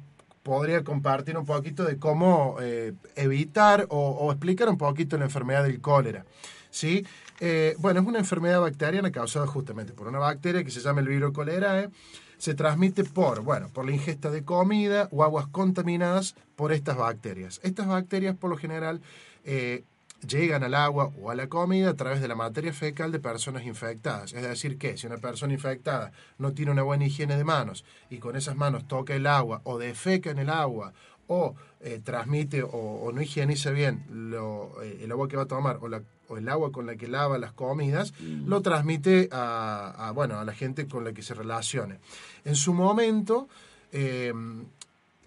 podría 0.48 0.82
compartir 0.84 1.38
un 1.38 1.46
poquito 1.46 1.84
de 1.84 1.98
cómo 1.98 2.56
eh, 2.62 2.94
evitar 3.18 3.86
o, 3.90 4.32
explicar 4.32 4.70
un 4.70 4.78
poquito 4.78 5.18
la 5.18 5.26
enfermedad 5.26 5.64
del 5.64 5.82
cólera. 5.82 6.26
¿sí? 6.70 7.06
Eh, 7.42 7.76
bueno, 7.80 8.00
es 8.00 8.08
una 8.08 8.20
enfermedad 8.20 8.62
bacteriana 8.62 9.12
causada 9.12 9.46
justamente 9.46 9.92
por 9.92 10.08
una 10.08 10.20
bacteria 10.20 10.64
que 10.64 10.72
se 10.72 10.80
llama 10.80 11.02
el 11.02 11.10
virus 11.10 11.34
cholerae. 11.34 11.90
Se 12.38 12.54
transmite 12.54 13.04
por, 13.04 13.42
bueno, 13.42 13.68
por 13.74 13.86
la 13.86 13.92
ingesta 13.92 14.30
de 14.30 14.44
comida 14.46 15.10
o 15.12 15.24
aguas 15.24 15.48
contaminadas 15.48 16.36
por 16.56 16.72
estas 16.72 16.96
bacterias. 16.96 17.60
Estas 17.64 17.88
bacterias, 17.88 18.36
por 18.36 18.50
lo 18.50 18.58
general, 18.58 19.02
llegan 20.26 20.64
al 20.64 20.74
agua 20.74 21.12
o 21.22 21.30
a 21.30 21.36
la 21.36 21.48
comida 21.48 21.90
a 21.92 21.94
través 21.96 22.22
de 22.22 22.28
la 22.28 22.36
materia 22.36 22.74
fecal 22.74 23.12
de 23.12 23.20
personas 23.20 23.64
infectadas. 23.66 24.34
Es 24.34 24.42
decir, 24.44 24.78
que 24.78 24.98
si 24.98 25.06
una 25.08 25.18
persona 25.18 25.54
infectada 25.54 26.12
no 26.38 26.54
tiene 26.54 26.72
una 26.72 26.82
buena 26.84 27.06
higiene 27.06 27.38
de 27.38 27.44
manos 27.44 27.86
y 28.10 28.18
con 28.18 28.36
esas 28.36 28.56
manos 28.56 28.88
toca 28.88 29.14
el 29.16 29.28
agua 29.28 29.62
o 29.64 29.78
defeca 29.78 30.32
en 30.32 30.40
el 30.40 30.50
agua 30.50 30.94
o 31.28 31.56
eh, 31.82 32.00
transmite 32.04 32.64
o, 32.64 32.70
o 32.70 33.12
no 33.12 33.22
higieniza 33.22 33.70
bien 33.72 34.06
lo, 34.10 34.82
eh, 34.82 35.00
el 35.04 35.12
agua 35.12 35.28
que 35.28 35.36
va 35.38 35.44
a 35.44 35.48
tomar 35.48 35.78
o, 35.82 35.88
la- 35.90 36.02
o 36.30 36.38
el 36.38 36.48
agua 36.50 36.72
con 36.72 36.86
la 36.86 36.96
que 36.96 37.08
lava 37.08 37.38
las 37.38 37.52
comidas, 37.54 38.14
lo 38.46 38.62
transmite 38.62 39.30
a, 39.32 40.08
a, 40.08 40.12
bueno, 40.12 40.40
a 40.40 40.44
la 40.46 40.54
gente 40.54 40.88
con 40.88 41.04
la 41.06 41.14
que 41.14 41.22
se 41.22 41.34
relacione. 41.34 42.00
En 42.44 42.56
su 42.56 42.74
momento, 42.74 43.48
eh, 43.94 44.34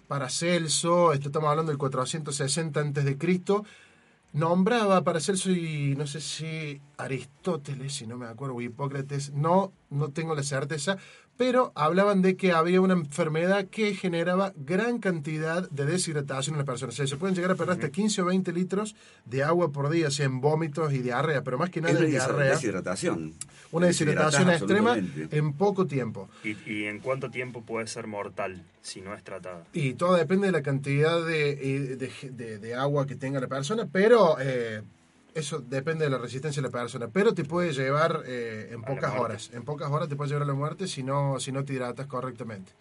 Paracelso, 0.08 1.12
esto 1.12 1.28
estamos 1.28 1.50
hablando 1.50 1.70
del 1.70 1.78
460 1.78 2.80
antes 2.80 3.04
de 3.04 3.16
Cristo, 3.16 3.64
nombraba 4.32 5.02
Paracelso 5.02 5.50
y 5.50 5.94
no 5.96 6.06
sé 6.06 6.20
si 6.20 6.80
Aristóteles, 6.96 7.94
si 7.94 8.06
no 8.06 8.16
me 8.16 8.26
acuerdo, 8.26 8.56
o 8.56 8.60
Hipócrates, 8.60 9.32
no, 9.32 9.72
no 9.90 10.10
tengo 10.10 10.34
la 10.34 10.42
certeza, 10.42 10.98
pero 11.40 11.72
hablaban 11.74 12.20
de 12.20 12.36
que 12.36 12.52
había 12.52 12.82
una 12.82 12.92
enfermedad 12.92 13.64
que 13.68 13.94
generaba 13.94 14.52
gran 14.56 14.98
cantidad 14.98 15.66
de 15.70 15.86
deshidratación 15.86 16.52
en 16.54 16.58
las 16.58 16.66
personas. 16.66 16.94
O 16.94 16.96
sea, 16.98 17.06
se 17.06 17.16
pueden 17.16 17.34
llegar 17.34 17.50
a 17.52 17.54
perder 17.54 17.76
hasta 17.76 17.88
15 17.88 18.20
o 18.20 18.24
20 18.26 18.52
litros 18.52 18.94
de 19.24 19.42
agua 19.42 19.72
por 19.72 19.88
día, 19.88 20.08
o 20.08 20.10
sea, 20.10 20.26
en 20.26 20.42
vómitos 20.42 20.92
y 20.92 20.98
diarrea, 20.98 21.42
pero 21.42 21.56
más 21.56 21.70
que 21.70 21.80
nada 21.80 21.94
Es 21.94 21.98
en 22.00 22.04
una 22.04 22.10
diarrea. 22.10 22.50
deshidratación. 22.52 23.32
Una 23.72 23.86
deshidratación 23.86 24.50
extrema 24.50 24.98
en 24.98 25.52
poco 25.54 25.86
tiempo. 25.86 26.28
¿Y, 26.44 26.56
y 26.70 26.84
en 26.84 26.98
cuánto 26.98 27.30
tiempo 27.30 27.62
puede 27.62 27.86
ser 27.86 28.06
mortal 28.06 28.62
si 28.82 29.00
no 29.00 29.14
es 29.14 29.24
tratada? 29.24 29.64
Y 29.72 29.94
todo 29.94 30.16
depende 30.16 30.46
de 30.48 30.52
la 30.52 30.60
cantidad 30.62 31.24
de, 31.24 31.52
eh, 31.52 31.96
de, 31.96 32.10
de- 32.32 32.58
de 32.58 32.74
agua 32.74 33.06
que 33.06 33.16
tenga 33.16 33.40
la 33.40 33.48
persona, 33.48 33.88
pero 33.90 34.36
eh, 34.40 34.82
eso 35.34 35.60
depende 35.60 36.04
de 36.04 36.10
la 36.10 36.18
resistencia 36.18 36.62
de 36.62 36.68
la 36.68 36.72
persona. 36.72 37.08
Pero 37.08 37.34
te 37.34 37.44
puede 37.44 37.72
llevar 37.72 38.22
eh, 38.26 38.70
en 38.72 38.82
A 38.84 38.86
pocas 38.86 39.18
horas. 39.18 39.50
En 39.52 39.64
pocas 39.64 39.90
horas 39.90 40.08
te 40.08 40.16
puede 40.16 40.28
llevar 40.30 40.42
a 40.42 40.46
la 40.46 40.54
muerte 40.54 40.86
si 40.86 41.02
no, 41.02 41.40
si 41.40 41.52
no 41.52 41.64
te 41.64 41.72
hidratas 41.72 42.06
correctamente. 42.06 42.72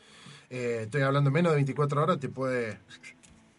Eh, 0.49 0.81
estoy 0.83 1.01
hablando 1.01 1.29
menos 1.31 1.51
de 1.51 1.57
24 1.57 2.03
horas, 2.03 2.19
te 2.19 2.29
puede, 2.29 2.79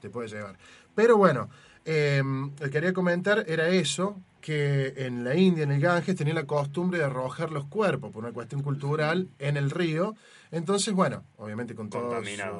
te 0.00 0.10
puede 0.10 0.28
llevar. 0.28 0.56
Pero 0.94 1.16
bueno, 1.16 1.48
eh, 1.84 2.22
lo 2.24 2.52
que 2.58 2.70
quería 2.70 2.92
comentar 2.92 3.44
era 3.48 3.68
eso, 3.68 4.20
que 4.40 4.94
en 4.96 5.24
la 5.24 5.36
India, 5.36 5.64
en 5.64 5.72
el 5.72 5.80
Ganges, 5.80 6.16
tenían 6.16 6.36
la 6.36 6.46
costumbre 6.46 6.98
de 6.98 7.04
arrojar 7.04 7.52
los 7.52 7.66
cuerpos 7.66 8.10
por 8.10 8.24
una 8.24 8.32
cuestión 8.32 8.62
cultural 8.62 9.28
en 9.38 9.56
el 9.56 9.70
río. 9.70 10.14
Entonces, 10.52 10.92
bueno, 10.94 11.22
obviamente 11.36 11.74
con 11.76 11.88
toda 11.90 12.02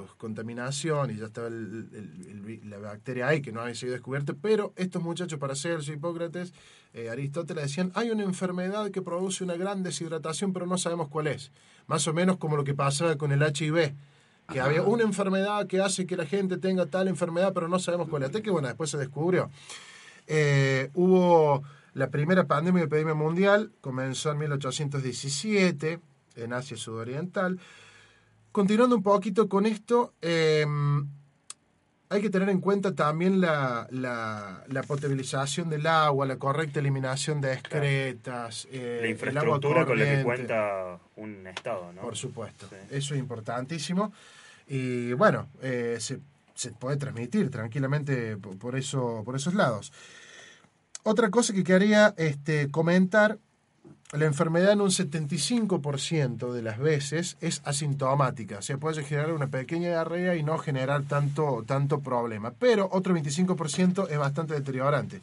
su 0.08 0.16
contaminación 0.16 1.10
y 1.10 1.16
ya 1.16 1.26
estaba 1.26 1.48
el- 1.48 1.88
el- 1.92 2.26
el 2.30 2.40
vi- 2.40 2.60
la 2.62 2.78
bacteria 2.78 3.26
ahí 3.26 3.42
que 3.42 3.50
no 3.50 3.60
había 3.60 3.74
sido 3.74 3.92
descubierta, 3.92 4.32
pero 4.40 4.72
estos 4.76 5.02
muchachos, 5.02 5.38
Paracelso, 5.40 5.92
Hipócrates, 5.92 6.52
eh, 6.94 7.10
Aristóteles 7.10 7.64
decían, 7.64 7.90
hay 7.94 8.10
una 8.10 8.22
enfermedad 8.22 8.90
que 8.92 9.02
produce 9.02 9.42
una 9.42 9.54
gran 9.56 9.82
deshidratación, 9.82 10.52
pero 10.52 10.66
no 10.66 10.78
sabemos 10.78 11.08
cuál 11.08 11.26
es. 11.26 11.50
Más 11.88 12.06
o 12.06 12.12
menos 12.12 12.36
como 12.36 12.56
lo 12.56 12.62
que 12.62 12.74
pasaba 12.74 13.16
con 13.16 13.32
el 13.32 13.42
HIV, 13.42 13.92
que 14.52 14.60
había 14.60 14.82
una 14.82 15.02
enfermedad 15.04 15.66
que 15.66 15.80
hace 15.80 16.06
que 16.06 16.16
la 16.16 16.26
gente 16.26 16.58
tenga 16.58 16.86
tal 16.86 17.08
enfermedad, 17.08 17.52
pero 17.52 17.66
no 17.68 17.78
sabemos 17.80 18.08
cuál 18.08 18.22
es. 18.22 18.26
Hasta 18.28 18.40
que, 18.40 18.50
bueno, 18.50 18.68
después 18.68 18.90
se 18.90 18.98
descubrió. 18.98 19.50
Eh, 20.28 20.90
hubo 20.94 21.62
la 21.94 22.08
primera 22.10 22.44
pandemia 22.46 22.82
y 22.82 22.84
epidemia 22.84 23.14
mundial, 23.14 23.72
comenzó 23.80 24.30
en 24.30 24.38
1817 24.38 25.98
en 26.44 26.52
Asia 26.52 26.76
Sudoriental. 26.76 27.58
Continuando 28.52 28.96
un 28.96 29.02
poquito 29.02 29.48
con 29.48 29.66
esto, 29.66 30.12
eh, 30.22 30.66
hay 32.12 32.20
que 32.20 32.30
tener 32.30 32.48
en 32.48 32.60
cuenta 32.60 32.92
también 32.94 33.40
la, 33.40 33.86
la- 33.90 34.64
la 34.66 34.82
potabilización 34.82 35.68
del 35.70 35.86
agua, 35.86 36.26
la 36.26 36.36
correcta 36.38 36.80
eliminación 36.80 37.40
de 37.40 37.52
excretas, 37.52 38.66
eh, 38.72 38.98
La 39.00 39.04
el 39.06 39.10
infraestructura 39.12 39.82
agua 39.82 39.86
con 39.86 39.98
la 40.00 40.04
que 40.16 40.22
cuenta 40.24 40.98
un 41.16 41.46
Estado, 41.46 41.92
¿no? 41.92 42.02
Por 42.02 42.16
supuesto, 42.16 42.66
Sí. 42.68 42.76
eso 42.90 43.14
es 43.14 43.20
importantísimo. 43.20 44.12
Y 44.66 45.12
bueno, 45.12 45.46
eh, 45.62 45.98
se, 46.00 46.18
se 46.54 46.72
puede 46.72 46.96
transmitir 46.96 47.48
tranquilamente 47.50 48.36
por, 48.36 48.58
por 48.58 48.74
eso, 48.76 49.22
por 49.24 49.36
esos 49.36 49.54
lados. 49.54 49.92
Otra 51.04 51.30
cosa 51.30 51.52
que 51.54 51.62
quería 51.64 52.12
este, 52.18 52.70
comentar, 52.72 53.38
la 54.12 54.24
enfermedad 54.24 54.72
en 54.72 54.80
un 54.80 54.90
75% 54.90 56.52
de 56.52 56.62
las 56.62 56.78
veces 56.78 57.36
es 57.40 57.62
asintomática, 57.64 58.58
o 58.58 58.62
sea, 58.62 58.76
puede 58.76 59.04
generar 59.04 59.32
una 59.32 59.46
pequeña 59.46 59.88
diarrea 59.90 60.34
y 60.34 60.42
no 60.42 60.58
generar 60.58 61.02
tanto, 61.04 61.62
tanto 61.66 62.00
problema, 62.00 62.52
pero 62.58 62.88
otro 62.90 63.14
25% 63.14 64.08
es 64.10 64.18
bastante 64.18 64.54
deteriorante. 64.54 65.20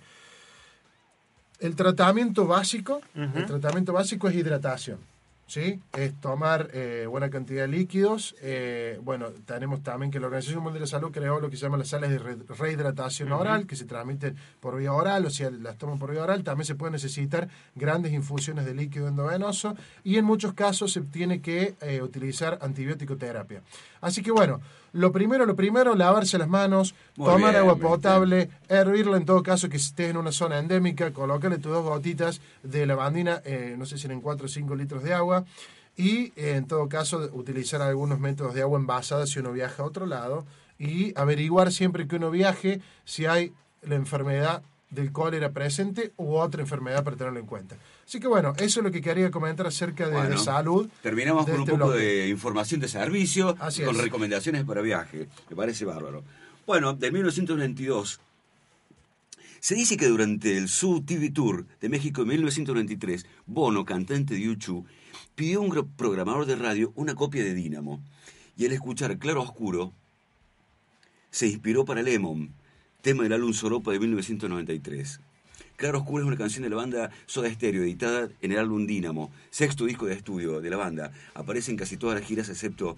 El 1.59 1.75
tratamiento 1.75 2.45
básico, 2.45 3.01
el 3.15 3.45
tratamiento 3.45 3.91
básico 3.91 4.29
es 4.29 4.35
hidratación. 4.35 4.99
¿Sí? 5.49 5.79
Es 5.97 6.13
tomar 6.19 6.69
eh, 6.73 7.05
buena 7.09 7.29
cantidad 7.29 7.61
de 7.61 7.67
líquidos. 7.69 8.35
eh, 8.41 8.99
bueno, 9.01 9.27
tenemos 9.45 9.81
también 9.81 10.11
que 10.11 10.19
la 10.19 10.27
Organización 10.27 10.61
Mundial 10.61 10.73
de 10.73 10.79
la 10.81 10.87
Salud 10.87 11.09
creó 11.11 11.39
lo 11.39 11.49
que 11.49 11.55
se 11.55 11.61
llama 11.63 11.77
las 11.77 11.87
sales 11.87 12.09
de 12.09 12.19
re- 12.19 12.35
rehidratación 12.49 13.31
oral, 13.31 13.65
que 13.65 13.77
se 13.77 13.85
transmiten 13.85 14.35
por 14.59 14.75
vía 14.77 14.91
oral, 14.91 15.25
o 15.25 15.29
sea, 15.29 15.49
las 15.49 15.77
toman 15.77 15.99
por 15.99 16.11
vía 16.11 16.21
oral. 16.23 16.43
También 16.43 16.65
se 16.65 16.75
pueden 16.75 16.91
necesitar 16.93 17.47
grandes 17.75 18.11
infusiones 18.11 18.65
de 18.65 18.75
líquido 18.75 19.07
endovenoso 19.07 19.73
y 20.03 20.17
en 20.17 20.25
muchos 20.25 20.53
casos 20.53 20.91
se 20.91 20.99
tiene 21.01 21.41
que 21.41 21.75
eh, 21.79 22.01
utilizar 22.01 22.59
antibiótico 22.61 23.15
terapia. 23.15 23.61
Así 24.01 24.21
que 24.21 24.31
bueno, 24.31 24.59
lo 24.91 25.11
primero, 25.13 25.45
lo 25.45 25.55
primero, 25.55 25.95
lavarse 25.95 26.37
las 26.37 26.47
manos, 26.49 26.93
Muy 27.15 27.27
tomar 27.31 27.51
bien, 27.51 27.61
agua 27.61 27.77
potable, 27.77 28.49
hervirla 28.67 29.17
en 29.17 29.25
todo 29.25 29.43
caso 29.43 29.69
que 29.69 29.77
estés 29.77 30.09
en 30.09 30.17
una 30.17 30.31
zona 30.31 30.59
endémica, 30.59 31.11
colócale 31.13 31.57
tus 31.57 31.71
dos 31.71 31.83
gotitas 31.85 32.41
de 32.63 32.85
lavandina, 32.85 33.41
no 33.77 33.85
sé 33.85 33.97
si 33.97 34.07
en 34.07 34.21
4 34.21 34.45
o 34.45 34.49
5 34.49 34.75
litros 34.75 35.03
de 35.03 35.13
agua, 35.13 35.36
y 35.95 36.31
eh, 36.35 36.55
en 36.55 36.67
todo 36.67 36.87
caso 36.87 37.29
utilizar 37.33 37.81
algunos 37.81 38.19
métodos 38.19 38.53
de 38.53 38.61
agua 38.61 38.79
envasada 38.79 39.25
si 39.27 39.39
uno 39.39 39.51
viaja 39.51 39.83
a 39.83 39.85
otro 39.85 40.05
lado, 40.05 40.45
y 40.79 41.17
averiguar 41.17 41.71
siempre 41.71 42.07
que 42.07 42.17
uno 42.17 42.29
viaje 42.29 42.81
si 43.03 43.25
hay 43.25 43.51
la 43.81 43.95
enfermedad 43.95 44.61
del 44.89 45.11
cólera 45.11 45.51
presente 45.51 46.13
u 46.17 46.35
otra 46.35 46.61
enfermedad 46.61 47.03
para 47.03 47.17
tenerlo 47.17 47.39
en 47.39 47.45
cuenta. 47.45 47.75
Así 48.05 48.19
que 48.19 48.27
bueno, 48.27 48.53
eso 48.57 48.79
es 48.79 48.83
lo 48.85 48.91
que 48.91 49.01
quería 49.01 49.31
comentar 49.31 49.67
acerca 49.67 50.07
de, 50.07 50.37
salud. 50.37 50.87
Terminamos 51.01 51.45
de 51.45 51.51
con 51.51 51.61
este 51.61 51.71
un 51.73 51.79
poco 51.79 51.91
bloque. 51.91 52.05
de 52.05 52.29
información 52.29 52.79
de 52.79 52.87
servicio 52.87 53.55
Así 53.59 53.81
y 53.81 53.85
con 53.85 53.95
es. 53.95 54.01
recomendaciones 54.01 54.63
para 54.63 54.81
viaje. 54.81 55.27
Me 55.49 55.55
parece 55.55 55.83
bárbaro. 55.83 56.23
Bueno, 56.65 56.93
de 56.93 57.11
1922 57.11 58.21
se 59.59 59.75
dice 59.75 59.97
que 59.97 60.07
durante 60.07 60.57
el 60.57 60.69
Su 60.69 61.01
TV 61.01 61.31
Tour 61.31 61.65
de 61.81 61.89
México 61.89 62.21
en 62.21 62.29
1993, 62.29 63.25
Bono, 63.45 63.83
cantante 63.83 64.35
de 64.35 64.41
U2, 64.41 64.85
pidió 65.37 65.59
a 65.59 65.61
un 65.61 65.93
programador 65.95 66.47
de 66.47 66.55
radio 66.55 66.91
una 66.95 67.13
copia 67.13 67.43
de 67.43 67.53
Dínamo. 67.53 68.01
Y 68.57 68.65
al 68.65 68.71
escuchar 68.71 69.19
Claro 69.19 69.43
Oscuro, 69.43 69.93
se 71.29 71.45
inspiró 71.45 71.85
para 71.85 72.01
Lemon, 72.01 72.55
tema 73.03 73.21
del 73.21 73.33
álbum 73.33 73.53
Soropa 73.53 73.91
de 73.91 73.99
1993. 73.99 75.19
Claro 75.75 75.99
Oscuro 75.99 76.23
es 76.23 76.27
una 76.27 76.37
canción 76.37 76.63
de 76.63 76.71
la 76.71 76.75
banda 76.75 77.11
Soda 77.27 77.53
Stereo, 77.53 77.83
editada 77.83 78.29
en 78.41 78.51
el 78.51 78.57
álbum 78.57 78.87
Dínamo, 78.87 79.31
sexto 79.51 79.85
disco 79.85 80.07
de 80.07 80.15
estudio 80.15 80.59
de 80.59 80.71
la 80.71 80.77
banda. 80.77 81.11
Aparece 81.35 81.69
en 81.69 81.77
casi 81.77 81.97
todas 81.97 82.19
las 82.19 82.27
giras, 82.27 82.49
excepto 82.49 82.97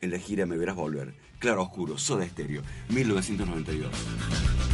en 0.00 0.12
la 0.12 0.18
gira 0.18 0.46
Me 0.46 0.56
Verás 0.56 0.76
Volver. 0.76 1.12
Claro 1.40 1.62
Oscuro, 1.62 1.98
Soda 1.98 2.24
Stereo, 2.28 2.62
1992. 2.90 4.71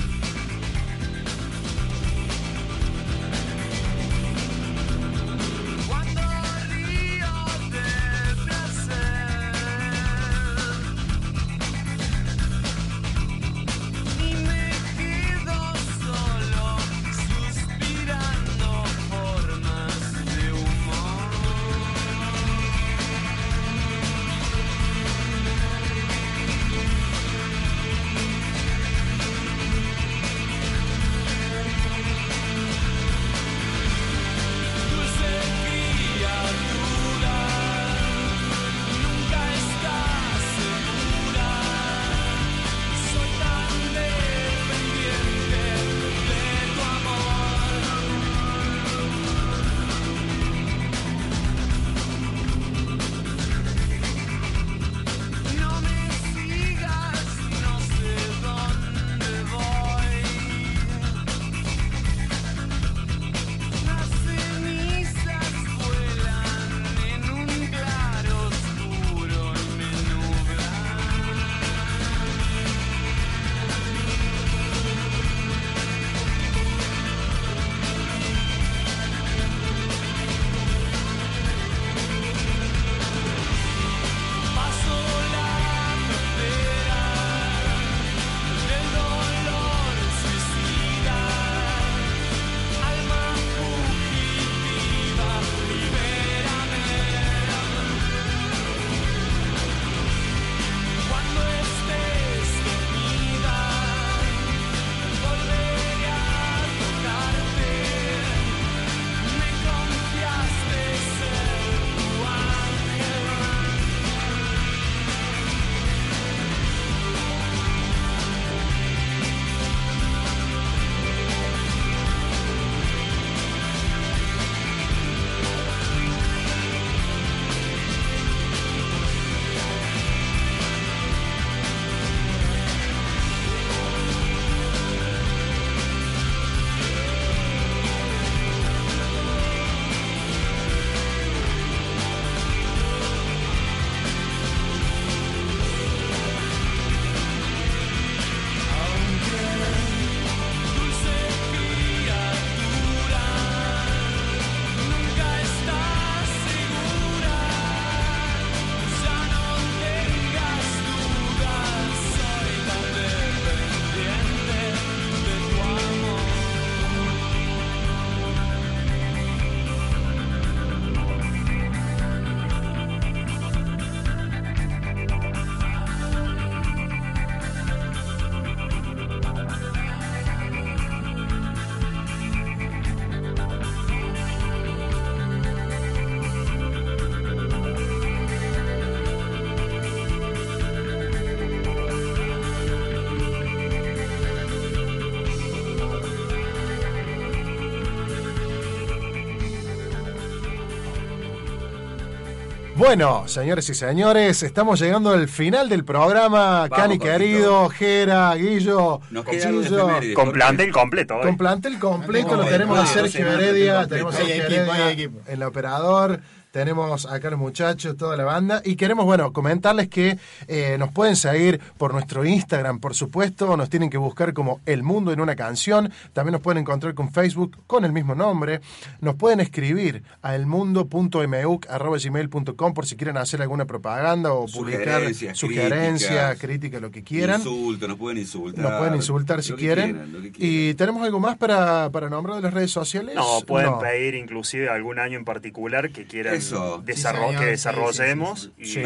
Bueno, 202.78 203.26
señores 203.26 203.68
y 203.70 203.74
señores, 203.74 204.44
estamos 204.44 204.80
llegando 204.80 205.10
al 205.10 205.28
final 205.28 205.68
del 205.68 205.84
programa. 205.84 206.68
Cani 206.70 206.96
Jorgito. 206.96 207.04
querido, 207.18 207.68
Jera, 207.70 208.32
Guillo, 208.36 209.00
Nos 209.10 209.26
Chillo. 209.26 209.88
Con 210.14 210.30
plantel 210.30 210.70
completo. 210.70 211.16
hoy. 211.16 211.22
Con 211.22 211.36
plantel 211.36 211.80
completo 211.80 212.36
lo 212.36 212.44
tenemos 212.44 212.78
a 212.78 212.86
Sergio 212.86 213.26
Heredia, 213.32 213.88
tenemos 213.88 214.14
a. 214.14 214.18
Sergio 214.18 214.32
Hay 214.34 214.40
equipo, 214.42 214.54
Heredia, 214.62 214.86
hay 214.86 214.92
equipo. 214.92 215.20
el 215.26 215.42
operador, 215.42 216.20
tenemos 216.50 217.06
acá 217.06 217.30
los 217.30 217.38
muchachos, 217.38 217.96
toda 217.96 218.16
la 218.16 218.24
banda, 218.24 218.62
y 218.64 218.76
queremos, 218.76 219.04
bueno, 219.04 219.32
comentarles 219.32 219.88
que 219.88 220.18
eh, 220.46 220.76
nos 220.78 220.92
pueden 220.92 221.16
seguir 221.16 221.60
por 221.76 221.92
nuestro 221.92 222.24
Instagram, 222.24 222.78
por 222.80 222.94
supuesto, 222.94 223.56
nos 223.56 223.68
tienen 223.70 223.90
que 223.90 223.98
buscar 223.98 224.32
como 224.32 224.60
El 224.66 224.82
Mundo 224.82 225.12
en 225.12 225.20
una 225.20 225.36
canción, 225.36 225.92
también 226.12 226.32
nos 226.32 226.40
pueden 226.42 226.58
encontrar 226.62 226.94
con 226.94 227.12
Facebook 227.12 227.56
con 227.66 227.84
el 227.84 227.92
mismo 227.92 228.14
nombre, 228.14 228.60
nos 229.00 229.14
pueden 229.16 229.40
escribir 229.40 230.02
a 230.22 230.34
elmundo.meuc.gmail.com 230.34 232.74
por 232.74 232.86
si 232.86 232.96
quieren 232.96 233.16
hacer 233.16 233.42
alguna 233.42 233.64
propaganda 233.64 234.32
o 234.32 234.46
publicar 234.46 234.98
Sugerencias, 235.00 235.38
sugerencias, 235.38 236.38
críticas, 236.38 236.40
crítica, 236.40 236.80
lo 236.80 236.90
que 236.90 237.02
quieran. 237.02 237.40
Insultos, 237.40 237.88
nos 237.88 237.98
pueden 237.98 238.18
insultar. 238.18 238.64
Nos 238.64 238.78
pueden 238.78 238.94
insultar 238.96 239.42
si 239.42 239.52
quieren. 239.54 239.92
quieran, 239.92 240.32
¿Y 240.36 240.74
tenemos 240.74 241.02
algo 241.02 241.20
más 241.20 241.36
para, 241.36 241.90
para 241.90 242.08
nombrar 242.08 242.36
de 242.36 242.42
las 242.42 242.54
redes 242.54 242.70
sociales? 242.70 243.14
No, 243.14 243.40
pueden 243.46 243.70
No. 243.72 243.78
pedir 243.78 244.14
inclusive 244.14 244.68
algún 244.68 244.98
año 244.98 245.18
en 245.18 245.24
particular 245.24 245.90
que 245.90 246.04
quieran 246.06 246.37
Eso. 246.38 246.82
desarro- 246.84 247.18
Sí, 247.18 247.26
señor, 247.28 247.40
que 247.44 247.50
desarrollemos 247.50 248.40
sí, 248.40 248.52
sí, 248.56 248.62
y 248.62 248.66
sí. 248.66 248.80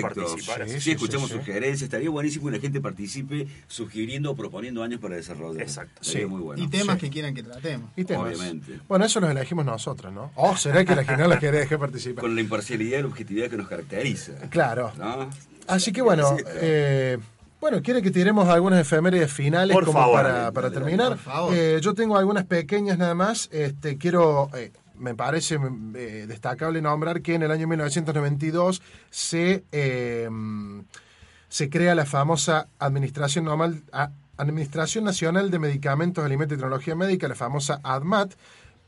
participar. 0.00 0.64
Sí, 0.68 0.74
Sí, 0.74 0.80
sí, 0.80 0.90
escuchamos 0.92 1.28
sí, 1.28 1.34
sí. 1.34 1.38
sugerencias. 1.40 1.82
Estaría 1.82 2.10
buenísimo 2.10 2.46
que 2.46 2.56
la 2.56 2.60
gente 2.60 2.80
participe 2.80 3.46
sugiriendo 3.66 4.30
o 4.30 4.36
proponiendo 4.36 4.82
años 4.82 5.00
para 5.00 5.16
desarrollar. 5.16 5.62
Exacto. 5.62 6.00
Estaría 6.02 6.22
Sí. 6.22 6.30
muy 6.30 6.40
bueno. 6.40 6.62
y 6.62 6.68
temas 6.68 6.96
sí. 6.96 7.00
que 7.06 7.10
quieran 7.10 7.34
que 7.34 7.42
tratemos. 7.42 7.90
Y 7.96 8.04
temas. 8.04 8.26
Obviamente. 8.26 8.80
Bueno, 8.88 9.04
eso 9.04 9.20
los 9.20 9.30
elegimos 9.30 9.64
nosotros, 9.64 10.12
¿no? 10.12 10.30
O 10.36 10.56
será 10.56 10.84
que 10.84 10.94
la 10.94 11.04
general 11.04 11.30
la 11.30 11.38
quiere 11.38 11.58
dejar 11.58 11.78
participar. 11.78 12.22
Con 12.22 12.34
la 12.34 12.40
imparcialidad 12.40 12.98
y 12.98 13.02
la 13.02 13.08
objetividad 13.08 13.48
que 13.50 13.56
nos 13.56 13.68
caracteriza. 13.68 14.32
Claro. 14.50 14.92
¿no? 14.96 15.28
Así 15.66 15.92
que 15.92 16.00
bueno, 16.02 16.36
eh, 16.60 17.18
bueno, 17.60 17.82
¿quiere 17.82 18.00
que 18.02 18.10
tiremos 18.10 18.48
algunas 18.48 18.80
efemérides 18.80 19.32
finales 19.32 19.74
Por 19.74 19.84
como 19.84 19.98
favor. 19.98 20.14
para, 20.16 20.32
Dale, 20.32 20.52
para 20.52 20.70
dale, 20.70 20.80
terminar? 20.80 21.08
por 21.10 21.18
favor. 21.18 21.54
Eh, 21.54 21.78
yo 21.82 21.92
tengo 21.94 22.16
algunas 22.16 22.44
pequeñas 22.46 22.96
nada 22.98 23.14
más. 23.14 23.48
Este, 23.52 23.98
quiero, 23.98 24.48
eh, 24.54 24.70
me 24.98 25.14
parece 25.14 25.58
eh, 25.94 26.26
destacable 26.28 26.80
nombrar 26.82 27.22
que 27.22 27.34
en 27.34 27.42
el 27.42 27.50
año 27.50 27.66
1992 27.66 28.82
se, 29.10 29.64
eh, 29.72 30.28
se 31.48 31.70
crea 31.70 31.94
la 31.94 32.06
famosa 32.06 32.68
Administración, 32.78 33.44
Normal, 33.44 33.82
Administración 34.36 35.04
Nacional 35.04 35.50
de 35.50 35.58
Medicamentos, 35.58 36.24
Alimentos 36.24 36.56
y 36.56 36.60
Tecnología 36.60 36.94
Médica, 36.94 37.28
la 37.28 37.34
famosa 37.34 37.80
ADMAT. 37.82 38.32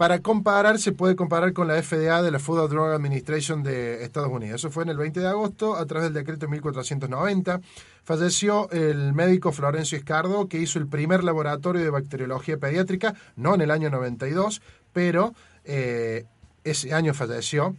Para 0.00 0.20
comparar, 0.20 0.78
se 0.78 0.92
puede 0.92 1.14
comparar 1.14 1.52
con 1.52 1.68
la 1.68 1.74
FDA 1.82 2.22
de 2.22 2.30
la 2.30 2.38
Food 2.38 2.60
and 2.60 2.70
Drug 2.70 2.86
Administration 2.86 3.62
de 3.62 4.02
Estados 4.02 4.30
Unidos. 4.30 4.60
Eso 4.60 4.70
fue 4.70 4.84
en 4.84 4.88
el 4.88 4.96
20 4.96 5.20
de 5.20 5.28
agosto 5.28 5.76
a 5.76 5.84
través 5.84 6.04
del 6.04 6.14
decreto 6.14 6.48
1490. 6.48 7.60
Falleció 8.02 8.70
el 8.70 9.12
médico 9.12 9.52
Florencio 9.52 9.98
Escardo, 9.98 10.48
que 10.48 10.58
hizo 10.58 10.78
el 10.78 10.86
primer 10.86 11.22
laboratorio 11.22 11.82
de 11.82 11.90
bacteriología 11.90 12.56
pediátrica, 12.56 13.14
no 13.36 13.54
en 13.54 13.60
el 13.60 13.70
año 13.70 13.90
92, 13.90 14.62
pero 14.94 15.34
eh, 15.64 16.24
ese 16.64 16.94
año 16.94 17.14
falleció. 17.14 17.76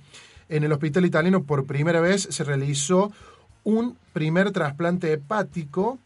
En 0.49 0.63
el 0.63 0.71
hospital 0.71 1.05
italiano, 1.05 1.43
por 1.43 1.65
primera 1.65 2.01
vez, 2.01 2.27
se 2.29 2.43
realizó 2.43 3.11
un 3.63 3.97
primer 4.13 4.51
trasplante 4.51 5.13
hepático 5.13 5.99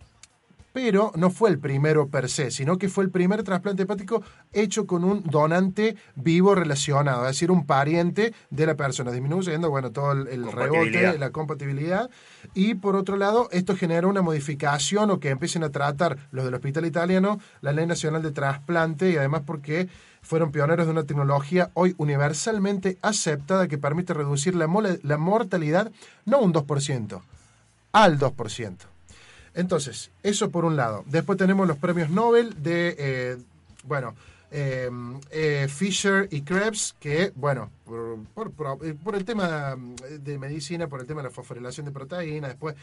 pero 0.76 1.13
no 1.15 1.30
fue 1.30 1.51
el 1.51 1.57
primero 1.57 2.09
per 2.09 2.30
se, 2.30 2.51
sino 2.51 2.78
que 2.78 2.89
fue 2.89 3.05
el 3.05 3.09
primer 3.09 3.43
trasplante 3.43 3.84
hepático 3.84 4.21
hecho 4.51 4.86
con 4.86 5.05
un 5.05 5.23
donante 5.23 5.95
vivo 6.15 6.53
relacionado, 6.53 7.21
es 7.21 7.28
decir, 7.30 7.49
un 7.49 7.65
pariente 7.65 8.34
de 8.49 8.65
la 8.65 8.76
persona, 8.76 9.09
disminuyendo, 9.13 9.69
bueno, 9.69 9.93
todo 9.93 10.11
el, 10.11 10.28
el 10.28 10.51
rebote, 10.51 11.17
la 11.17 11.30
compatibilidad. 11.30 12.09
Y 12.53 12.76
por 12.76 12.97
otro 12.97 13.15
lado, 13.15 13.47
esto 13.53 13.78
generó 13.78 14.09
una 14.09 14.21
modificación 14.21 15.11
o 15.11 15.21
que 15.21 15.30
empiecen 15.30 15.63
a 15.63 15.69
tratar 15.69 16.17
los 16.32 16.43
del 16.43 16.55
Hospital 16.55 16.86
Italiano 16.86 17.39
la 17.61 17.71
Ley 17.71 17.86
Nacional 17.86 18.21
de 18.21 18.34
Trasplante 18.34 19.11
y 19.11 19.15
además 19.15 19.43
porque 19.45 19.88
fueron 20.26 20.51
pioneros 20.51 20.88
de 20.88 20.91
una 20.91 21.03
tecnología 21.03 21.69
hoy 21.76 21.93
universalmente 21.97 22.97
aceptada 23.03 23.67
que 23.67 23.78
permite 23.78 24.13
reducir 24.13 24.55
la, 24.55 24.67
mortalidad 24.67 25.91
no 26.26 26.39
un 26.39 26.51
2%, 26.51 27.21
al 27.91 28.19
2%. 28.19 28.76
Entonces, 29.53 30.11
eso 30.23 30.49
por 30.49 30.65
un 30.65 30.76
lado. 30.76 31.03
Después 31.05 31.38
tenemos 31.38 31.67
los 31.67 31.78
premios 31.78 32.09
Nobel 32.09 32.61
de, 32.61 32.95
eh, 32.97 33.38
bueno, 33.84 34.15
eh, 34.49 34.89
eh, 35.30 35.67
Fisher 35.69 36.28
y 36.32 36.41
Krebs, 36.41 36.95
que, 36.99 37.32
bueno, 37.36 37.69
por, 38.34 39.15
el 39.15 39.26
tema 39.26 39.78
de 40.19 40.39
medicina, 40.39 40.88
por 40.88 41.01
el 41.01 41.07
tema 41.07 41.21
de 41.21 41.30
la 41.30 41.34
fosforilación 41.34 41.86
de 41.86 41.91
proteínas, 41.91 42.49
después 42.49 42.76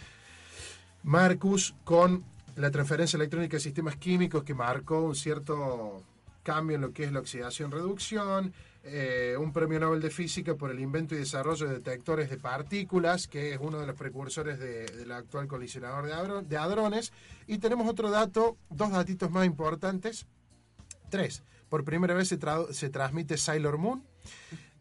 Marcus 1.03 1.75
con 1.83 2.23
la 2.55 2.71
transferencia 2.71 3.17
electrónica 3.17 3.57
de 3.57 3.61
sistemas 3.61 3.97
químicos 3.97 4.45
que 4.45 4.55
marcó 4.55 5.01
un 5.01 5.17
cierto 5.17 6.03
cambio 6.43 6.77
en 6.77 6.83
lo 6.83 6.93
que 6.93 7.05
es 7.05 7.13
la 7.13 7.21
oxidación-reducción, 7.21 8.53
eh, 8.85 9.37
un 9.39 9.53
premio 9.53 9.79
Nobel 9.79 10.01
de 10.01 10.11
Física 10.11 10.55
por 10.57 10.71
el 10.71 10.81
invento 10.81 11.15
y 11.15 11.19
desarrollo 11.19 11.67
de 11.69 11.75
detectores 11.75 12.29
de 12.31 12.37
partículas, 12.37 13.29
que 13.29 13.53
es 13.55 13.59
uno 13.61 13.79
de 13.79 13.87
los 13.87 13.97
precursores 13.97 14.59
de- 14.59 14.87
del 14.87 15.13
actual 15.13 15.47
colisionador 15.47 16.07
de, 16.07 16.13
hadro- 16.15 16.43
de 16.43 16.57
hadrones, 16.57 17.13
y 17.47 17.59
tenemos 17.59 17.89
otro 17.89 18.11
dato, 18.11 18.57
dos 18.71 18.91
datitos 18.91 19.31
más 19.31 19.47
importantes, 19.47 20.27
tres. 21.11 21.43
Por 21.69 21.85
primera 21.85 22.15
vez 22.15 22.29
se, 22.29 22.39
tradu- 22.41 22.73
se 22.73 22.91
transmite 22.91 23.37
Sailor 23.39 23.79
Moon, 23.79 24.03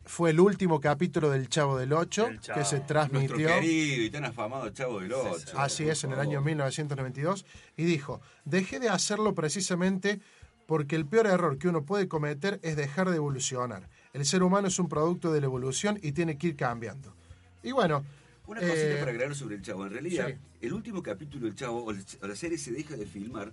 fue 0.03 0.31
el 0.31 0.39
último 0.39 0.81
capítulo 0.81 1.29
del 1.29 1.47
Chavo 1.47 1.77
del 1.77 1.93
Ocho 1.93 2.27
Chavo. 2.41 2.59
que 2.59 2.65
se 2.65 2.77
Nuestro 2.77 2.85
transmitió. 2.87 3.47
querido 3.47 4.03
y 4.03 4.09
tan 4.09 4.25
afamado 4.25 4.67
Chavo 4.71 4.99
del 4.99 5.13
Ocho. 5.13 5.57
Así 5.59 5.87
es, 5.87 6.03
en 6.03 6.13
el 6.13 6.19
año 6.19 6.41
1992, 6.41 7.45
y 7.77 7.83
dijo, 7.85 8.19
dejé 8.43 8.79
de 8.79 8.89
hacerlo 8.89 9.35
precisamente 9.35 10.19
porque 10.71 10.95
el 10.95 11.05
peor 11.05 11.27
error 11.27 11.57
que 11.57 11.67
uno 11.67 11.83
puede 11.83 12.07
cometer 12.07 12.57
es 12.63 12.77
dejar 12.77 13.09
de 13.09 13.17
evolucionar. 13.17 13.89
El 14.13 14.25
ser 14.25 14.41
humano 14.41 14.69
es 14.69 14.79
un 14.79 14.87
producto 14.87 15.33
de 15.33 15.41
la 15.41 15.47
evolución 15.47 15.99
y 16.01 16.13
tiene 16.13 16.37
que 16.37 16.47
ir 16.47 16.55
cambiando. 16.55 17.13
Y 17.61 17.73
bueno, 17.73 18.05
Una 18.47 18.61
cosita 18.61 18.77
eh, 18.93 18.95
para 18.99 19.11
agregar 19.11 19.35
sobre 19.35 19.55
el 19.55 19.61
Chavo. 19.63 19.85
En 19.85 19.91
realidad, 19.91 20.29
sí. 20.29 20.35
el 20.61 20.71
último 20.71 21.03
capítulo 21.03 21.47
del 21.47 21.55
Chavo, 21.55 21.83
o 21.83 21.91
la- 21.91 21.99
o 22.21 22.25
la 22.27 22.35
serie 22.37 22.57
se 22.57 22.71
deja 22.71 22.95
de 22.95 23.05
filmar 23.05 23.51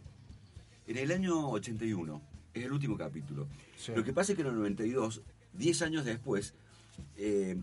en 0.86 0.96
el 0.96 1.10
año 1.10 1.48
81. 1.50 2.22
Es 2.54 2.64
el 2.64 2.70
último 2.70 2.96
capítulo. 2.96 3.48
Sí. 3.76 3.90
Lo 3.96 4.04
que 4.04 4.12
pasa 4.12 4.30
es 4.30 4.36
que 4.36 4.42
en 4.42 4.48
el 4.50 4.54
92, 4.54 5.20
10 5.54 5.82
años 5.82 6.04
después, 6.04 6.54
eh, 7.16 7.56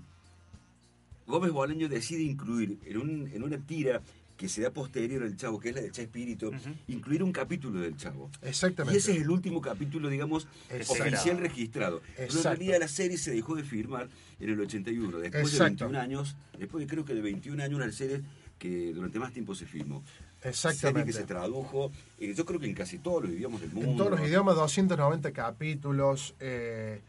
Gómez 1.28 1.54
Bolaño 1.54 1.88
decide 1.88 2.24
incluir 2.24 2.78
en, 2.84 2.98
un- 2.98 3.28
en 3.34 3.42
una 3.42 3.58
tira 3.58 4.02
que 4.38 4.50
se 4.50 4.62
da 4.62 4.70
posterior 4.72 5.24
al 5.24 5.36
Chavo, 5.38 5.60
que 5.60 5.70
es 5.70 5.76
la 5.76 5.82
de 5.82 5.92
Chespirito, 5.92 6.52
incluir 6.88 7.24
un 7.24 7.32
capítulo 7.32 7.80
del 7.80 7.96
Chavo. 7.96 8.30
exactamente. 8.42 8.96
Y 8.96 9.00
ese 9.00 9.14
es 9.14 9.22
el 9.22 9.30
último 9.30 9.62
capítulo, 9.62 10.10
digamos, 10.10 10.48
Exacto. 10.70 11.04
oficial 11.04 11.38
registrado. 11.38 12.02
Pero 12.02 12.18
en 12.18 12.24
Exacto. 12.26 12.50
realidad 12.50 12.80
la 12.80 12.88
serie 12.88 13.18
se 13.18 13.32
dejó 13.32 13.56
de 13.56 13.64
firmar 13.64 14.10
en 14.40 14.50
el 14.50 14.60
81, 14.60 15.20
después 15.20 15.44
Exacto. 15.54 15.86
de 15.86 15.92
21 15.92 16.00
años, 16.00 16.36
después 16.60 16.86
de 16.86 16.88
creo 16.92 17.06
que 17.06 17.14
de 17.14 17.22
21 17.22 17.64
años 17.64 17.78
una 17.82 17.92
serie 17.92 18.22
que 18.60 18.92
durante 18.94 19.20
más 19.20 19.32
tiempo 19.32 19.56
se 19.56 19.66
filmó. 19.66 20.04
Serie 20.42 20.50
Exactamente. 20.52 21.08
que 21.08 21.14
se 21.18 21.24
tradujo, 21.24 21.92
eh, 22.20 22.34
yo 22.36 22.46
creo 22.46 22.60
que 22.60 22.68
en 22.68 22.74
casi 22.76 23.00
todos 23.00 23.24
los 23.24 23.32
idiomas 23.32 23.62
del 23.62 23.72
mundo. 23.72 23.92
En 23.92 23.98
todos 23.98 24.12
los 24.12 24.20
idiomas, 24.28 24.56
290 24.56 25.32
capítulos. 25.32 26.36
eh, 26.40 27.02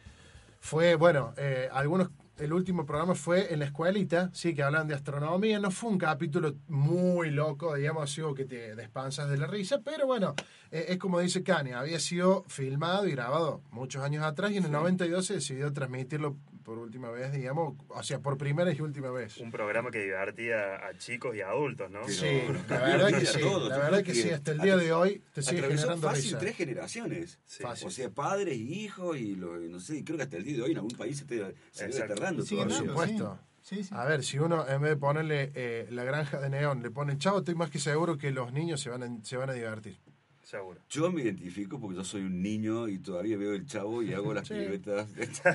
fue, 0.61 0.95
bueno, 0.97 1.33
eh, 1.37 1.69
algunos. 1.73 2.09
El 2.39 2.53
último 2.53 2.85
programa 2.85 3.15
fue 3.15 3.51
en 3.55 3.61
la 3.61 3.65
escuelita, 3.65 4.29
sí, 4.35 4.55
que 4.55 4.63
hablan 4.63 4.87
de 4.87 4.95
astronomía. 4.95 5.59
No 5.59 5.71
fue 5.71 5.89
un 5.89 5.97
capítulo 5.97 6.55
muy 6.69 7.31
loco, 7.31 7.75
digamos 7.75 8.11
así, 8.11 8.21
o 8.21 8.35
que 8.35 8.45
te 8.45 8.77
despansas 8.77 9.31
de 9.31 9.39
la 9.39 9.47
risa, 9.47 9.81
pero 9.83 10.07
bueno, 10.07 10.35
eh, 10.71 10.85
es 10.89 10.99
como 10.99 11.19
dice 11.19 11.43
Kanye, 11.43 11.73
había 11.73 11.99
sido 11.99 12.45
filmado 12.47 13.07
y 13.09 13.13
grabado 13.13 13.63
muchos 13.71 14.03
años 14.03 14.23
atrás 14.23 14.51
y 14.51 14.59
en 14.59 14.67
el 14.67 14.73
92 14.73 15.25
se 15.25 15.35
decidió 15.35 15.73
transmitirlo 15.73 16.37
por 16.67 16.79
última 16.79 17.11
vez, 17.13 17.31
digamos, 17.33 17.75
o 17.87 18.03
sea, 18.03 18.19
por 18.19 18.37
primera 18.37 18.73
y 18.73 18.81
última 18.81 19.09
vez. 19.13 19.37
Un 19.39 19.53
programa 19.53 19.93
que 19.93 20.01
divertía 20.03 20.75
a 20.85 20.99
chicos 20.99 21.37
y 21.37 21.41
a 21.41 21.51
adultos, 21.51 21.89
¿no? 21.93 22.09
Sí, 22.09 22.27
la 22.69 22.79
verdad 22.81 23.21
que 23.21 23.25
sí, 23.25 23.41
todos. 23.41 23.69
la 23.69 23.79
verdad 23.79 24.03
que 24.03 24.15
sí, 24.15 24.31
hasta 24.31 24.51
el 24.51 24.59
día 24.59 24.77
de 24.77 24.93
hoy 24.93 25.23
te 25.33 25.43
sigue 25.43 25.63
generando 25.63 26.09
fácil 26.09 26.25
risa. 26.25 26.39
tres 26.39 26.57
generaciones. 26.57 27.39
Fácil. 27.47 27.87
O 27.87 27.91
sea, 27.93 28.11
padres, 28.11 28.57
hijos 28.59 29.17
y 29.17 29.37
lo- 29.37 29.57
no 29.59 29.79
sé, 29.79 30.03
creo 30.03 30.17
que 30.17 30.25
hasta 30.25 30.39
el 30.39 30.43
día 30.43 30.57
de 30.57 30.63
hoy 30.63 30.73
en 30.73 30.79
algún 30.79 30.97
país 30.97 31.19
se, 31.19 31.25
te, 31.25 31.37
Exacto. 31.41 32.15
tardando 32.15 32.43
Sí, 32.45 32.57
Por 32.57 32.73
supuesto. 32.73 33.39
Sí, 33.63 33.85
sí. 33.85 33.91
A 33.93 34.05
ver, 34.05 34.25
si 34.25 34.41
uno 34.41 34.67
en 34.69 34.81
vez 34.81 34.91
de 34.91 34.97
ponerle 34.97 35.53
eh, 35.55 35.87
la 35.91 36.03
granja 36.03 36.41
de 36.41 36.51
neón, 36.51 36.83
le 36.83 36.91
pone 36.91 37.17
chavo, 37.17 37.39
estoy 37.39 37.55
más 37.55 37.71
que 37.71 37.79
seguro 37.79 38.19
que 38.19 38.33
los 38.33 38.53
niños 38.53 38.81
se 38.81 38.91
van 38.91 39.03
a, 39.05 39.25
se 39.25 39.37
van 39.37 39.51
a 39.51 39.53
divertir. 39.53 39.99
Seguro. 40.47 40.81
Yo 40.89 41.11
me 41.11 41.23
identifico 41.23 41.81
porque 41.81 41.97
yo 41.97 42.05
soy 42.05 42.21
un 42.23 42.41
niño 42.41 42.87
y 42.87 43.01
todavía 43.01 43.37
veo 43.37 43.53
el 43.53 43.67
chavo 43.67 44.01
y 44.01 44.15
hago 44.15 44.33
las 44.33 44.47
Sí. 44.47 44.55
piruetas, 44.55 45.09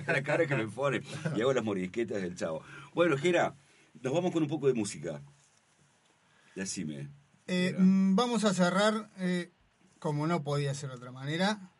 la 0.05 0.21
cara 0.21 0.45
que 0.45 0.53
me 0.57 0.67
pone, 0.67 1.01
y 1.33 1.39
hago 1.39 1.53
las 1.53 1.63
morisquetas 1.63 2.21
del 2.21 2.35
chavo. 2.35 2.61
Bueno, 2.93 3.17
Jera, 3.17 3.55
nos 4.01 4.11
vamos 4.13 4.33
con 4.33 4.43
un 4.43 4.49
poco 4.49 4.67
de 4.67 4.73
música. 4.73 5.21
Decime. 6.55 7.07
Eh, 7.47 7.73
mm, 7.77 8.15
vamos 8.17 8.43
a 8.43 8.53
cerrar, 8.53 9.09
eh, 9.17 9.53
como 9.97 10.27
no 10.27 10.43
podía 10.43 10.73
ser 10.73 10.89
de 10.89 10.95
otra 10.97 11.13
manera, 11.13 11.71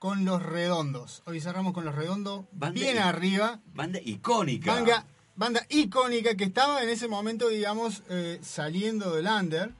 con 0.00 0.24
los 0.24 0.42
redondos. 0.42 1.22
Hoy 1.26 1.40
cerramos 1.40 1.72
con 1.72 1.84
los 1.84 1.94
redondos 1.94 2.46
Banda 2.50 2.80
bien 2.80 2.98
arriba. 2.98 3.60
Banda 3.66 4.00
icónica. 4.04 5.06
Banda 5.36 5.64
icónica 5.68 6.34
que 6.34 6.42
estaba 6.42 6.82
en 6.82 6.88
ese 6.88 7.06
momento, 7.06 7.48
digamos, 7.48 8.02
eh, 8.08 8.40
saliendo 8.42 9.14
del 9.14 9.28
under 9.28 9.72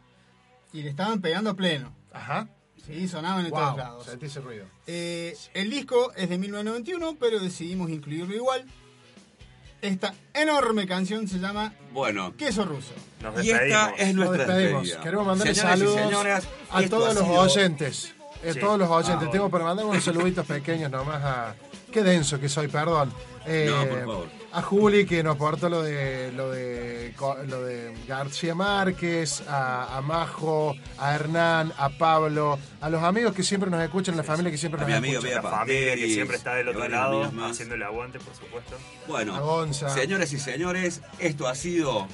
y 0.72 0.82
le 0.82 0.90
estaban 0.90 1.20
pegando 1.20 1.50
a 1.50 1.54
pleno. 1.54 1.92
Ajá. 2.12 2.48
Sí, 2.86 3.08
sonaban 3.08 3.44
en 3.46 3.50
todos 3.52 3.76
lados. 3.76 4.04
sentí 4.06 4.26
ese 4.26 4.40
ruido. 4.40 4.66
Eh, 4.86 5.36
el 5.54 5.70
disco 5.70 6.12
es 6.16 6.28
de 6.28 6.38
1991, 6.38 7.16
pero 7.18 7.40
decidimos 7.40 7.90
incluirlo 7.90 8.34
igual. 8.34 8.64
Esta 9.82 10.14
enorme 10.34 10.86
canción 10.86 11.28
se 11.28 11.38
llama 11.38 11.72
Bueno, 11.92 12.34
Queso 12.36 12.64
Ruso. 12.64 12.92
Nos 13.22 13.44
y 13.44 13.50
esta 13.50 13.62
despedimos. 13.62 14.00
es 14.00 14.14
Nos 14.14 14.26
nuestra 14.26 14.46
despedimos. 14.54 14.82
despedida. 14.82 15.02
Queremos 15.04 15.26
mandarle 15.26 15.54
saludos 15.54 16.00
señoras, 16.00 16.48
a 16.70 16.82
todos 16.88 17.14
los 17.14 17.24
sido- 17.24 17.40
oyentes. 17.40 18.14
A 18.48 18.52
Sí. 18.52 18.60
todos 18.60 18.78
los 18.78 18.88
oyentes. 18.90 19.28
Ah, 19.28 19.30
Tengo 19.30 19.50
para 19.50 19.64
mandar 19.64 19.84
unos 19.86 20.04
saluditos 20.04 20.46
pequeños 20.46 20.90
nomás 20.90 21.22
a. 21.24 21.54
Qué 21.92 22.02
denso 22.02 22.38
que 22.40 22.48
soy, 22.48 22.68
perdón. 22.68 23.12
Eh, 23.46 23.66
no, 23.68 23.86
por 23.86 24.00
favor. 24.00 24.28
A 24.52 24.62
Juli 24.62 25.04
que 25.04 25.22
nos 25.22 25.36
aportó 25.36 25.68
lo 25.68 25.82
de 25.82 26.32
lo 26.32 26.50
de 26.50 27.12
lo 27.46 27.64
de 27.64 27.92
García 28.08 28.54
Márquez, 28.54 29.42
a, 29.48 29.96
a, 29.96 30.00
Majo, 30.00 30.74
a 30.98 31.14
Hernán, 31.14 31.72
a 31.76 31.90
Pablo, 31.90 32.58
a 32.80 32.90
los 32.90 33.02
amigos 33.02 33.34
que 33.34 33.42
siempre 33.42 33.70
nos 33.70 33.82
escuchan, 33.82 34.16
la 34.16 34.22
familia 34.22 34.50
que 34.50 34.58
siempre 34.58 34.80
a 34.80 34.82
nos 34.82 34.90
mi 34.90 34.96
amigo 34.96 35.18
escucha. 35.18 35.42
La 35.42 35.50
familia 35.50 35.94
que 35.94 36.08
siempre 36.08 36.36
está 36.36 36.54
del 36.54 36.68
otro 36.68 36.88
lado, 36.88 37.30
haciendo 37.44 37.74
el 37.74 37.82
aguante, 37.82 38.18
por 38.18 38.34
supuesto. 38.34 38.76
Bueno, 39.06 39.72
señores 39.72 40.32
y 40.32 40.38
señores, 40.38 41.02
esto 41.18 41.46
ha 41.48 41.54
sido 41.54 42.06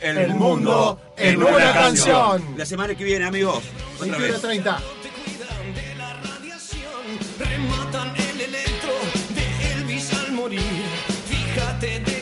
El, 0.00 0.28
mundo, 0.28 0.38
mundo 0.38 1.00
en 1.16 1.42
una, 1.42 1.72
canción. 1.72 2.54
La 2.56 2.64
semana 2.66 2.94
que 2.94 3.04
viene, 3.04 3.24
amigos. 3.24 3.62
21.30. 4.00 4.78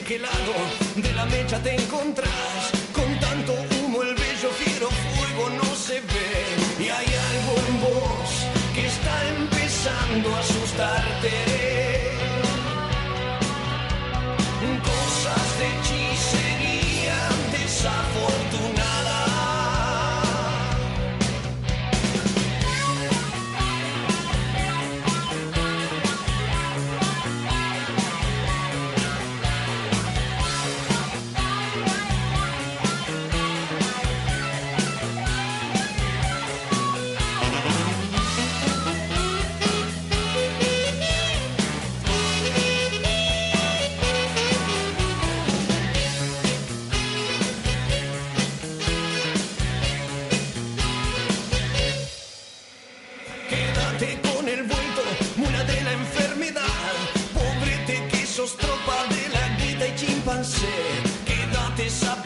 qué 0.09 0.19
lado 0.19 0.55
de 0.97 1.13
la 1.13 1.27
mecha 1.27 1.63
te 1.63 1.75
encontrás. 1.75 2.73
Con 2.95 3.21
tanto 3.21 3.53
humo 3.53 4.03
el 4.03 4.15
bello 4.15 4.51
fiero 4.61 4.89
fuego 4.89 5.51
no 5.51 5.77
se 5.77 6.01
ve. 6.01 6.85
Y 6.85 6.89
hay 6.89 7.09
algo 7.31 7.53
en 7.69 7.81
vos 7.83 8.31
que 8.75 8.87
está 8.87 9.15
empezando 9.37 10.35
a 10.35 10.41
asustarte. 10.41 11.18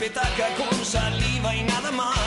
Petaca 0.03 0.49
con 0.57 0.85
saliva 0.85 1.55
y 1.55 1.63
nada 1.63 1.93
más. 1.93 2.22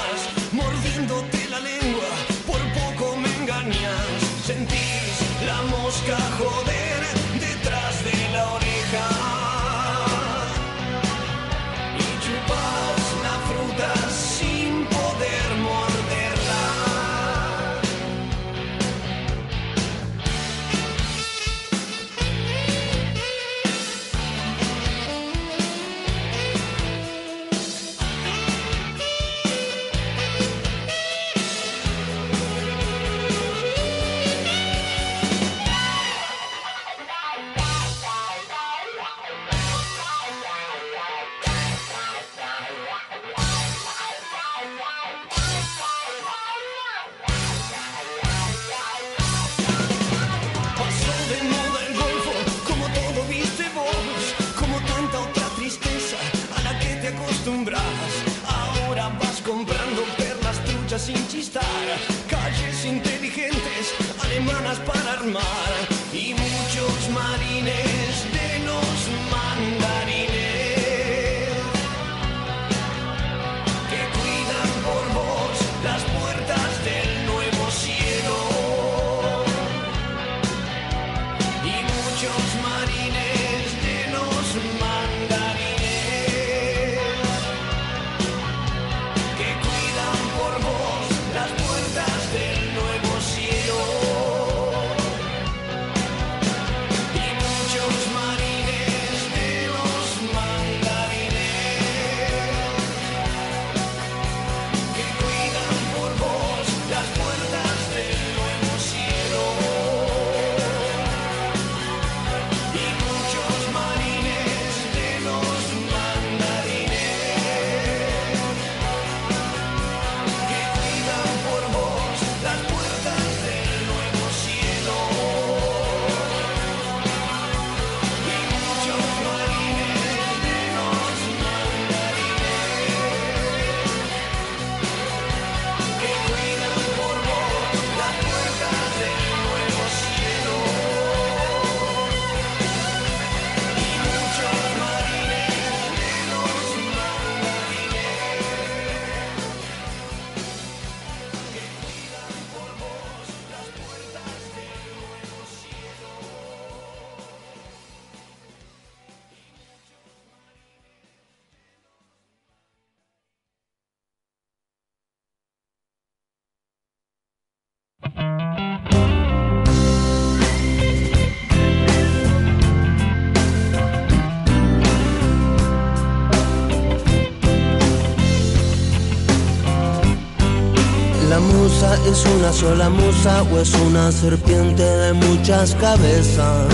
Es 182.08 182.26
una 182.38 182.54
sola 182.54 182.90
musa 182.90 183.44
o 183.52 183.60
es 183.60 183.74
una 183.74 184.12
serpiente 184.12 184.84
de 184.84 185.14
muchas 185.14 185.76
cabezas. 185.76 186.68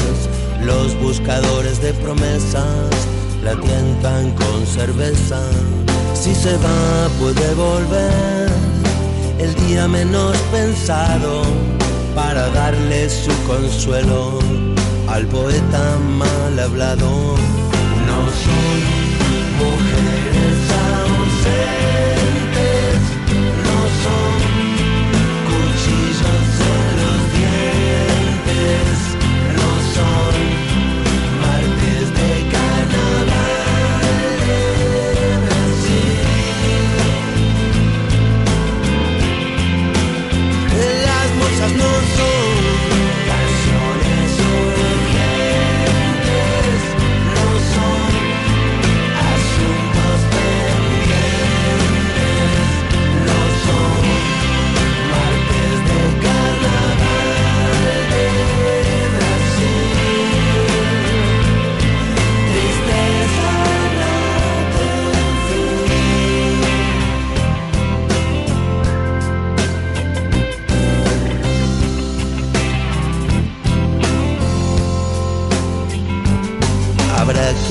Los 0.62 0.96
buscadores 1.00 1.82
de 1.82 1.94
promesas 1.94 2.90
la 3.44 3.56
tientan 3.56 4.32
con 4.32 4.66
cerveza. 4.66 5.40
Si 6.14 6.36
se 6.36 6.54
va 6.58 7.10
puede 7.20 7.54
volver 7.56 8.50
el 9.40 9.56
día 9.68 9.88
menos 9.88 10.38
pensado 10.52 11.44
para 12.14 12.50
darle 12.50 13.10
su 13.10 13.32
consuelo 13.48 14.40
al 15.08 15.26
poeta 15.28 15.98
mal 16.18 16.60
hablado. 16.60 17.10
No 18.08 18.20
son 18.44 18.78
mujeres 19.60 20.41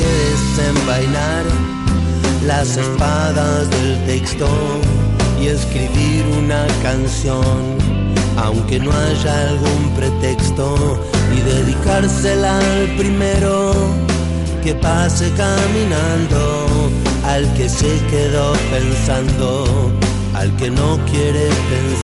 que 0.01 0.07
desenvainar 0.07 1.45
las 2.47 2.77
espadas 2.79 3.69
del 3.71 4.07
texto 4.07 4.49
y 5.41 5.49
escribir 5.49 6.25
una 6.39 6.67
canción, 6.83 7.77
aunque 8.39 8.79
no 8.79 8.91
haya 8.93 9.49
algún 9.51 9.95
pretexto, 9.95 10.99
y 11.37 11.41
dedicársela 11.43 12.59
al 12.59 12.97
primero 12.97 13.73
que 14.65 14.75
pase 14.75 15.31
caminando, 15.37 16.67
al 17.27 17.45
que 17.55 17.69
se 17.69 17.93
quedó 18.11 18.55
pensando, 18.71 19.91
al 20.35 20.55
que 20.57 20.71
no 20.71 20.99
quiere 21.11 21.47
pensar. 21.73 21.91